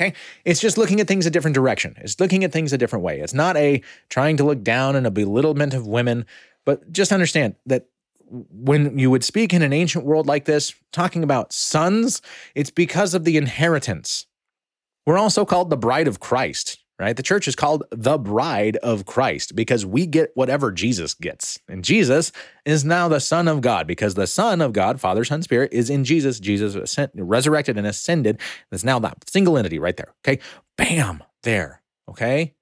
Okay. 0.00 0.14
It's 0.46 0.60
just 0.60 0.78
looking 0.78 0.98
at 0.98 1.06
things 1.06 1.26
a 1.26 1.30
different 1.30 1.54
direction. 1.54 1.94
It's 1.98 2.18
looking 2.18 2.42
at 2.42 2.52
things 2.52 2.72
a 2.72 2.78
different 2.78 3.04
way. 3.04 3.20
It's 3.20 3.34
not 3.34 3.54
a 3.58 3.82
trying 4.08 4.38
to 4.38 4.44
look 4.44 4.64
down 4.64 4.96
and 4.96 5.06
a 5.06 5.10
belittlement 5.10 5.74
of 5.74 5.86
women, 5.86 6.24
but 6.64 6.90
just 6.90 7.12
understand 7.12 7.56
that 7.66 7.88
when 8.30 8.98
you 8.98 9.10
would 9.10 9.24
speak 9.24 9.52
in 9.52 9.60
an 9.60 9.74
ancient 9.74 10.06
world 10.06 10.26
like 10.26 10.46
this, 10.46 10.74
talking 10.90 11.22
about 11.22 11.52
sons, 11.52 12.22
it's 12.54 12.70
because 12.70 13.12
of 13.12 13.24
the 13.24 13.36
inheritance. 13.36 14.24
We're 15.04 15.18
also 15.18 15.44
called 15.44 15.68
the 15.68 15.76
bride 15.76 16.08
of 16.08 16.18
Christ 16.18 16.78
right? 16.98 17.16
The 17.16 17.22
church 17.22 17.48
is 17.48 17.56
called 17.56 17.84
the 17.90 18.18
bride 18.18 18.76
of 18.76 19.04
Christ 19.04 19.56
because 19.56 19.84
we 19.84 20.06
get 20.06 20.30
whatever 20.34 20.70
Jesus 20.70 21.14
gets. 21.14 21.58
And 21.68 21.84
Jesus 21.84 22.30
is 22.64 22.84
now 22.84 23.08
the 23.08 23.20
Son 23.20 23.48
of 23.48 23.60
God 23.60 23.86
because 23.86 24.14
the 24.14 24.26
Son 24.26 24.60
of 24.60 24.72
God, 24.72 25.00
Father, 25.00 25.24
Son, 25.24 25.42
Spirit, 25.42 25.72
is 25.72 25.90
in 25.90 26.04
Jesus. 26.04 26.38
Jesus 26.38 26.74
ascend, 26.74 27.10
resurrected 27.14 27.76
and 27.76 27.86
ascended. 27.86 28.40
There's 28.70 28.84
now 28.84 28.98
that 29.00 29.28
single 29.28 29.58
entity 29.58 29.78
right 29.78 29.96
there. 29.96 30.14
Okay. 30.26 30.40
Bam, 30.76 31.22
there. 31.42 31.82
Okay. 32.08 32.54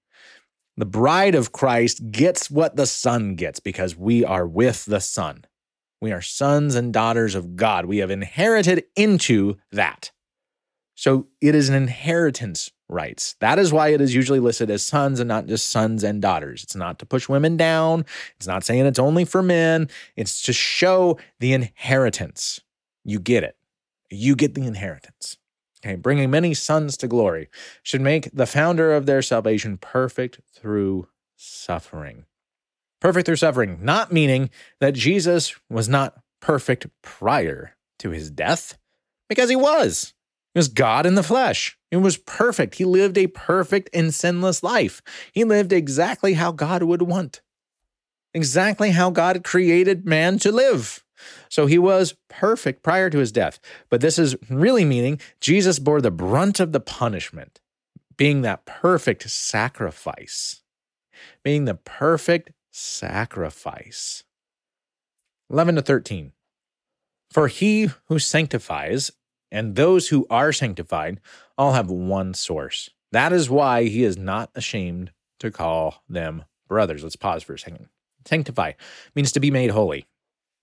The 0.77 0.87
bride 0.87 1.35
of 1.35 1.53
Christ 1.53 2.11
gets 2.11 2.51
what 2.51 2.77
the 2.77 2.87
Son 2.87 3.35
gets 3.35 3.61
because 3.61 3.97
we 3.97 4.25
are 4.25 4.47
with 4.47 4.87
the 4.87 5.01
Son. 5.01 5.45
We 6.01 6.11
are 6.13 6.23
sons 6.23 6.75
and 6.75 6.93
daughters 6.93 7.35
of 7.35 7.55
God. 7.55 7.87
We 7.87 7.99
have 7.99 8.11
inherited 8.11 8.85
into 8.97 9.59
that. 9.71 10.11
So 10.95 11.29
it 11.41 11.55
is 11.55 11.69
an 11.69 11.75
inheritance 11.75 12.71
rights. 12.93 13.37
That 13.41 13.59
is 13.59 13.73
why 13.73 13.89
it 13.89 14.01
is 14.01 14.15
usually 14.15 14.41
listed 14.41 14.71
as 14.71 14.83
sons 14.85 15.19
and 15.21 15.29
not 15.29 15.47
just 15.47 15.71
sons 15.71 16.05
and 16.05 16.23
daughters. 16.23 16.63
It's 16.63 16.77
not 16.77 16.99
to 16.99 17.07
push 17.07 17.29
women 17.29 17.57
down. 17.57 18.05
It's 18.37 18.47
not 18.47 18.65
saying 18.65 18.87
it's 18.87 18.99
only 18.99 19.25
for 19.25 19.43
men. 19.43 19.89
It's 20.17 20.43
to 20.43 20.53
show 20.53 21.19
the 21.41 21.53
inheritance. 21.53 22.61
You 23.05 23.19
get 23.19 23.43
it. 23.43 23.57
You 24.11 24.37
get 24.37 24.55
the 24.55 24.67
inheritance. 24.67 25.39
Okay, 25.85 25.97
bringing 25.97 26.31
many 26.31 26.55
sons 26.55 26.97
to 26.99 27.09
glory 27.09 27.49
should 27.83 28.01
make 28.01 28.31
the 28.33 28.47
founder 28.47 28.93
of 28.93 29.07
their 29.07 29.23
salvation 29.23 29.79
perfect 29.79 30.41
through 30.55 31.09
suffering. 31.35 32.27
Perfect 33.01 33.27
through 33.27 33.37
suffering, 33.37 33.79
not 33.83 34.13
meaning 34.13 34.49
that 34.79 34.95
Jesus 34.95 35.57
was 35.69 35.89
not 35.89 36.23
perfect 36.41 36.87
prior 37.03 37.75
to 37.99 38.11
his 38.11 38.31
death, 38.31 38.79
because 39.29 39.51
he 39.51 39.57
was. 39.57 40.15
He 40.55 40.59
was 40.59 40.69
God 40.69 41.07
in 41.07 41.15
the 41.15 41.23
flesh. 41.23 41.79
It 41.91 41.99
was 41.99 42.17
perfect. 42.17 42.77
He 42.77 42.85
lived 42.85 43.17
a 43.17 43.27
perfect 43.27 43.89
and 43.95 44.13
sinless 44.13 44.63
life. 44.63 45.03
He 45.33 45.45
lived 45.45 45.73
exactly 45.73 46.35
how 46.35 46.53
God 46.53 46.83
would 46.83 47.03
want, 47.03 47.41
exactly 48.35 48.91
how 48.91 49.11
God 49.11 49.45
created 49.45 50.07
man 50.07 50.39
to 50.41 50.53
live. 50.53 51.05
So 51.49 51.67
he 51.67 51.79
was 51.79 52.17
perfect 52.29 52.83
prior 52.83 53.09
to 53.11 53.19
his 53.19 53.33
death. 53.33 53.61
But 53.89 54.01
this 54.01 54.19
is 54.19 54.37
really 54.51 54.85
meaning 54.85 55.21
Jesus 55.41 55.79
bore 55.79 56.01
the 56.01 56.11
brunt 56.11 56.61
of 56.61 56.73
the 56.73 56.81
punishment, 56.81 57.61
being 58.17 58.43
that 58.43 58.65
perfect 58.67 59.31
sacrifice, 59.31 60.63
being 61.43 61.65
the 61.65 61.75
perfect 61.75 62.53
sacrifice. 62.71 64.25
11 65.51 65.77
to 65.77 65.83
13. 65.83 66.33
For 67.31 67.49
he 67.49 67.91
who 68.07 68.19
sanctifies 68.19 69.11
and 69.53 69.77
those 69.77 70.09
who 70.09 70.27
are 70.31 70.53
sanctified 70.53 71.21
all 71.59 71.75
have 71.75 71.91
one 71.91 72.35
source. 72.35 72.91
That 73.13 73.33
is 73.33 73.51
why 73.51 73.85
he 73.85 74.03
is 74.03 74.17
not 74.17 74.51
ashamed 74.55 75.13
to 75.39 75.51
call 75.51 76.03
them 76.09 76.45
brothers. 76.67 77.03
Let's 77.03 77.17
pause 77.17 77.43
for 77.43 77.53
a 77.53 77.59
second. 77.59 77.89
Sanctify 78.25 78.73
means 79.15 79.31
to 79.33 79.41
be 79.41 79.51
made 79.51 79.71
holy. 79.71 80.07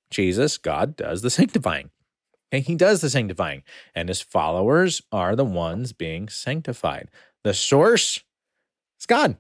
Jesus, 0.10 0.58
God, 0.58 0.96
does 0.96 1.22
the 1.22 1.30
sanctifying. 1.30 1.92
And 2.52 2.64
he 2.64 2.74
does 2.74 3.02
the 3.02 3.12
sanctifying, 3.12 3.62
and 3.94 4.10
his 4.10 4.22
followers 4.22 5.04
are 5.12 5.36
the 5.36 5.46
ones 5.46 5.94
being 5.94 6.28
sanctified. 6.28 7.12
The 7.44 7.54
source 7.54 8.24
is 9.00 9.06
God. 9.06 9.38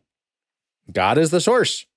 God 0.91 1.17
is 1.17 1.31
the 1.31 1.41
source. 1.41 1.87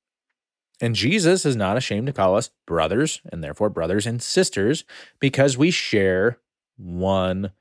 And 0.81 0.95
Jesus 0.95 1.45
is 1.45 1.55
not 1.55 1.77
ashamed 1.77 2.07
to 2.07 2.15
call 2.15 2.35
us 2.35 2.51
brothers, 2.67 3.21
and 3.31 3.45
therefore 3.45 3.69
brothers 3.69 4.07
and 4.07 4.23
sisters, 4.23 4.85
because 5.21 5.59
we 5.59 5.71
share 5.71 6.39
one 6.83 7.53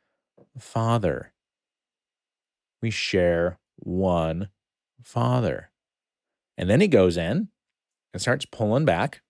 Father. 0.57 1.33
We 2.81 2.89
share 2.89 3.59
one 3.77 4.49
Father. 5.03 5.69
And 6.57 6.69
then 6.69 6.81
he 6.81 6.87
goes 6.87 7.17
in 7.17 7.49
and 8.13 8.21
starts 8.21 8.45
pulling 8.45 8.85
back 8.85 9.21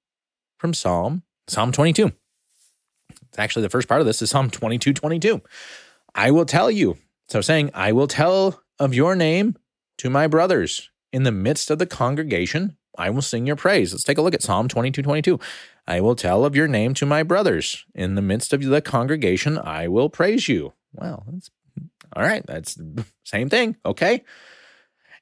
from 0.58 0.74
Psalm, 0.74 1.24
Psalm 1.48 1.72
22. 1.72 2.12
It's 3.10 3.40
actually 3.40 3.64
the 3.64 3.70
first 3.70 3.88
part 3.88 4.02
of 4.02 4.08
this 4.08 4.22
is 4.22 4.30
Psalm 4.30 4.50
22 4.50 4.94
22. 4.94 5.42
I 6.16 6.32
will 6.32 6.46
tell 6.46 6.70
you. 6.70 6.98
So 7.30 7.40
saying, 7.40 7.72
I 7.74 7.94
will 7.94 8.08
tell 8.08 8.62
of 8.78 8.94
your 8.94 9.16
name 9.16 9.58
to 10.00 10.10
my 10.10 10.28
brothers. 10.28 10.90
In 11.14 11.24
the 11.24 11.32
midst 11.32 11.70
of 11.70 11.80
the 11.80 11.86
congregation, 11.86 12.78
I 12.98 13.10
will 13.10 13.22
sing 13.22 13.46
your 13.46 13.56
praise. 13.56 13.94
Let's 13.94 14.04
take 14.04 14.18
a 14.18 14.22
look 14.22 14.34
at 14.34 14.42
Psalm 14.42 14.68
22 14.68 15.02
22. 15.02 15.40
I 15.88 16.02
will 16.02 16.16
tell 16.16 16.46
of 16.46 16.56
your 16.56 16.68
name 16.68 16.94
to 16.96 17.06
my 17.06 17.24
brothers. 17.24 17.86
In 17.96 18.16
the 18.16 18.22
midst 18.22 18.54
of 18.54 18.64
the 18.64 18.82
congregation, 18.82 19.58
I 19.58 19.88
will 19.88 20.10
praise 20.10 20.48
you. 20.48 20.74
Well, 20.94 21.24
that's 21.28 21.50
all 22.16 22.24
right. 22.24 22.46
That's 22.46 22.78
same 23.24 23.50
thing. 23.50 23.78
Okay. 23.86 24.24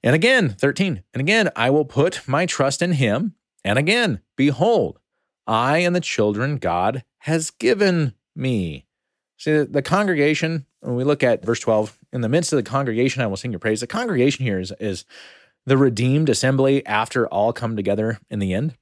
And 0.04 0.16
again, 0.16 0.50
13. 0.50 1.04
And 1.14 1.22
again, 1.22 1.50
I 1.56 1.70
will 1.70 1.86
put 1.86 2.28
my 2.28 2.46
trust 2.46 2.82
in 2.82 2.94
him. 2.94 3.36
And 3.64 3.78
again, 3.78 4.22
behold, 4.36 5.00
I 5.46 5.80
and 5.80 5.96
the 5.96 6.02
children 6.02 6.58
God 6.58 7.04
has 7.20 7.52
given 7.52 8.14
me. 8.36 8.86
See, 9.38 9.52
the, 9.52 9.66
the 9.66 9.82
congregation, 9.82 10.66
when 10.82 10.96
we 10.96 11.04
look 11.04 11.24
at 11.24 11.46
verse 11.46 11.60
12, 11.60 11.98
in 12.14 12.22
the 12.22 12.30
midst 12.30 12.54
of 12.54 12.58
the 12.58 12.64
congregation, 12.64 13.22
I 13.22 13.28
will 13.28 13.38
sing 13.38 13.52
your 13.52 13.60
praise. 13.60 13.82
The 13.82 13.88
congregation 13.88 14.46
here 14.46 14.60
is, 14.60 14.74
is 14.80 15.06
the 15.66 15.78
redeemed 15.78 16.30
assembly 16.30 16.86
after 16.86 17.28
all 17.28 17.54
come 17.54 17.76
together 17.76 18.20
in 18.30 18.40
the 18.40 18.54
end. 18.54 18.76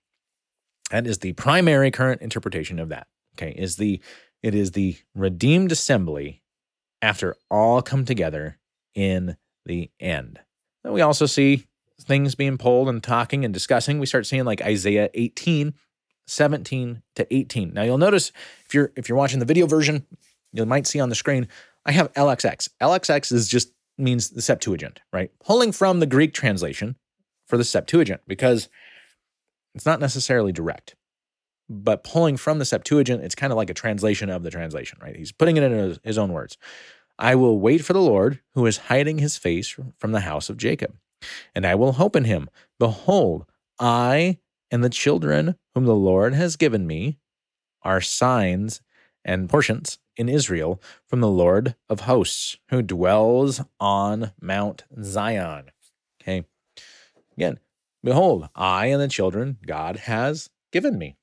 That 0.91 1.07
is 1.07 1.19
the 1.19 1.33
primary 1.33 1.91
current 1.91 2.21
interpretation 2.21 2.79
of 2.79 2.89
that. 2.89 3.07
Okay, 3.35 3.51
is 3.51 3.75
the 3.75 4.01
it 4.41 4.55
is 4.55 4.71
the 4.71 4.97
redeemed 5.15 5.71
assembly 5.71 6.41
after 7.01 7.35
all 7.49 7.81
come 7.81 8.05
together 8.05 8.57
in 8.95 9.37
the 9.65 9.91
end. 9.99 10.39
Then 10.83 10.93
we 10.93 11.01
also 11.01 11.25
see 11.25 11.67
things 12.01 12.35
being 12.35 12.57
pulled 12.57 12.89
and 12.89 13.03
talking 13.03 13.43
and 13.43 13.53
discussing, 13.53 13.99
we 13.99 14.05
start 14.05 14.25
seeing 14.25 14.45
like 14.45 14.61
Isaiah 14.61 15.09
18, 15.13 15.73
17 16.27 17.01
to 17.15 17.35
18. 17.35 17.73
Now 17.73 17.83
you'll 17.83 17.97
notice 17.97 18.31
if 18.65 18.73
you're 18.73 18.91
if 18.95 19.09
you're 19.09 19.17
watching 19.17 19.39
the 19.39 19.45
video 19.45 19.67
version, 19.67 20.05
you 20.53 20.65
might 20.65 20.87
see 20.87 20.99
on 20.99 21.09
the 21.09 21.15
screen, 21.15 21.47
I 21.85 21.91
have 21.91 22.13
LXX. 22.13 22.69
LXX 22.81 23.31
is 23.31 23.47
just 23.47 23.71
means 23.97 24.29
the 24.29 24.41
Septuagint, 24.41 24.99
right? 25.11 25.31
Pulling 25.43 25.71
from 25.71 25.99
the 25.99 26.05
Greek 26.05 26.33
translation 26.33 26.95
for 27.47 27.57
the 27.57 27.63
Septuagint 27.63 28.21
because 28.27 28.69
it's 29.77 29.85
not 29.85 29.99
necessarily 29.99 30.51
direct. 30.51 30.95
But 31.69 32.03
pulling 32.03 32.35
from 32.35 32.57
the 32.57 32.65
Septuagint, 32.65 33.23
it's 33.23 33.35
kind 33.35 33.53
of 33.53 33.57
like 33.57 33.69
a 33.69 33.75
translation 33.75 34.31
of 34.31 34.41
the 34.41 34.49
translation, 34.49 34.97
right? 34.99 35.15
He's 35.15 35.31
putting 35.31 35.55
it 35.55 35.63
in 35.63 35.99
his, 36.03 36.17
own 36.17 36.33
words. 36.33 36.57
I 37.19 37.35
will 37.35 37.59
wait 37.59 37.85
for 37.85 37.93
the 37.93 38.01
Lord 38.01 38.39
who 38.55 38.65
is 38.65 38.77
hiding 38.77 39.19
his 39.19 39.37
face 39.37 39.77
from 39.97 40.13
the 40.13 40.21
house 40.21 40.49
of 40.49 40.57
Jacob, 40.57 40.95
and 41.53 41.63
I 41.63 41.75
will 41.75 41.93
hope 41.93 42.15
in 42.15 42.23
him. 42.23 42.49
Behold, 42.79 43.45
I 43.79 44.39
and 44.71 44.83
the 44.83 44.89
children 44.89 45.55
whom 45.75 45.85
the 45.85 45.95
Lord 45.95 46.33
has 46.33 46.55
given 46.55 46.87
me 46.87 47.19
are 47.83 48.01
signs 48.01 48.81
and 49.23 49.47
portions 49.47 49.99
in 50.15 50.27
Israel 50.27 50.81
from 51.05 51.21
the 51.21 51.29
Lord 51.29 51.75
of 51.87 52.01
hosts, 52.01 52.57
who 52.69 52.81
dwells 52.81 53.61
on 53.79 54.31
Mount 54.41 54.85
Zion. 55.03 55.65
Okay. 56.19 56.45
Again, 57.37 57.59
behold, 58.03 58.49
I 58.55 58.87
and 58.87 59.01
the 59.01 59.07
children 59.07 59.57
God 59.65 59.97
has 59.97 60.49
given 60.71 60.97
me. 60.97 61.17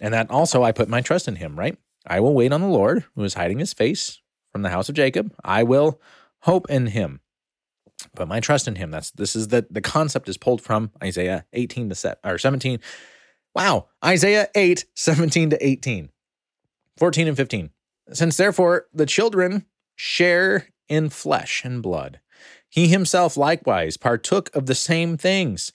And 0.00 0.14
that 0.14 0.30
also 0.30 0.62
I 0.62 0.72
put 0.72 0.88
my 0.88 1.00
trust 1.00 1.28
in 1.28 1.36
him, 1.36 1.58
right? 1.58 1.76
I 2.06 2.20
will 2.20 2.34
wait 2.34 2.52
on 2.52 2.60
the 2.60 2.66
Lord, 2.66 3.04
who 3.14 3.24
is 3.24 3.34
hiding 3.34 3.58
his 3.58 3.74
face 3.74 4.20
from 4.52 4.62
the 4.62 4.70
house 4.70 4.88
of 4.88 4.94
Jacob. 4.94 5.34
I 5.44 5.62
will 5.62 6.00
hope 6.40 6.70
in 6.70 6.86
him. 6.88 7.20
Put 8.16 8.28
my 8.28 8.40
trust 8.40 8.66
in 8.66 8.76
him. 8.76 8.90
That's 8.90 9.10
this 9.10 9.36
is 9.36 9.48
the 9.48 9.66
the 9.70 9.82
concept 9.82 10.28
is 10.28 10.38
pulled 10.38 10.62
from 10.62 10.90
Isaiah 11.02 11.44
18 11.52 11.90
to 11.90 11.94
set 11.94 12.18
or 12.24 12.38
17. 12.38 12.80
Wow, 13.54 13.88
Isaiah 14.04 14.48
8, 14.54 14.86
17 14.94 15.50
to 15.50 15.66
18. 15.66 16.10
14 16.96 17.28
and 17.28 17.36
15. 17.36 17.70
Since 18.12 18.36
therefore 18.36 18.86
the 18.92 19.06
children 19.06 19.66
share 19.96 20.68
in 20.88 21.10
flesh 21.10 21.62
and 21.64 21.82
blood, 21.82 22.20
he 22.68 22.88
himself 22.88 23.36
likewise 23.36 23.96
partook 23.96 24.54
of 24.54 24.66
the 24.66 24.74
same 24.74 25.16
things, 25.16 25.72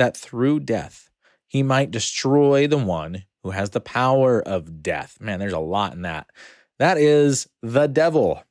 that 0.00 0.16
through 0.16 0.60
death 0.60 1.10
he 1.46 1.62
might 1.62 1.90
destroy 1.90 2.66
the 2.66 2.78
one 2.78 3.24
who 3.42 3.50
has 3.50 3.70
the 3.70 3.80
power 3.80 4.40
of 4.40 4.82
death. 4.82 5.18
Man, 5.20 5.38
there's 5.38 5.52
a 5.52 5.58
lot 5.58 5.94
in 5.94 6.02
that. 6.02 6.28
That 6.78 6.96
is 6.96 7.48
the 7.62 7.86
devil. 7.86 8.44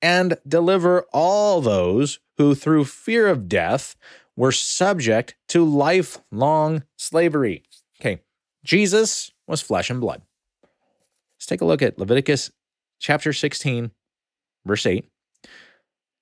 And 0.00 0.38
deliver 0.46 1.06
all 1.12 1.60
those 1.60 2.20
who 2.36 2.54
through 2.54 2.84
fear 2.84 3.26
of 3.28 3.48
death 3.48 3.96
were 4.36 4.52
subject 4.52 5.34
to 5.48 5.64
lifelong 5.64 6.84
slavery. 6.96 7.64
Okay, 8.00 8.20
Jesus 8.64 9.32
was 9.46 9.60
flesh 9.60 9.90
and 9.90 10.00
blood. 10.00 10.22
Let's 11.36 11.46
take 11.46 11.60
a 11.60 11.66
look 11.66 11.82
at 11.82 11.98
Leviticus 11.98 12.50
chapter 12.98 13.32
16, 13.32 13.90
verse 14.64 14.86
8. 14.86 15.06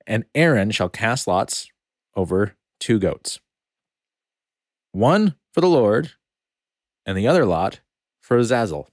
And 0.07 0.25
Aaron 0.35 0.71
shall 0.71 0.89
cast 0.89 1.27
lots 1.27 1.69
over 2.17 2.57
two 2.81 2.99
goats, 2.99 3.39
one 4.93 5.35
for 5.53 5.61
the 5.61 5.69
Lord, 5.69 6.13
and 7.05 7.19
the 7.19 7.27
other 7.27 7.45
lot 7.45 7.81
for 8.21 8.37
Azazel. 8.37 8.89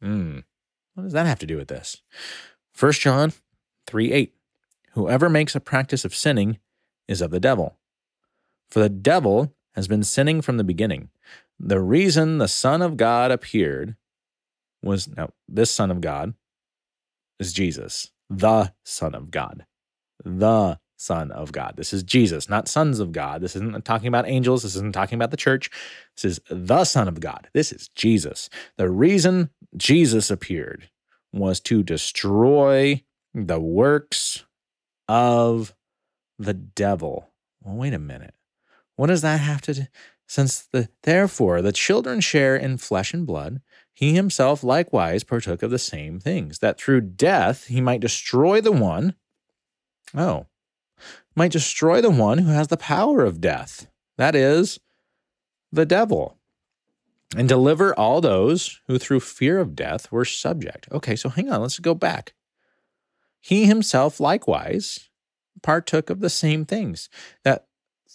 Hmm, 0.00 0.38
what 0.94 1.04
does 1.04 1.12
that 1.12 1.26
have 1.26 1.38
to 1.40 1.46
do 1.46 1.56
with 1.56 1.68
this? 1.68 2.02
1 2.78 2.92
John 2.92 3.32
3 3.86 4.12
8. 4.12 4.34
Whoever 4.92 5.28
makes 5.28 5.54
a 5.54 5.60
practice 5.60 6.04
of 6.04 6.14
sinning 6.14 6.58
is 7.06 7.20
of 7.20 7.30
the 7.30 7.40
devil. 7.40 7.76
For 8.70 8.80
the 8.80 8.88
devil 8.88 9.54
has 9.74 9.88
been 9.88 10.02
sinning 10.02 10.42
from 10.42 10.56
the 10.56 10.64
beginning. 10.64 11.10
The 11.58 11.80
reason 11.80 12.38
the 12.38 12.48
Son 12.48 12.82
of 12.82 12.96
God 12.96 13.30
appeared 13.30 13.96
was 14.82 15.08
now 15.08 15.30
this 15.48 15.70
Son 15.70 15.90
of 15.90 16.00
God 16.00 16.34
is 17.38 17.52
Jesus, 17.52 18.10
the 18.30 18.72
Son 18.84 19.14
of 19.14 19.30
God, 19.30 19.66
the 20.24 20.78
Son 20.98 21.30
of 21.30 21.52
God. 21.52 21.74
This 21.76 21.92
is 21.92 22.02
Jesus, 22.02 22.48
not 22.48 22.68
sons 22.68 22.98
of 23.00 23.12
God. 23.12 23.40
This 23.40 23.56
isn't 23.56 23.84
talking 23.84 24.08
about 24.08 24.28
angels. 24.28 24.64
This 24.64 24.74
isn't 24.74 24.92
talking 24.92 25.16
about 25.16 25.30
the 25.30 25.36
church. 25.36 25.70
This 26.16 26.24
is 26.24 26.40
the 26.50 26.84
Son 26.84 27.08
of 27.08 27.20
God. 27.20 27.48
This 27.54 27.72
is 27.72 27.88
Jesus. 27.94 28.50
The 28.76 28.90
reason 28.90 29.50
Jesus 29.76 30.30
appeared 30.30 30.90
was 31.32 31.60
to 31.60 31.82
destroy 31.82 33.04
the 33.32 33.60
works 33.60 34.44
of 35.08 35.74
the 36.38 36.54
devil. 36.54 37.30
Well, 37.62 37.76
wait 37.76 37.94
a 37.94 37.98
minute. 37.98 38.34
What 38.96 39.06
does 39.06 39.22
that 39.22 39.40
have 39.40 39.62
to 39.62 39.74
do? 39.74 39.86
Since 40.26 40.66
the 40.72 40.88
therefore 41.04 41.62
the 41.62 41.72
children 41.72 42.20
share 42.20 42.56
in 42.56 42.76
flesh 42.76 43.14
and 43.14 43.26
blood, 43.26 43.60
he 43.94 44.14
himself 44.14 44.64
likewise 44.64 45.24
partook 45.24 45.62
of 45.62 45.70
the 45.70 45.78
same 45.78 46.18
things, 46.20 46.58
that 46.58 46.78
through 46.78 47.02
death 47.02 47.66
he 47.68 47.80
might 47.80 48.00
destroy 48.00 48.60
the 48.60 48.72
one, 48.72 49.14
oh, 50.14 50.46
might 51.34 51.52
destroy 51.52 52.00
the 52.00 52.10
one 52.10 52.38
who 52.38 52.50
has 52.50 52.68
the 52.68 52.76
power 52.76 53.24
of 53.24 53.40
death, 53.40 53.86
that 54.16 54.34
is, 54.34 54.80
the 55.70 55.86
devil, 55.86 56.36
and 57.36 57.48
deliver 57.48 57.94
all 57.98 58.20
those 58.20 58.80
who 58.86 58.98
through 58.98 59.20
fear 59.20 59.58
of 59.58 59.76
death 59.76 60.10
were 60.10 60.24
subject. 60.24 60.88
Okay, 60.90 61.14
so 61.14 61.28
hang 61.28 61.50
on, 61.50 61.60
let's 61.60 61.78
go 61.78 61.94
back. 61.94 62.34
He 63.40 63.66
himself 63.66 64.20
likewise 64.20 65.08
partook 65.62 66.10
of 66.10 66.20
the 66.20 66.30
same 66.30 66.64
things, 66.64 67.08
that 67.44 67.66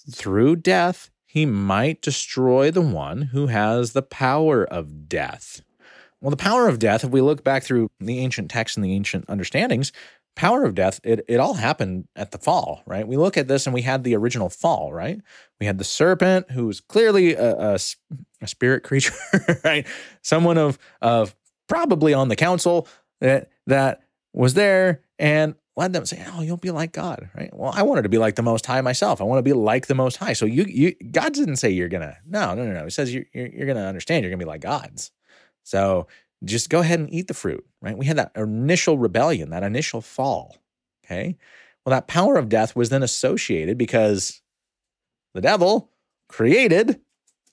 through 0.10 0.58
death 0.58 1.10
he 1.26 1.46
might 1.46 2.02
destroy 2.02 2.72
the 2.72 2.82
one 2.82 3.24
who 3.24 3.48
has 3.48 3.94
the 3.94 4.02
power 4.02 4.64
of 4.64 5.08
death. 5.10 5.62
Well, 6.22 6.30
the 6.32 6.38
power 6.38 6.68
of 6.68 6.80
death, 6.80 7.04
if 7.04 7.10
we 7.10 7.22
look 7.22 7.44
back 7.44 7.64
through 7.64 7.90
the 8.00 8.20
ancient 8.20 8.50
texts 8.50 8.78
and 8.78 8.86
the 8.86 8.94
ancient 8.94 9.26
understandings, 9.28 9.92
power 10.36 10.64
of 10.64 10.76
death, 10.76 11.00
it, 11.04 11.24
it 11.28 11.40
all 11.40 11.54
happened 11.54 12.08
at 12.16 12.32
the 12.32 12.38
fall, 12.38 12.82
right? 12.86 13.08
We 13.08 13.18
look 13.18 13.38
at 13.38 13.48
this 13.48 13.68
and 13.68 13.74
we 13.74 13.82
had 13.82 14.04
the 14.04 14.16
original 14.16 14.50
fall, 14.50 14.94
right? 14.94 15.20
We 15.60 15.66
had 15.66 15.78
the 15.78 15.84
serpent 15.84 16.52
who 16.52 16.68
was 16.68 16.80
clearly 16.80 17.36
a, 17.36 17.74
a, 17.74 17.80
a 18.42 18.48
spirit 18.48 18.84
creature, 18.84 19.14
right? 19.64 19.86
Someone 20.22 20.58
of, 20.58 20.80
of 21.02 21.36
probably 21.68 22.14
on 22.14 22.30
the 22.30 22.36
council 22.36 22.88
that, 23.22 23.50
that 23.68 24.02
was 24.34 24.56
there 24.56 25.02
and 25.20 25.56
led 25.76 25.94
them 25.94 26.06
say, 26.06 26.24
"Oh, 26.34 26.42
you'll 26.42 26.58
be 26.58 26.72
like 26.72 26.92
God, 26.92 27.30
right?" 27.36 27.50
Well, 27.54 27.72
I 27.74 27.84
wanted 27.84 28.04
to 28.04 28.10
be 28.10 28.18
like 28.18 28.36
the 28.36 28.44
Most 28.44 28.66
High 28.66 28.82
myself. 28.82 29.22
I 29.22 29.24
want 29.24 29.40
to 29.40 29.44
be 29.44 29.54
like 29.54 29.88
the 29.88 29.96
Most 29.96 30.18
High. 30.18 30.34
So 30.34 30.46
you, 30.46 30.66
you, 30.68 30.96
God 31.12 31.34
didn't 31.34 31.58
say 31.58 31.70
you're 31.70 31.90
gonna. 31.90 32.18
No, 32.28 32.54
no, 32.54 32.66
no, 32.66 32.74
no. 32.74 32.84
He 32.84 32.90
says 32.90 33.14
you're, 33.14 33.26
you're, 33.34 33.48
you're 33.48 33.68
gonna 33.68 33.86
understand. 33.88 34.24
You're 34.24 34.32
gonna 34.32 34.44
be 34.44 34.50
like 34.50 34.62
gods. 34.62 35.12
So 35.64 36.08
just 36.44 36.70
go 36.70 36.80
ahead 36.80 37.00
and 37.00 37.14
eat 37.14 37.28
the 37.28 37.34
fruit, 37.34 37.66
right? 37.82 37.98
We 37.98 38.06
had 38.06 38.18
that 38.18 38.32
initial 38.36 38.98
rebellion, 38.98 39.50
that 39.52 39.64
initial 39.64 40.02
fall. 40.02 40.58
Okay. 41.06 41.38
Well, 41.86 41.92
that 41.92 42.08
power 42.08 42.38
of 42.38 42.50
death 42.50 42.76
was 42.76 42.90
then 42.90 43.04
associated 43.04 43.78
because 43.78 44.42
the 45.34 45.42
devil 45.42 45.90
created 46.30 47.02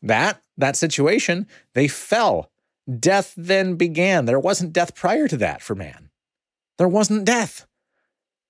that 0.03 0.43
that 0.57 0.77
situation. 0.77 1.47
They 1.75 1.89
fell. 1.89 2.51
Death 2.99 3.35
then 3.37 3.77
began. 3.77 4.25
There 4.25 4.39
wasn't 4.39 4.73
death 4.73 4.95
prior 4.95 5.29
to 5.29 5.37
that 5.39 5.63
for 5.63 5.75
man. 5.75 6.11
There 6.79 6.89
wasn't 6.89 7.25
death. 7.25 7.67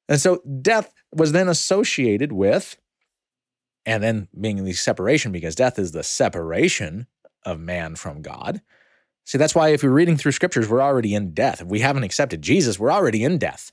And 0.09 0.21
so 0.21 0.43
death 0.61 0.93
was 1.15 1.33
then 1.33 1.49
associated 1.49 2.33
with, 2.33 2.77
and 3.87 4.03
then 4.03 4.29
being 4.39 4.65
the 4.65 4.73
separation, 4.73 5.33
because 5.33 5.55
death 5.55 5.79
is 5.79 5.93
the 5.93 6.03
separation 6.03 7.07
of 7.45 7.61
man 7.61 7.97
from 7.97 8.23
God. 8.23 8.61
See, 9.31 9.39
that's 9.39 9.55
why 9.55 9.69
if 9.69 9.85
you're 9.85 9.93
reading 9.93 10.17
through 10.17 10.33
scriptures, 10.33 10.69
we're 10.69 10.83
already 10.83 11.15
in 11.15 11.35
death. 11.35 11.61
If 11.61 11.69
we 11.69 11.79
haven't 11.79 12.03
accepted 12.03 12.43
Jesus, 12.43 12.81
we're 12.81 12.91
already 12.91 13.23
in 13.23 13.39
death. 13.39 13.71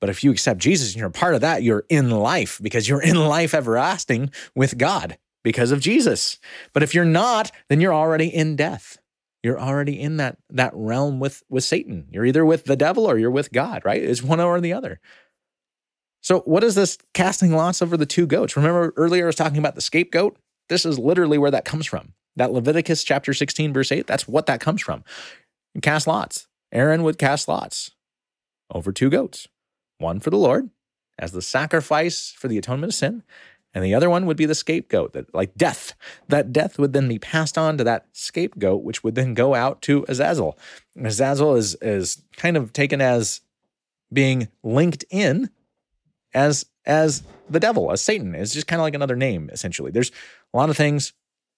But 0.00 0.08
if 0.08 0.22
you 0.22 0.30
accept 0.30 0.60
Jesus 0.60 0.92
and 0.92 1.00
you're 1.00 1.08
a 1.08 1.10
part 1.10 1.34
of 1.34 1.40
that, 1.40 1.64
you're 1.64 1.84
in 1.88 2.12
life 2.12 2.60
because 2.62 2.88
you're 2.88 3.02
in 3.02 3.16
life 3.16 3.54
everlasting 3.54 4.30
with 4.54 4.78
God 4.78 5.18
because 5.42 5.72
of 5.72 5.80
Jesus. 5.80 6.38
But 6.72 6.84
if 6.84 6.94
you're 6.94 7.04
not, 7.04 7.50
then 7.68 7.80
you're 7.80 7.92
already 7.92 8.28
in 8.28 8.54
death. 8.54 8.98
You're 9.42 9.58
already 9.58 10.00
in 10.00 10.18
that, 10.18 10.38
that 10.50 10.70
realm 10.76 11.18
with, 11.18 11.42
with 11.48 11.64
Satan. 11.64 12.06
You're 12.12 12.26
either 12.26 12.44
with 12.44 12.62
the 12.62 12.76
devil 12.76 13.04
or 13.04 13.18
you're 13.18 13.32
with 13.32 13.50
God, 13.50 13.82
right? 13.84 14.00
It's 14.00 14.22
one 14.22 14.38
or 14.38 14.60
the 14.60 14.74
other. 14.74 15.00
So, 16.20 16.42
what 16.42 16.62
is 16.62 16.76
this 16.76 16.98
casting 17.14 17.50
lots 17.50 17.82
over 17.82 17.96
the 17.96 18.06
two 18.06 18.28
goats? 18.28 18.56
Remember 18.56 18.92
earlier 18.96 19.24
I 19.24 19.26
was 19.26 19.34
talking 19.34 19.58
about 19.58 19.74
the 19.74 19.80
scapegoat? 19.80 20.36
This 20.68 20.86
is 20.86 21.00
literally 21.00 21.36
where 21.36 21.50
that 21.50 21.64
comes 21.64 21.84
from. 21.84 22.12
That 22.36 22.52
Leviticus 22.52 23.04
chapter 23.04 23.32
16, 23.32 23.72
verse 23.72 23.92
8, 23.92 24.06
that's 24.06 24.26
what 24.26 24.46
that 24.46 24.60
comes 24.60 24.82
from. 24.82 25.04
cast 25.82 26.06
lots. 26.06 26.46
Aaron 26.72 27.02
would 27.04 27.18
cast 27.18 27.46
lots 27.46 27.92
over 28.72 28.92
two 28.92 29.10
goats, 29.10 29.46
one 29.98 30.20
for 30.20 30.30
the 30.30 30.38
Lord 30.38 30.70
as 31.18 31.32
the 31.32 31.42
sacrifice 31.42 32.34
for 32.36 32.48
the 32.48 32.58
atonement 32.58 32.90
of 32.90 32.94
sin, 32.94 33.22
and 33.72 33.84
the 33.84 33.94
other 33.94 34.08
one 34.08 34.26
would 34.26 34.36
be 34.36 34.46
the 34.46 34.54
scapegoat, 34.54 35.12
that 35.12 35.34
like 35.34 35.54
death. 35.56 35.94
That 36.28 36.52
death 36.52 36.78
would 36.78 36.92
then 36.92 37.08
be 37.08 37.18
passed 37.18 37.58
on 37.58 37.76
to 37.78 37.84
that 37.84 38.06
scapegoat, 38.12 38.82
which 38.82 39.02
would 39.02 39.14
then 39.14 39.34
go 39.34 39.54
out 39.54 39.82
to 39.82 40.04
Azazel. 40.08 40.58
Azazel 41.00 41.56
is 41.56 41.74
is 41.82 42.22
kind 42.36 42.56
of 42.56 42.72
taken 42.72 43.00
as 43.00 43.40
being 44.12 44.48
linked 44.62 45.04
in 45.10 45.50
as 46.32 46.66
as 46.86 47.24
the 47.48 47.60
devil, 47.60 47.90
as 47.90 48.00
Satan. 48.00 48.34
It's 48.34 48.54
just 48.54 48.66
kind 48.66 48.80
of 48.80 48.84
like 48.84 48.94
another 48.94 49.16
name, 49.16 49.50
essentially. 49.52 49.90
There's 49.90 50.12
a 50.52 50.56
lot 50.56 50.70
of 50.70 50.76
things, 50.76 51.12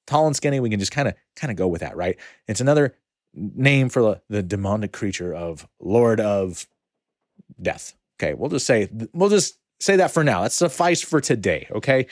tall 0.07 0.27
and 0.27 0.37
skinny, 0.37 0.61
we 0.61 0.71
can 0.71 0.81
just 0.81 0.93
kind 0.93 1.09
of 1.09 1.15
kind 1.35 1.51
of 1.51 1.57
go 1.57 1.67
with 1.67 1.81
that, 1.81 1.97
right? 1.97 2.17
It's 2.47 2.61
another 2.61 2.97
name 3.35 3.89
for 3.89 4.21
the, 4.29 4.43
demonic 4.43 4.93
creature 4.93 5.35
of 5.35 5.69
Lord 5.81 6.21
of 6.21 6.67
Death. 7.61 7.95
Okay, 8.19 8.35
we'll 8.35 8.51
just 8.51 8.67
say 8.67 8.89
we'll 9.13 9.29
just 9.29 9.59
say 9.81 9.97
that 9.97 10.11
for 10.11 10.25
now. 10.25 10.43
That's 10.43 10.55
suffice 10.55 11.03
for 11.03 11.21
today. 11.21 11.69
Okay. 11.71 12.07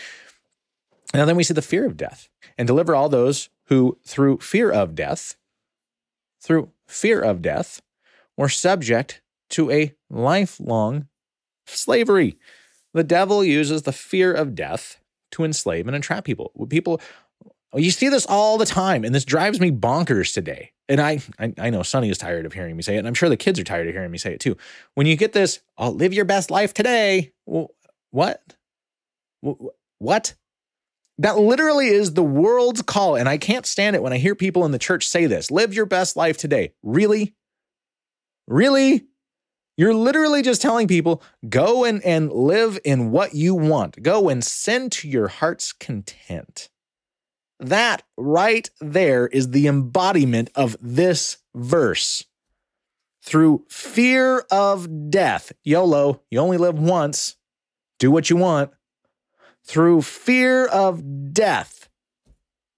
Now 1.12 1.24
then 1.24 1.36
we 1.36 1.44
see 1.44 1.54
the 1.54 1.62
fear 1.62 1.86
of 1.86 1.96
death 1.96 2.28
and 2.58 2.66
deliver 2.66 2.94
all 2.94 3.08
those 3.08 3.48
who 3.66 3.98
through 4.04 4.38
fear 4.38 4.70
of 4.70 4.94
death, 4.94 5.36
through 6.40 6.70
fear 6.86 7.20
of 7.20 7.40
death, 7.40 7.80
were 8.36 8.48
subject 8.48 9.22
to 9.50 9.70
a 9.70 9.94
lifelong 10.10 11.06
slavery. 11.66 12.36
The 12.92 13.04
devil 13.04 13.44
uses 13.44 13.82
the 13.82 13.92
fear 13.92 14.32
of 14.32 14.54
death 14.54 15.00
to 15.32 15.44
enslave 15.44 15.86
and 15.86 15.96
entrap 15.96 16.24
people. 16.24 16.52
People, 16.68 17.00
Oh, 17.74 17.78
you 17.78 17.90
see 17.90 18.08
this 18.08 18.24
all 18.26 18.56
the 18.56 18.66
time, 18.66 19.04
and 19.04 19.12
this 19.12 19.24
drives 19.24 19.58
me 19.58 19.72
bonkers 19.72 20.32
today. 20.32 20.70
And 20.88 21.00
I, 21.00 21.18
I, 21.40 21.52
I 21.58 21.70
know 21.70 21.82
Sonny 21.82 22.08
is 22.08 22.18
tired 22.18 22.46
of 22.46 22.52
hearing 22.52 22.76
me 22.76 22.82
say 22.82 22.94
it, 22.94 22.98
and 22.98 23.08
I'm 23.08 23.14
sure 23.14 23.28
the 23.28 23.36
kids 23.36 23.58
are 23.58 23.64
tired 23.64 23.88
of 23.88 23.94
hearing 23.94 24.12
me 24.12 24.18
say 24.18 24.32
it 24.32 24.38
too. 24.38 24.56
When 24.94 25.08
you 25.08 25.16
get 25.16 25.32
this, 25.32 25.58
I'll 25.76 25.92
live 25.92 26.14
your 26.14 26.24
best 26.24 26.52
life 26.52 26.72
today. 26.72 27.32
Well, 27.46 27.74
what? 28.12 28.54
What? 29.98 30.34
That 31.18 31.38
literally 31.38 31.88
is 31.88 32.14
the 32.14 32.22
world's 32.22 32.82
call. 32.82 33.16
And 33.16 33.28
I 33.28 33.38
can't 33.38 33.66
stand 33.66 33.96
it 33.96 34.02
when 34.02 34.12
I 34.12 34.18
hear 34.18 34.36
people 34.36 34.64
in 34.64 34.70
the 34.70 34.78
church 34.78 35.08
say 35.08 35.26
this 35.26 35.50
live 35.50 35.74
your 35.74 35.86
best 35.86 36.16
life 36.16 36.36
today. 36.36 36.72
Really? 36.84 37.34
Really? 38.46 39.06
You're 39.76 39.94
literally 39.94 40.42
just 40.42 40.62
telling 40.62 40.86
people 40.86 41.22
go 41.48 41.84
and, 41.84 42.04
and 42.04 42.32
live 42.32 42.78
in 42.84 43.10
what 43.10 43.34
you 43.34 43.56
want, 43.56 44.00
go 44.00 44.28
and 44.28 44.44
send 44.44 44.92
to 44.92 45.08
your 45.08 45.26
heart's 45.26 45.72
content. 45.72 46.68
That 47.60 48.02
right 48.16 48.68
there 48.80 49.26
is 49.28 49.50
the 49.50 49.66
embodiment 49.66 50.50
of 50.54 50.76
this 50.80 51.38
verse. 51.54 52.24
Through 53.22 53.64
fear 53.68 54.40
of 54.50 55.10
death, 55.10 55.52
YOLO, 55.62 56.20
you 56.30 56.38
only 56.38 56.58
live 56.58 56.78
once, 56.78 57.36
do 57.98 58.10
what 58.10 58.28
you 58.28 58.36
want. 58.36 58.72
Through 59.64 60.02
fear 60.02 60.66
of 60.66 61.32
death, 61.32 61.88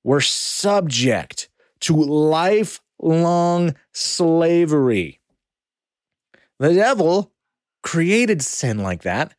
we're 0.04 0.20
subject 0.20 1.48
to 1.80 1.94
lifelong 1.94 3.74
slavery. 3.92 5.20
The 6.60 6.74
devil 6.74 7.32
created 7.82 8.42
sin 8.42 8.78
like 8.78 9.02
that 9.02 9.34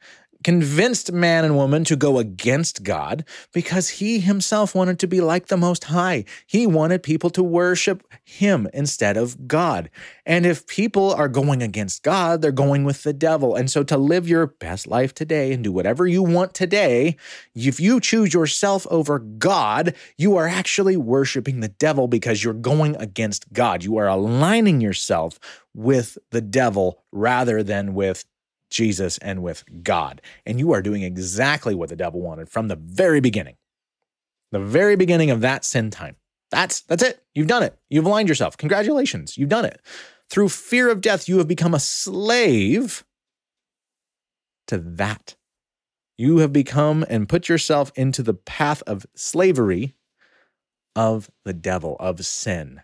convinced 0.47 1.11
man 1.11 1.43
and 1.43 1.57
woman 1.57 1.83
to 1.83 1.97
go 1.97 2.19
against 2.19 2.81
God 2.81 3.25
because 3.51 3.89
he 3.89 4.19
himself 4.19 4.73
wanted 4.73 4.97
to 4.99 5.05
be 5.05 5.19
like 5.19 5.47
the 5.47 5.57
Most 5.57 5.83
High. 5.83 6.23
He 6.45 6.65
wanted 6.65 7.03
people 7.03 7.29
to 7.31 7.43
worship 7.43 8.01
him 8.23 8.65
instead 8.73 9.17
of 9.17 9.49
God. 9.49 9.89
And 10.25 10.45
if 10.45 10.65
people 10.65 11.11
are 11.11 11.27
going 11.27 11.61
against 11.61 12.01
God, 12.01 12.41
they're 12.41 12.53
going 12.53 12.85
with 12.85 13.03
the 13.03 13.11
devil. 13.11 13.55
And 13.57 13.69
so 13.69 13.83
to 13.83 13.97
live 13.97 14.29
your 14.29 14.47
best 14.47 14.87
life 14.87 15.13
today 15.13 15.51
and 15.51 15.65
do 15.65 15.73
whatever 15.73 16.07
you 16.07 16.23
want 16.23 16.53
today, 16.53 17.17
if 17.53 17.81
you 17.81 17.99
choose 17.99 18.33
yourself 18.33 18.87
over 18.89 19.19
God, 19.19 19.95
you 20.15 20.37
are 20.37 20.47
actually 20.47 20.95
worshiping 20.95 21.59
the 21.59 21.67
devil 21.67 22.07
because 22.07 22.41
you're 22.41 22.53
going 22.53 22.95
against 22.95 23.51
God. 23.51 23.83
You 23.83 23.97
are 23.97 24.07
aligning 24.07 24.79
yourself 24.79 25.41
with 25.73 26.17
the 26.31 26.39
devil 26.39 27.03
rather 27.11 27.63
than 27.63 27.93
with 27.93 28.23
Jesus 28.69 29.17
and 29.19 29.41
with 29.41 29.63
God. 29.83 30.21
And 30.45 30.59
you 30.59 30.73
are 30.73 30.81
doing 30.81 31.03
exactly 31.03 31.75
what 31.75 31.89
the 31.89 31.95
devil 31.95 32.21
wanted 32.21 32.49
from 32.49 32.67
the 32.67 32.75
very 32.75 33.19
beginning. 33.19 33.55
The 34.51 34.59
very 34.59 34.95
beginning 34.95 35.31
of 35.31 35.41
that 35.41 35.65
sin 35.65 35.91
time. 35.91 36.15
That's 36.51 36.81
that's 36.81 37.03
it. 37.03 37.23
You've 37.35 37.47
done 37.47 37.63
it. 37.63 37.77
You've 37.89 38.05
aligned 38.05 38.29
yourself. 38.29 38.57
Congratulations. 38.57 39.37
You've 39.37 39.49
done 39.49 39.65
it. 39.65 39.81
Through 40.29 40.49
fear 40.49 40.89
of 40.89 41.01
death, 41.01 41.27
you 41.27 41.37
have 41.37 41.47
become 41.47 41.73
a 41.73 41.79
slave 41.79 43.05
to 44.67 44.77
that. 44.77 45.35
You 46.17 46.39
have 46.39 46.51
become 46.51 47.05
and 47.09 47.29
put 47.29 47.47
yourself 47.47 47.91
into 47.95 48.23
the 48.23 48.33
path 48.33 48.81
of 48.87 49.05
slavery 49.15 49.95
of 50.95 51.29
the 51.45 51.53
devil, 51.53 51.95
of 51.99 52.25
sin. 52.25 52.81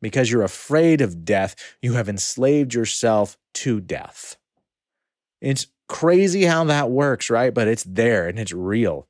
Because 0.00 0.30
you're 0.30 0.42
afraid 0.42 1.00
of 1.00 1.24
death, 1.24 1.54
you 1.80 1.92
have 1.92 2.08
enslaved 2.08 2.74
yourself 2.74 3.38
to 3.54 3.80
death. 3.80 4.36
It's 5.42 5.66
crazy 5.88 6.44
how 6.44 6.64
that 6.64 6.90
works, 6.90 7.28
right? 7.28 7.52
But 7.52 7.68
it's 7.68 7.84
there 7.84 8.28
and 8.28 8.38
it's 8.38 8.52
real. 8.52 9.08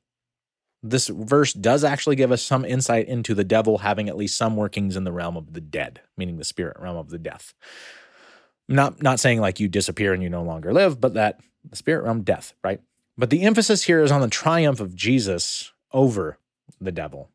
This 0.81 1.07
verse 1.07 1.53
does 1.53 1.83
actually 1.83 2.17
give 2.17 2.31
us 2.31 2.41
some 2.41 2.65
insight 2.65 3.07
into 3.07 3.33
the 3.33 3.45
devil 3.45 3.77
having 3.77 4.09
at 4.09 4.17
least 4.17 4.35
some 4.35 4.57
workings 4.57 4.97
in 4.97 5.05
the 5.05 5.13
realm 5.13 5.37
of 5.37 5.53
the 5.53 5.61
dead, 5.61 6.01
meaning 6.17 6.37
the 6.37 6.43
spirit 6.43 6.75
realm 6.79 6.97
of 6.97 7.09
the 7.09 7.19
death. 7.19 7.53
Not 8.67 9.01
not 9.01 9.19
saying 9.19 9.39
like 9.39 9.59
you 9.59 9.69
disappear 9.69 10.13
and 10.13 10.23
you 10.23 10.29
no 10.29 10.43
longer 10.43 10.73
live, 10.73 10.99
but 10.99 11.13
that 11.13 11.39
the 11.69 11.75
spirit 11.75 12.03
realm 12.03 12.23
death, 12.23 12.53
right? 12.63 12.81
But 13.17 13.29
the 13.29 13.43
emphasis 13.43 13.83
here 13.83 14.01
is 14.01 14.11
on 14.11 14.21
the 14.21 14.27
triumph 14.27 14.79
of 14.79 14.95
Jesus 14.95 15.71
over 15.91 16.39
the 16.81 16.91
devil. 16.91 17.29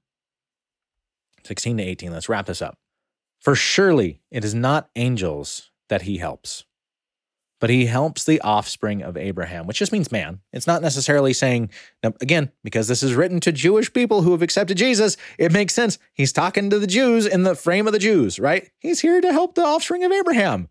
16 1.44 1.76
to 1.78 1.82
18. 1.82 2.12
Let's 2.12 2.28
wrap 2.28 2.46
this 2.46 2.60
up. 2.60 2.76
For 3.40 3.54
surely 3.54 4.20
it 4.30 4.44
is 4.44 4.54
not 4.54 4.90
angels 4.96 5.70
that 5.88 6.02
he 6.02 6.18
helps, 6.18 6.64
but 7.60 7.70
he 7.70 7.86
helps 7.86 8.24
the 8.24 8.40
offspring 8.40 9.02
of 9.02 9.16
Abraham, 9.16 9.66
which 9.66 9.78
just 9.78 9.92
means 9.92 10.12
man. 10.12 10.40
It's 10.52 10.66
not 10.66 10.82
necessarily 10.82 11.32
saying, 11.32 11.70
now, 12.02 12.14
again, 12.20 12.50
because 12.64 12.88
this 12.88 13.02
is 13.02 13.14
written 13.14 13.40
to 13.40 13.52
Jewish 13.52 13.92
people 13.92 14.22
who 14.22 14.32
have 14.32 14.42
accepted 14.42 14.76
Jesus, 14.76 15.16
it 15.38 15.52
makes 15.52 15.74
sense. 15.74 15.98
He's 16.12 16.32
talking 16.32 16.70
to 16.70 16.78
the 16.78 16.86
Jews 16.86 17.26
in 17.26 17.42
the 17.42 17.54
frame 17.54 17.86
of 17.86 17.92
the 17.92 17.98
Jews, 17.98 18.38
right? 18.38 18.68
He's 18.78 19.00
here 19.00 19.20
to 19.20 19.32
help 19.32 19.54
the 19.54 19.64
offspring 19.64 20.04
of 20.04 20.12
Abraham. 20.12 20.68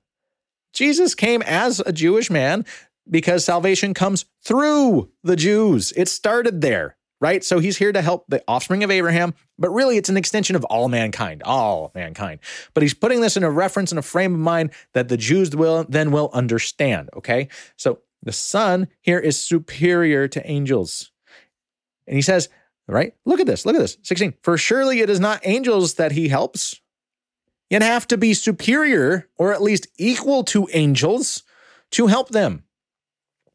Jesus 0.73 1.15
came 1.15 1.41
as 1.43 1.79
a 1.85 1.93
Jewish 1.93 2.29
man 2.29 2.65
because 3.09 3.45
salvation 3.45 3.93
comes 3.93 4.25
through 4.43 5.09
the 5.23 5.35
Jews. 5.35 5.93
It 5.95 6.07
started 6.09 6.61
there 6.61 6.96
right? 7.19 7.43
So 7.43 7.59
he's 7.59 7.77
here 7.77 7.91
to 7.91 8.01
help 8.01 8.25
the 8.27 8.43
offspring 8.47 8.83
of 8.83 8.91
Abraham, 8.91 9.33
but 9.57 9.69
really 9.69 9.97
it's 9.97 10.09
an 10.09 10.17
extension 10.17 10.55
of 10.55 10.63
all 10.65 10.87
mankind, 10.87 11.41
all 11.43 11.91
mankind. 11.95 12.39
But 12.73 12.83
he's 12.83 12.93
putting 12.93 13.21
this 13.21 13.37
in 13.37 13.43
a 13.43 13.51
reference 13.51 13.91
and 13.91 13.99
a 13.99 14.03
frame 14.03 14.33
of 14.33 14.39
mind 14.39 14.71
that 14.93 15.07
the 15.07 15.17
Jews 15.17 15.55
will 15.55 15.85
then 15.89 16.11
will 16.11 16.29
understand, 16.33 17.09
okay? 17.15 17.47
So 17.75 17.99
the 18.21 18.31
son 18.31 18.87
here 19.01 19.19
is 19.19 19.41
superior 19.41 20.27
to 20.27 20.49
angels. 20.49 21.11
And 22.05 22.15
he 22.15 22.21
says, 22.21 22.49
right? 22.87 23.13
Look 23.25 23.39
at 23.39 23.47
this, 23.47 23.65
look 23.65 23.75
at 23.75 23.81
this. 23.81 23.97
16. 24.03 24.35
For 24.41 24.57
surely 24.57 25.01
it 25.01 25.09
is 25.09 25.19
not 25.19 25.41
angels 25.43 25.95
that 25.95 26.11
he 26.11 26.27
helps. 26.27 26.79
You'd 27.69 27.81
have 27.81 28.07
to 28.07 28.17
be 28.17 28.33
superior 28.33 29.27
or 29.37 29.53
at 29.53 29.61
least 29.61 29.87
equal 29.97 30.43
to 30.45 30.69
angels 30.71 31.43
to 31.91 32.07
help 32.07 32.29
them. 32.29 32.63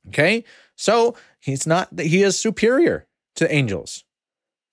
Okay? 0.09 0.45
So 0.77 1.15
he's 1.41 1.67
not 1.67 1.95
that 1.97 2.07
he 2.07 2.23
is 2.23 2.39
superior 2.39 3.07
to 3.37 3.53
angels. 3.53 4.05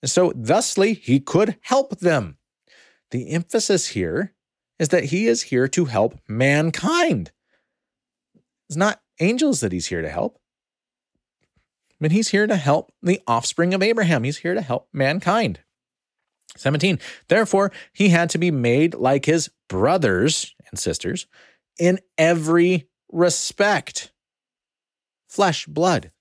And 0.01 0.09
so, 0.09 0.31
thusly, 0.35 0.93
he 0.93 1.19
could 1.19 1.57
help 1.61 1.99
them. 1.99 2.37
The 3.11 3.31
emphasis 3.31 3.87
here 3.87 4.33
is 4.77 4.89
that 4.89 5.05
he 5.05 5.27
is 5.27 5.43
here 5.43 5.67
to 5.67 5.85
help 5.85 6.19
mankind. 6.27 7.31
It's 8.69 8.77
not 8.77 9.01
angels 9.19 9.59
that 9.59 9.71
he's 9.71 9.87
here 9.87 10.01
to 10.01 10.09
help, 10.09 10.39
but 11.99 12.11
he's 12.11 12.29
here 12.29 12.47
to 12.47 12.55
help 12.55 12.91
the 13.01 13.19
offspring 13.27 13.73
of 13.73 13.83
Abraham. 13.83 14.23
He's 14.23 14.37
here 14.37 14.53
to 14.53 14.61
help 14.61 14.87
mankind. 14.93 15.59
17. 16.55 16.99
Therefore, 17.27 17.71
he 17.93 18.09
had 18.09 18.29
to 18.31 18.37
be 18.37 18.51
made 18.51 18.95
like 18.95 19.25
his 19.25 19.49
brothers 19.67 20.55
and 20.69 20.79
sisters 20.79 21.27
in 21.77 21.99
every 22.17 22.87
respect 23.11 24.11
flesh, 25.27 25.65
blood, 25.67 26.11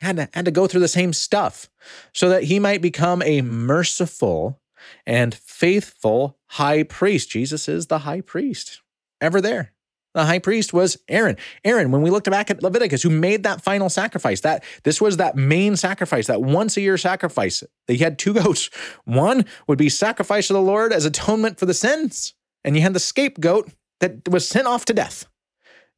had 0.00 0.16
to, 0.16 0.28
had 0.34 0.44
to 0.44 0.50
go 0.50 0.66
through 0.66 0.80
the 0.80 0.88
same 0.88 1.12
stuff 1.12 1.68
so 2.12 2.28
that 2.28 2.44
he 2.44 2.58
might 2.58 2.82
become 2.82 3.22
a 3.22 3.42
merciful 3.42 4.60
and 5.06 5.34
faithful 5.34 6.38
high 6.46 6.82
priest. 6.82 7.30
Jesus 7.30 7.68
is 7.68 7.86
the 7.86 8.00
high 8.00 8.20
priest, 8.20 8.82
ever 9.20 9.40
there. 9.40 9.72
The 10.14 10.24
high 10.24 10.38
priest 10.38 10.72
was 10.72 10.96
Aaron. 11.08 11.36
Aaron, 11.62 11.90
when 11.90 12.00
we 12.00 12.08
looked 12.08 12.30
back 12.30 12.50
at 12.50 12.62
Leviticus, 12.62 13.02
who 13.02 13.10
made 13.10 13.42
that 13.42 13.60
final 13.60 13.90
sacrifice, 13.90 14.40
that 14.40 14.64
this 14.82 14.98
was 14.98 15.18
that 15.18 15.36
main 15.36 15.76
sacrifice, 15.76 16.26
that 16.26 16.40
once 16.40 16.78
a 16.78 16.80
year 16.80 16.96
sacrifice. 16.96 17.62
He 17.86 17.98
had 17.98 18.18
two 18.18 18.32
goats. 18.32 18.70
One 19.04 19.44
would 19.68 19.76
be 19.76 19.90
sacrifice 19.90 20.46
to 20.46 20.54
the 20.54 20.62
Lord 20.62 20.94
as 20.94 21.04
atonement 21.04 21.58
for 21.58 21.66
the 21.66 21.74
sins, 21.74 22.32
and 22.64 22.74
you 22.74 22.80
had 22.80 22.94
the 22.94 22.98
scapegoat 22.98 23.70
that 24.00 24.26
was 24.26 24.48
sent 24.48 24.66
off 24.66 24.86
to 24.86 24.94
death. 24.94 25.26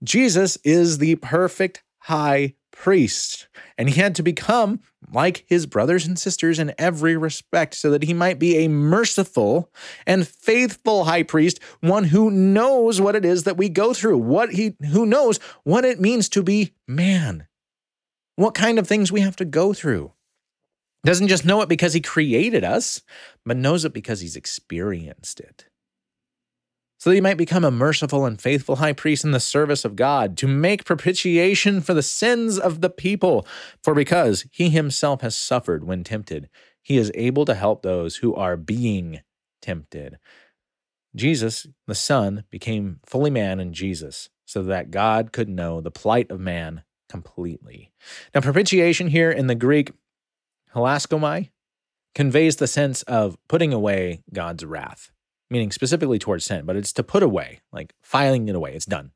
Jesus 0.02 0.56
is 0.64 0.98
the 0.98 1.14
perfect 1.16 1.84
high 2.00 2.54
priest, 2.80 3.48
and 3.76 3.90
he 3.90 4.00
had 4.00 4.14
to 4.14 4.22
become 4.22 4.80
like 5.12 5.44
his 5.48 5.66
brothers 5.66 6.06
and 6.06 6.16
sisters 6.16 6.60
in 6.60 6.72
every 6.78 7.16
respect 7.16 7.74
so 7.74 7.90
that 7.90 8.04
he 8.04 8.14
might 8.14 8.38
be 8.38 8.58
a 8.58 8.68
merciful 8.68 9.70
and 10.06 10.28
faithful 10.28 11.04
high 11.04 11.24
priest, 11.24 11.58
one 11.80 12.04
who 12.04 12.30
knows 12.30 13.00
what 13.00 13.16
it 13.16 13.24
is 13.24 13.42
that 13.42 13.56
we 13.56 13.68
go 13.68 13.92
through, 13.92 14.18
what 14.18 14.52
he 14.52 14.76
who 14.92 15.04
knows 15.04 15.38
what 15.64 15.84
it 15.84 16.00
means 16.00 16.28
to 16.28 16.42
be 16.42 16.72
man. 16.86 17.48
what 18.36 18.54
kind 18.54 18.78
of 18.78 18.86
things 18.86 19.10
we 19.10 19.20
have 19.20 19.34
to 19.36 19.44
go 19.44 19.72
through. 19.72 20.12
Doesn't 21.04 21.28
just 21.28 21.44
know 21.44 21.60
it 21.62 21.68
because 21.68 21.92
he 21.92 22.00
created 22.00 22.62
us, 22.62 23.02
but 23.44 23.56
knows 23.56 23.84
it 23.84 23.92
because 23.92 24.20
he's 24.20 24.36
experienced 24.36 25.40
it. 25.40 25.67
So 26.98 27.10
that 27.10 27.14
he 27.14 27.20
might 27.20 27.36
become 27.36 27.64
a 27.64 27.70
merciful 27.70 28.24
and 28.26 28.40
faithful 28.40 28.76
high 28.76 28.92
priest 28.92 29.24
in 29.24 29.30
the 29.30 29.40
service 29.40 29.84
of 29.84 29.96
God, 29.96 30.36
to 30.38 30.48
make 30.48 30.84
propitiation 30.84 31.80
for 31.80 31.94
the 31.94 32.02
sins 32.02 32.58
of 32.58 32.80
the 32.80 32.90
people. 32.90 33.46
For 33.82 33.94
because 33.94 34.46
he 34.50 34.68
himself 34.70 35.20
has 35.20 35.36
suffered 35.36 35.84
when 35.84 36.02
tempted, 36.02 36.48
he 36.82 36.96
is 36.96 37.12
able 37.14 37.44
to 37.44 37.54
help 37.54 37.82
those 37.82 38.16
who 38.16 38.34
are 38.34 38.56
being 38.56 39.20
tempted. 39.62 40.18
Jesus, 41.14 41.66
the 41.86 41.94
Son, 41.94 42.44
became 42.50 43.00
fully 43.06 43.30
man 43.30 43.60
in 43.60 43.72
Jesus 43.72 44.28
so 44.44 44.62
that 44.62 44.90
God 44.90 45.32
could 45.32 45.48
know 45.48 45.80
the 45.80 45.90
plight 45.90 46.30
of 46.30 46.40
man 46.40 46.82
completely. 47.08 47.92
Now, 48.34 48.40
propitiation 48.40 49.08
here 49.08 49.30
in 49.30 49.46
the 49.46 49.54
Greek, 49.54 49.92
hilaskomai, 50.74 51.50
conveys 52.14 52.56
the 52.56 52.66
sense 52.66 53.02
of 53.02 53.36
putting 53.48 53.72
away 53.72 54.22
God's 54.32 54.64
wrath, 54.64 55.10
meaning 55.50 55.70
specifically 55.70 56.18
towards 56.18 56.44
sin, 56.44 56.64
but 56.64 56.76
it's 56.76 56.92
to 56.94 57.02
put 57.02 57.22
away, 57.22 57.60
like 57.72 57.94
filing 58.00 58.48
it 58.48 58.54
away. 58.54 58.74
It's 58.74 58.86
done. 58.86 59.12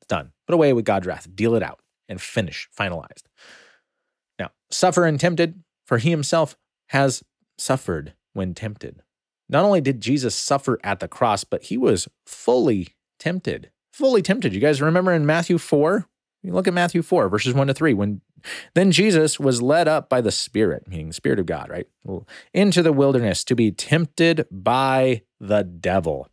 It's 0.00 0.08
done. 0.08 0.32
Put 0.46 0.54
away 0.54 0.72
with 0.72 0.84
God's 0.84 1.06
wrath, 1.06 1.28
deal 1.34 1.54
it 1.54 1.62
out, 1.62 1.80
and 2.08 2.20
finish, 2.20 2.68
finalized. 2.76 3.24
Now, 4.38 4.50
suffer 4.70 5.04
and 5.04 5.20
tempted, 5.20 5.62
for 5.86 5.98
he 5.98 6.10
himself 6.10 6.56
has 6.88 7.22
suffered 7.58 8.14
when 8.32 8.54
tempted. 8.54 9.02
Not 9.48 9.64
only 9.64 9.80
did 9.80 10.00
Jesus 10.00 10.34
suffer 10.34 10.78
at 10.84 11.00
the 11.00 11.08
cross, 11.08 11.44
but 11.44 11.64
he 11.64 11.76
was 11.76 12.08
fully 12.24 12.88
tempted. 13.18 13.70
Fully 13.92 14.22
tempted. 14.22 14.54
You 14.54 14.60
guys 14.60 14.80
remember 14.80 15.12
in 15.12 15.26
Matthew 15.26 15.58
4? 15.58 16.06
You 16.42 16.52
look 16.52 16.68
at 16.68 16.74
Matthew 16.74 17.02
4, 17.02 17.28
verses 17.28 17.52
1 17.52 17.66
to 17.66 17.74
3. 17.74 17.92
When 17.94 18.22
then 18.74 18.90
Jesus 18.92 19.38
was 19.38 19.60
led 19.60 19.88
up 19.88 20.08
by 20.08 20.20
the 20.20 20.30
Spirit, 20.30 20.88
meaning 20.88 21.08
the 21.08 21.14
Spirit 21.14 21.38
of 21.38 21.46
God, 21.46 21.68
right? 21.68 21.86
Into 22.54 22.82
the 22.82 22.92
wilderness 22.92 23.44
to 23.44 23.54
be 23.54 23.72
tempted 23.72 24.46
by 24.50 25.22
the 25.40 25.62
devil. 25.62 26.28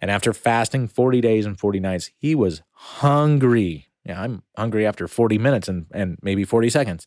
And 0.00 0.10
after 0.10 0.32
fasting 0.32 0.88
40 0.88 1.20
days 1.20 1.44
and 1.44 1.58
40 1.58 1.80
nights, 1.80 2.10
he 2.16 2.34
was 2.34 2.62
hungry. 2.70 3.88
Yeah, 4.04 4.22
I'm 4.22 4.42
hungry 4.56 4.86
after 4.86 5.08
40 5.08 5.38
minutes 5.38 5.68
and, 5.68 5.86
and 5.92 6.18
maybe 6.22 6.44
40 6.44 6.70
seconds. 6.70 7.06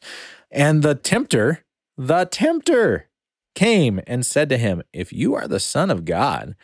And 0.52 0.84
the 0.84 0.96
tempter, 0.96 1.64
the 1.98 2.26
tempter, 2.26 3.10
came 3.56 4.02
and 4.06 4.26
said 4.26 4.50
to 4.50 4.58
him, 4.58 4.84
If 4.94 5.14
you 5.14 5.36
are 5.36 5.48
the 5.48 5.60
Son 5.60 5.90
of 5.90 6.06
God, 6.06 6.56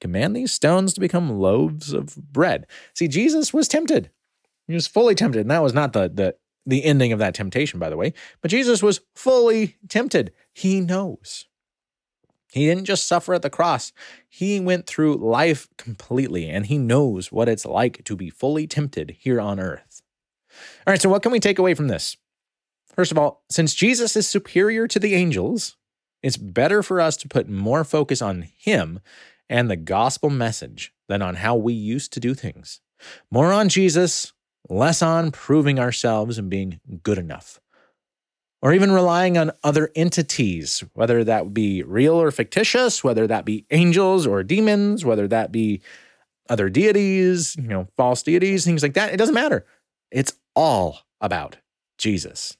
command 0.00 0.34
these 0.34 0.52
stones 0.52 0.94
to 0.94 1.00
become 1.00 1.38
loaves 1.38 1.92
of 1.92 2.16
bread. 2.16 2.66
See, 2.94 3.08
Jesus 3.08 3.52
was 3.52 3.68
tempted. 3.68 4.10
He 4.66 4.74
was 4.74 4.86
fully 4.86 5.14
tempted. 5.14 5.42
And 5.42 5.50
that 5.50 5.62
was 5.62 5.74
not 5.74 5.92
the, 5.92 6.08
the, 6.08 6.36
the 6.66 6.84
ending 6.84 7.12
of 7.12 7.18
that 7.18 7.34
temptation, 7.34 7.78
by 7.78 7.90
the 7.90 7.96
way. 7.96 8.12
But 8.40 8.50
Jesus 8.50 8.82
was 8.82 9.00
fully 9.14 9.76
tempted. 9.88 10.32
He 10.54 10.80
knows. 10.80 11.46
He 12.52 12.66
didn't 12.66 12.84
just 12.84 13.06
suffer 13.06 13.32
at 13.32 13.40
the 13.40 13.48
cross, 13.48 13.92
he 14.28 14.60
went 14.60 14.86
through 14.86 15.16
life 15.16 15.68
completely, 15.78 16.50
and 16.50 16.66
he 16.66 16.76
knows 16.76 17.32
what 17.32 17.48
it's 17.48 17.64
like 17.64 18.04
to 18.04 18.14
be 18.14 18.28
fully 18.28 18.66
tempted 18.66 19.16
here 19.18 19.40
on 19.40 19.58
earth. 19.58 20.02
All 20.86 20.92
right, 20.92 21.00
so 21.00 21.08
what 21.08 21.22
can 21.22 21.32
we 21.32 21.40
take 21.40 21.58
away 21.58 21.72
from 21.72 21.88
this? 21.88 22.18
First 22.94 23.10
of 23.10 23.16
all, 23.16 23.42
since 23.48 23.72
Jesus 23.72 24.16
is 24.16 24.28
superior 24.28 24.86
to 24.86 24.98
the 24.98 25.14
angels, 25.14 25.76
it's 26.22 26.36
better 26.36 26.82
for 26.82 27.00
us 27.00 27.16
to 27.18 27.28
put 27.28 27.48
more 27.48 27.84
focus 27.84 28.20
on 28.20 28.42
Him 28.42 29.00
and 29.48 29.70
the 29.70 29.76
gospel 29.76 30.28
message 30.28 30.92
than 31.08 31.22
on 31.22 31.36
how 31.36 31.56
we 31.56 31.72
used 31.72 32.12
to 32.12 32.20
do 32.20 32.34
things. 32.34 32.82
More 33.30 33.50
on 33.50 33.70
Jesus, 33.70 34.34
less 34.68 35.00
on 35.00 35.30
proving 35.30 35.78
ourselves 35.78 36.36
and 36.36 36.50
being 36.50 36.80
good 37.02 37.16
enough. 37.16 37.61
Or 38.62 38.72
even 38.72 38.92
relying 38.92 39.36
on 39.36 39.50
other 39.64 39.90
entities, 39.96 40.84
whether 40.94 41.24
that 41.24 41.52
be 41.52 41.82
real 41.82 42.14
or 42.14 42.30
fictitious, 42.30 43.02
whether 43.02 43.26
that 43.26 43.44
be 43.44 43.66
angels 43.72 44.24
or 44.24 44.44
demons, 44.44 45.04
whether 45.04 45.26
that 45.28 45.50
be 45.50 45.82
other 46.48 46.68
deities, 46.68 47.56
you 47.56 47.66
know, 47.66 47.88
false 47.96 48.22
deities, 48.22 48.64
things 48.64 48.82
like 48.82 48.94
that. 48.94 49.12
It 49.12 49.16
doesn't 49.16 49.34
matter. 49.34 49.66
It's 50.12 50.34
all 50.54 51.00
about 51.20 51.56
Jesus. 51.98 52.56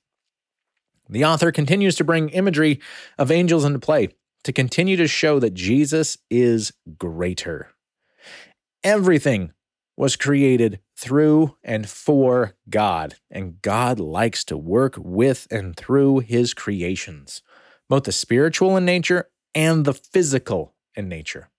The 1.09 1.25
author 1.25 1.53
continues 1.53 1.95
to 1.97 2.05
bring 2.05 2.31
imagery 2.31 2.81
of 3.19 3.31
angels 3.31 3.65
into 3.65 3.79
play 3.79 4.09
to 4.45 4.53
continue 4.53 4.97
to 4.97 5.07
show 5.07 5.39
that 5.39 5.55
Jesus 5.55 6.19
is 6.31 6.73
greater. 6.99 7.69
Everything 8.83 9.53
was 9.97 10.17
created 10.17 10.81
through 10.97 11.57
and 11.63 11.89
for 11.89 12.55
God, 12.69 13.17
and 13.31 13.61
God 13.63 14.01
likes 14.01 14.45
to 14.45 14.57
work 14.57 14.95
with 14.97 15.47
and 15.51 15.77
through 15.77 16.21
his 16.21 16.55
creations, 16.55 17.43
both 17.89 18.05
the 18.05 18.13
spiritual 18.13 18.77
in 18.77 18.85
nature 18.85 19.29
and 19.55 19.85
the 19.85 19.95
physical 19.95 20.75
in 20.95 21.09
nature. 21.09 21.51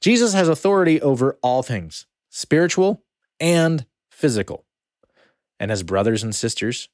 Jesus 0.00 0.34
has 0.34 0.48
authority 0.48 1.00
over 1.00 1.38
all 1.42 1.62
things, 1.62 2.06
spiritual 2.30 3.02
and 3.40 3.86
physical. 4.10 4.64
And 5.58 5.70
as 5.70 5.82
brothers 5.82 6.22
and 6.22 6.34
sisters, 6.34 6.88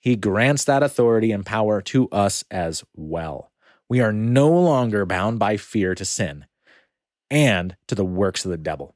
he 0.00 0.16
grants 0.16 0.64
that 0.64 0.82
authority 0.82 1.32
and 1.32 1.46
power 1.46 1.80
to 1.82 2.08
us 2.10 2.44
as 2.50 2.84
well. 2.94 3.52
We 3.88 4.00
are 4.00 4.12
no 4.12 4.50
longer 4.50 5.06
bound 5.06 5.38
by 5.38 5.56
fear 5.56 5.94
to 5.94 6.04
sin 6.04 6.46
and 7.30 7.76
to 7.86 7.94
the 7.94 8.04
works 8.04 8.44
of 8.44 8.50
the 8.50 8.58
devil. 8.58 8.94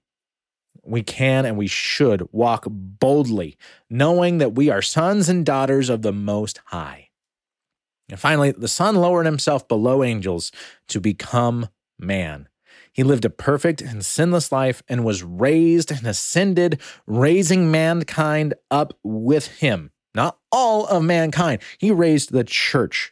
We 0.85 1.03
can 1.03 1.45
and 1.45 1.57
we 1.57 1.67
should 1.67 2.29
walk 2.33 2.67
boldly, 2.69 3.57
knowing 3.89 4.39
that 4.39 4.55
we 4.55 4.71
are 4.71 4.83
sons 4.83 5.29
and 5.29 5.47
daughters 5.47 5.89
of 5.89 6.03
the 6.03 6.13
Most 6.13 6.61
High. 6.67 7.11
And 8.09 8.19
finally, 8.19 8.51
the 8.51 8.69
Son 8.69 8.97
lowered 8.97 9.27
himself 9.27 9.69
below 9.69 10.03
angels 10.03 10.53
to 10.89 11.01
become 11.01 11.69
man. 11.99 12.49
He 12.93 13.03
lived 13.03 13.25
a 13.25 13.31
perfect 13.31 13.81
and 13.81 14.05
sinless 14.05 14.53
life 14.53 14.83
and 14.89 15.05
was 15.05 15.23
raised 15.23 15.91
and 15.91 16.07
ascended, 16.07 16.81
raising 17.07 17.71
mankind 17.71 18.55
up 18.71 18.99
with 19.03 19.47
him 19.47 19.93
not 20.15 20.39
all 20.51 20.87
of 20.87 21.03
mankind. 21.03 21.61
He 21.79 21.91
raised 21.91 22.33
the 22.33 22.45
church. 22.45 23.12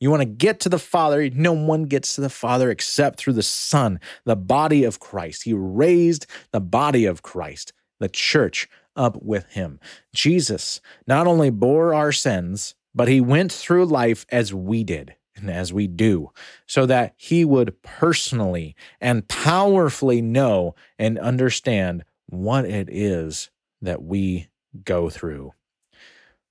You 0.00 0.10
want 0.10 0.22
to 0.22 0.26
get 0.26 0.60
to 0.60 0.68
the 0.68 0.78
Father, 0.78 1.28
no 1.30 1.52
one 1.52 1.84
gets 1.84 2.14
to 2.14 2.20
the 2.20 2.30
Father 2.30 2.70
except 2.70 3.18
through 3.18 3.32
the 3.32 3.42
Son, 3.42 3.98
the 4.24 4.36
body 4.36 4.84
of 4.84 5.00
Christ. 5.00 5.42
He 5.42 5.52
raised 5.52 6.26
the 6.52 6.60
body 6.60 7.04
of 7.04 7.22
Christ, 7.22 7.72
the 7.98 8.08
church, 8.08 8.68
up 8.94 9.22
with 9.22 9.46
him. 9.50 9.78
Jesus 10.14 10.80
not 11.06 11.26
only 11.26 11.50
bore 11.50 11.94
our 11.94 12.12
sins, 12.12 12.74
but 12.94 13.08
he 13.08 13.20
went 13.20 13.52
through 13.52 13.86
life 13.86 14.26
as 14.30 14.52
we 14.52 14.82
did 14.84 15.14
and 15.36 15.48
as 15.50 15.72
we 15.72 15.86
do, 15.86 16.32
so 16.66 16.84
that 16.86 17.14
he 17.16 17.44
would 17.44 17.80
personally 17.82 18.74
and 19.00 19.28
powerfully 19.28 20.20
know 20.20 20.74
and 20.98 21.16
understand 21.18 22.04
what 22.26 22.64
it 22.64 22.88
is 22.90 23.50
that 23.80 24.02
we 24.02 24.48
go 24.84 25.08
through. 25.08 25.52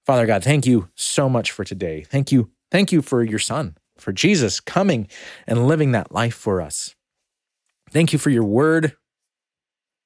Father 0.06 0.26
God, 0.26 0.42
thank 0.42 0.66
you 0.66 0.88
so 0.96 1.28
much 1.28 1.52
for 1.52 1.66
today. 1.66 2.04
Thank 2.04 2.32
you. 2.32 2.50
Thank 2.72 2.92
you 2.92 3.02
for 3.02 3.24
your 3.24 3.40
son, 3.40 3.78
for 3.98 4.12
Jesus 4.12 4.60
coming 4.60 5.08
and 5.46 5.68
living 5.68 5.92
that 5.92 6.12
life 6.12 6.36
for 6.36 6.62
us. 6.62 6.96
Thank 7.92 8.12
you 8.14 8.20
for 8.20 8.30
your 8.30 8.44
word. 8.44 8.96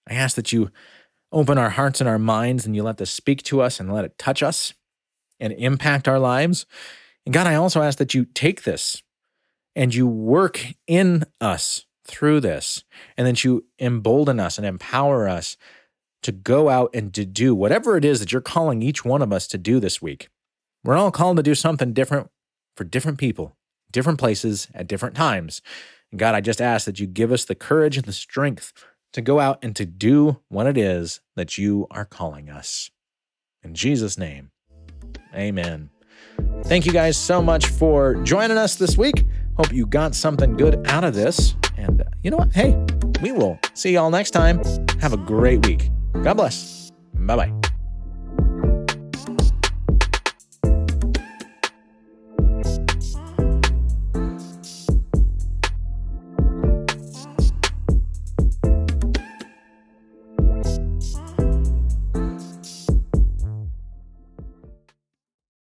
I 0.07 0.13
ask 0.13 0.35
that 0.35 0.51
you 0.51 0.69
open 1.31 1.57
our 1.57 1.71
hearts 1.71 2.01
and 2.01 2.09
our 2.09 2.19
minds 2.19 2.65
and 2.65 2.75
you 2.75 2.83
let 2.83 2.97
this 2.97 3.11
speak 3.11 3.41
to 3.43 3.61
us 3.61 3.79
and 3.79 3.91
let 3.91 4.05
it 4.05 4.17
touch 4.17 4.43
us 4.43 4.73
and 5.39 5.53
impact 5.53 6.07
our 6.07 6.19
lives. 6.19 6.65
And 7.25 7.33
God, 7.33 7.47
I 7.47 7.55
also 7.55 7.81
ask 7.81 7.97
that 7.97 8.13
you 8.13 8.25
take 8.25 8.63
this 8.63 9.01
and 9.75 9.93
you 9.95 10.07
work 10.07 10.61
in 10.87 11.23
us 11.39 11.85
through 12.05 12.41
this 12.41 12.83
and 13.17 13.25
that 13.25 13.43
you 13.43 13.65
embolden 13.79 14.39
us 14.39 14.57
and 14.57 14.67
empower 14.67 15.27
us 15.27 15.55
to 16.23 16.31
go 16.31 16.69
out 16.69 16.91
and 16.93 17.13
to 17.13 17.25
do 17.25 17.55
whatever 17.55 17.97
it 17.97 18.05
is 18.05 18.19
that 18.19 18.31
you're 18.31 18.41
calling 18.41 18.81
each 18.81 19.03
one 19.03 19.21
of 19.21 19.33
us 19.33 19.47
to 19.47 19.57
do 19.57 19.79
this 19.79 20.01
week. 20.01 20.29
We're 20.83 20.97
all 20.97 21.11
called 21.11 21.37
to 21.37 21.43
do 21.43 21.55
something 21.55 21.93
different 21.93 22.29
for 22.81 22.85
different 22.85 23.19
people, 23.19 23.55
different 23.91 24.17
places, 24.17 24.67
at 24.73 24.87
different 24.87 25.15
times. 25.15 25.61
And 26.09 26.19
God, 26.19 26.33
I 26.33 26.41
just 26.41 26.59
ask 26.59 26.87
that 26.87 26.99
you 26.99 27.05
give 27.05 27.31
us 27.31 27.45
the 27.45 27.53
courage 27.53 27.95
and 27.95 28.07
the 28.07 28.11
strength 28.11 28.73
to 29.13 29.21
go 29.21 29.39
out 29.39 29.59
and 29.61 29.75
to 29.75 29.85
do 29.85 30.39
what 30.47 30.65
it 30.65 30.79
is 30.79 31.19
that 31.35 31.59
you 31.59 31.85
are 31.91 32.05
calling 32.05 32.49
us. 32.49 32.89
In 33.63 33.75
Jesus' 33.75 34.17
name, 34.17 34.49
amen. 35.35 35.91
Thank 36.63 36.87
you 36.87 36.91
guys 36.91 37.17
so 37.17 37.39
much 37.39 37.67
for 37.67 38.15
joining 38.23 38.57
us 38.57 38.73
this 38.77 38.97
week. 38.97 39.27
Hope 39.57 39.71
you 39.71 39.85
got 39.85 40.15
something 40.15 40.57
good 40.57 40.83
out 40.87 41.03
of 41.03 41.13
this. 41.13 41.53
And 41.77 42.01
uh, 42.01 42.05
you 42.23 42.31
know 42.31 42.37
what? 42.37 42.51
Hey, 42.51 42.75
we 43.21 43.31
will 43.31 43.59
see 43.75 43.91
y'all 43.91 44.09
next 44.09 44.31
time. 44.31 44.59
Have 44.99 45.13
a 45.13 45.17
great 45.17 45.63
week. 45.67 45.91
God 46.23 46.33
bless. 46.33 46.91
Bye 47.13 47.35
bye. 47.35 47.60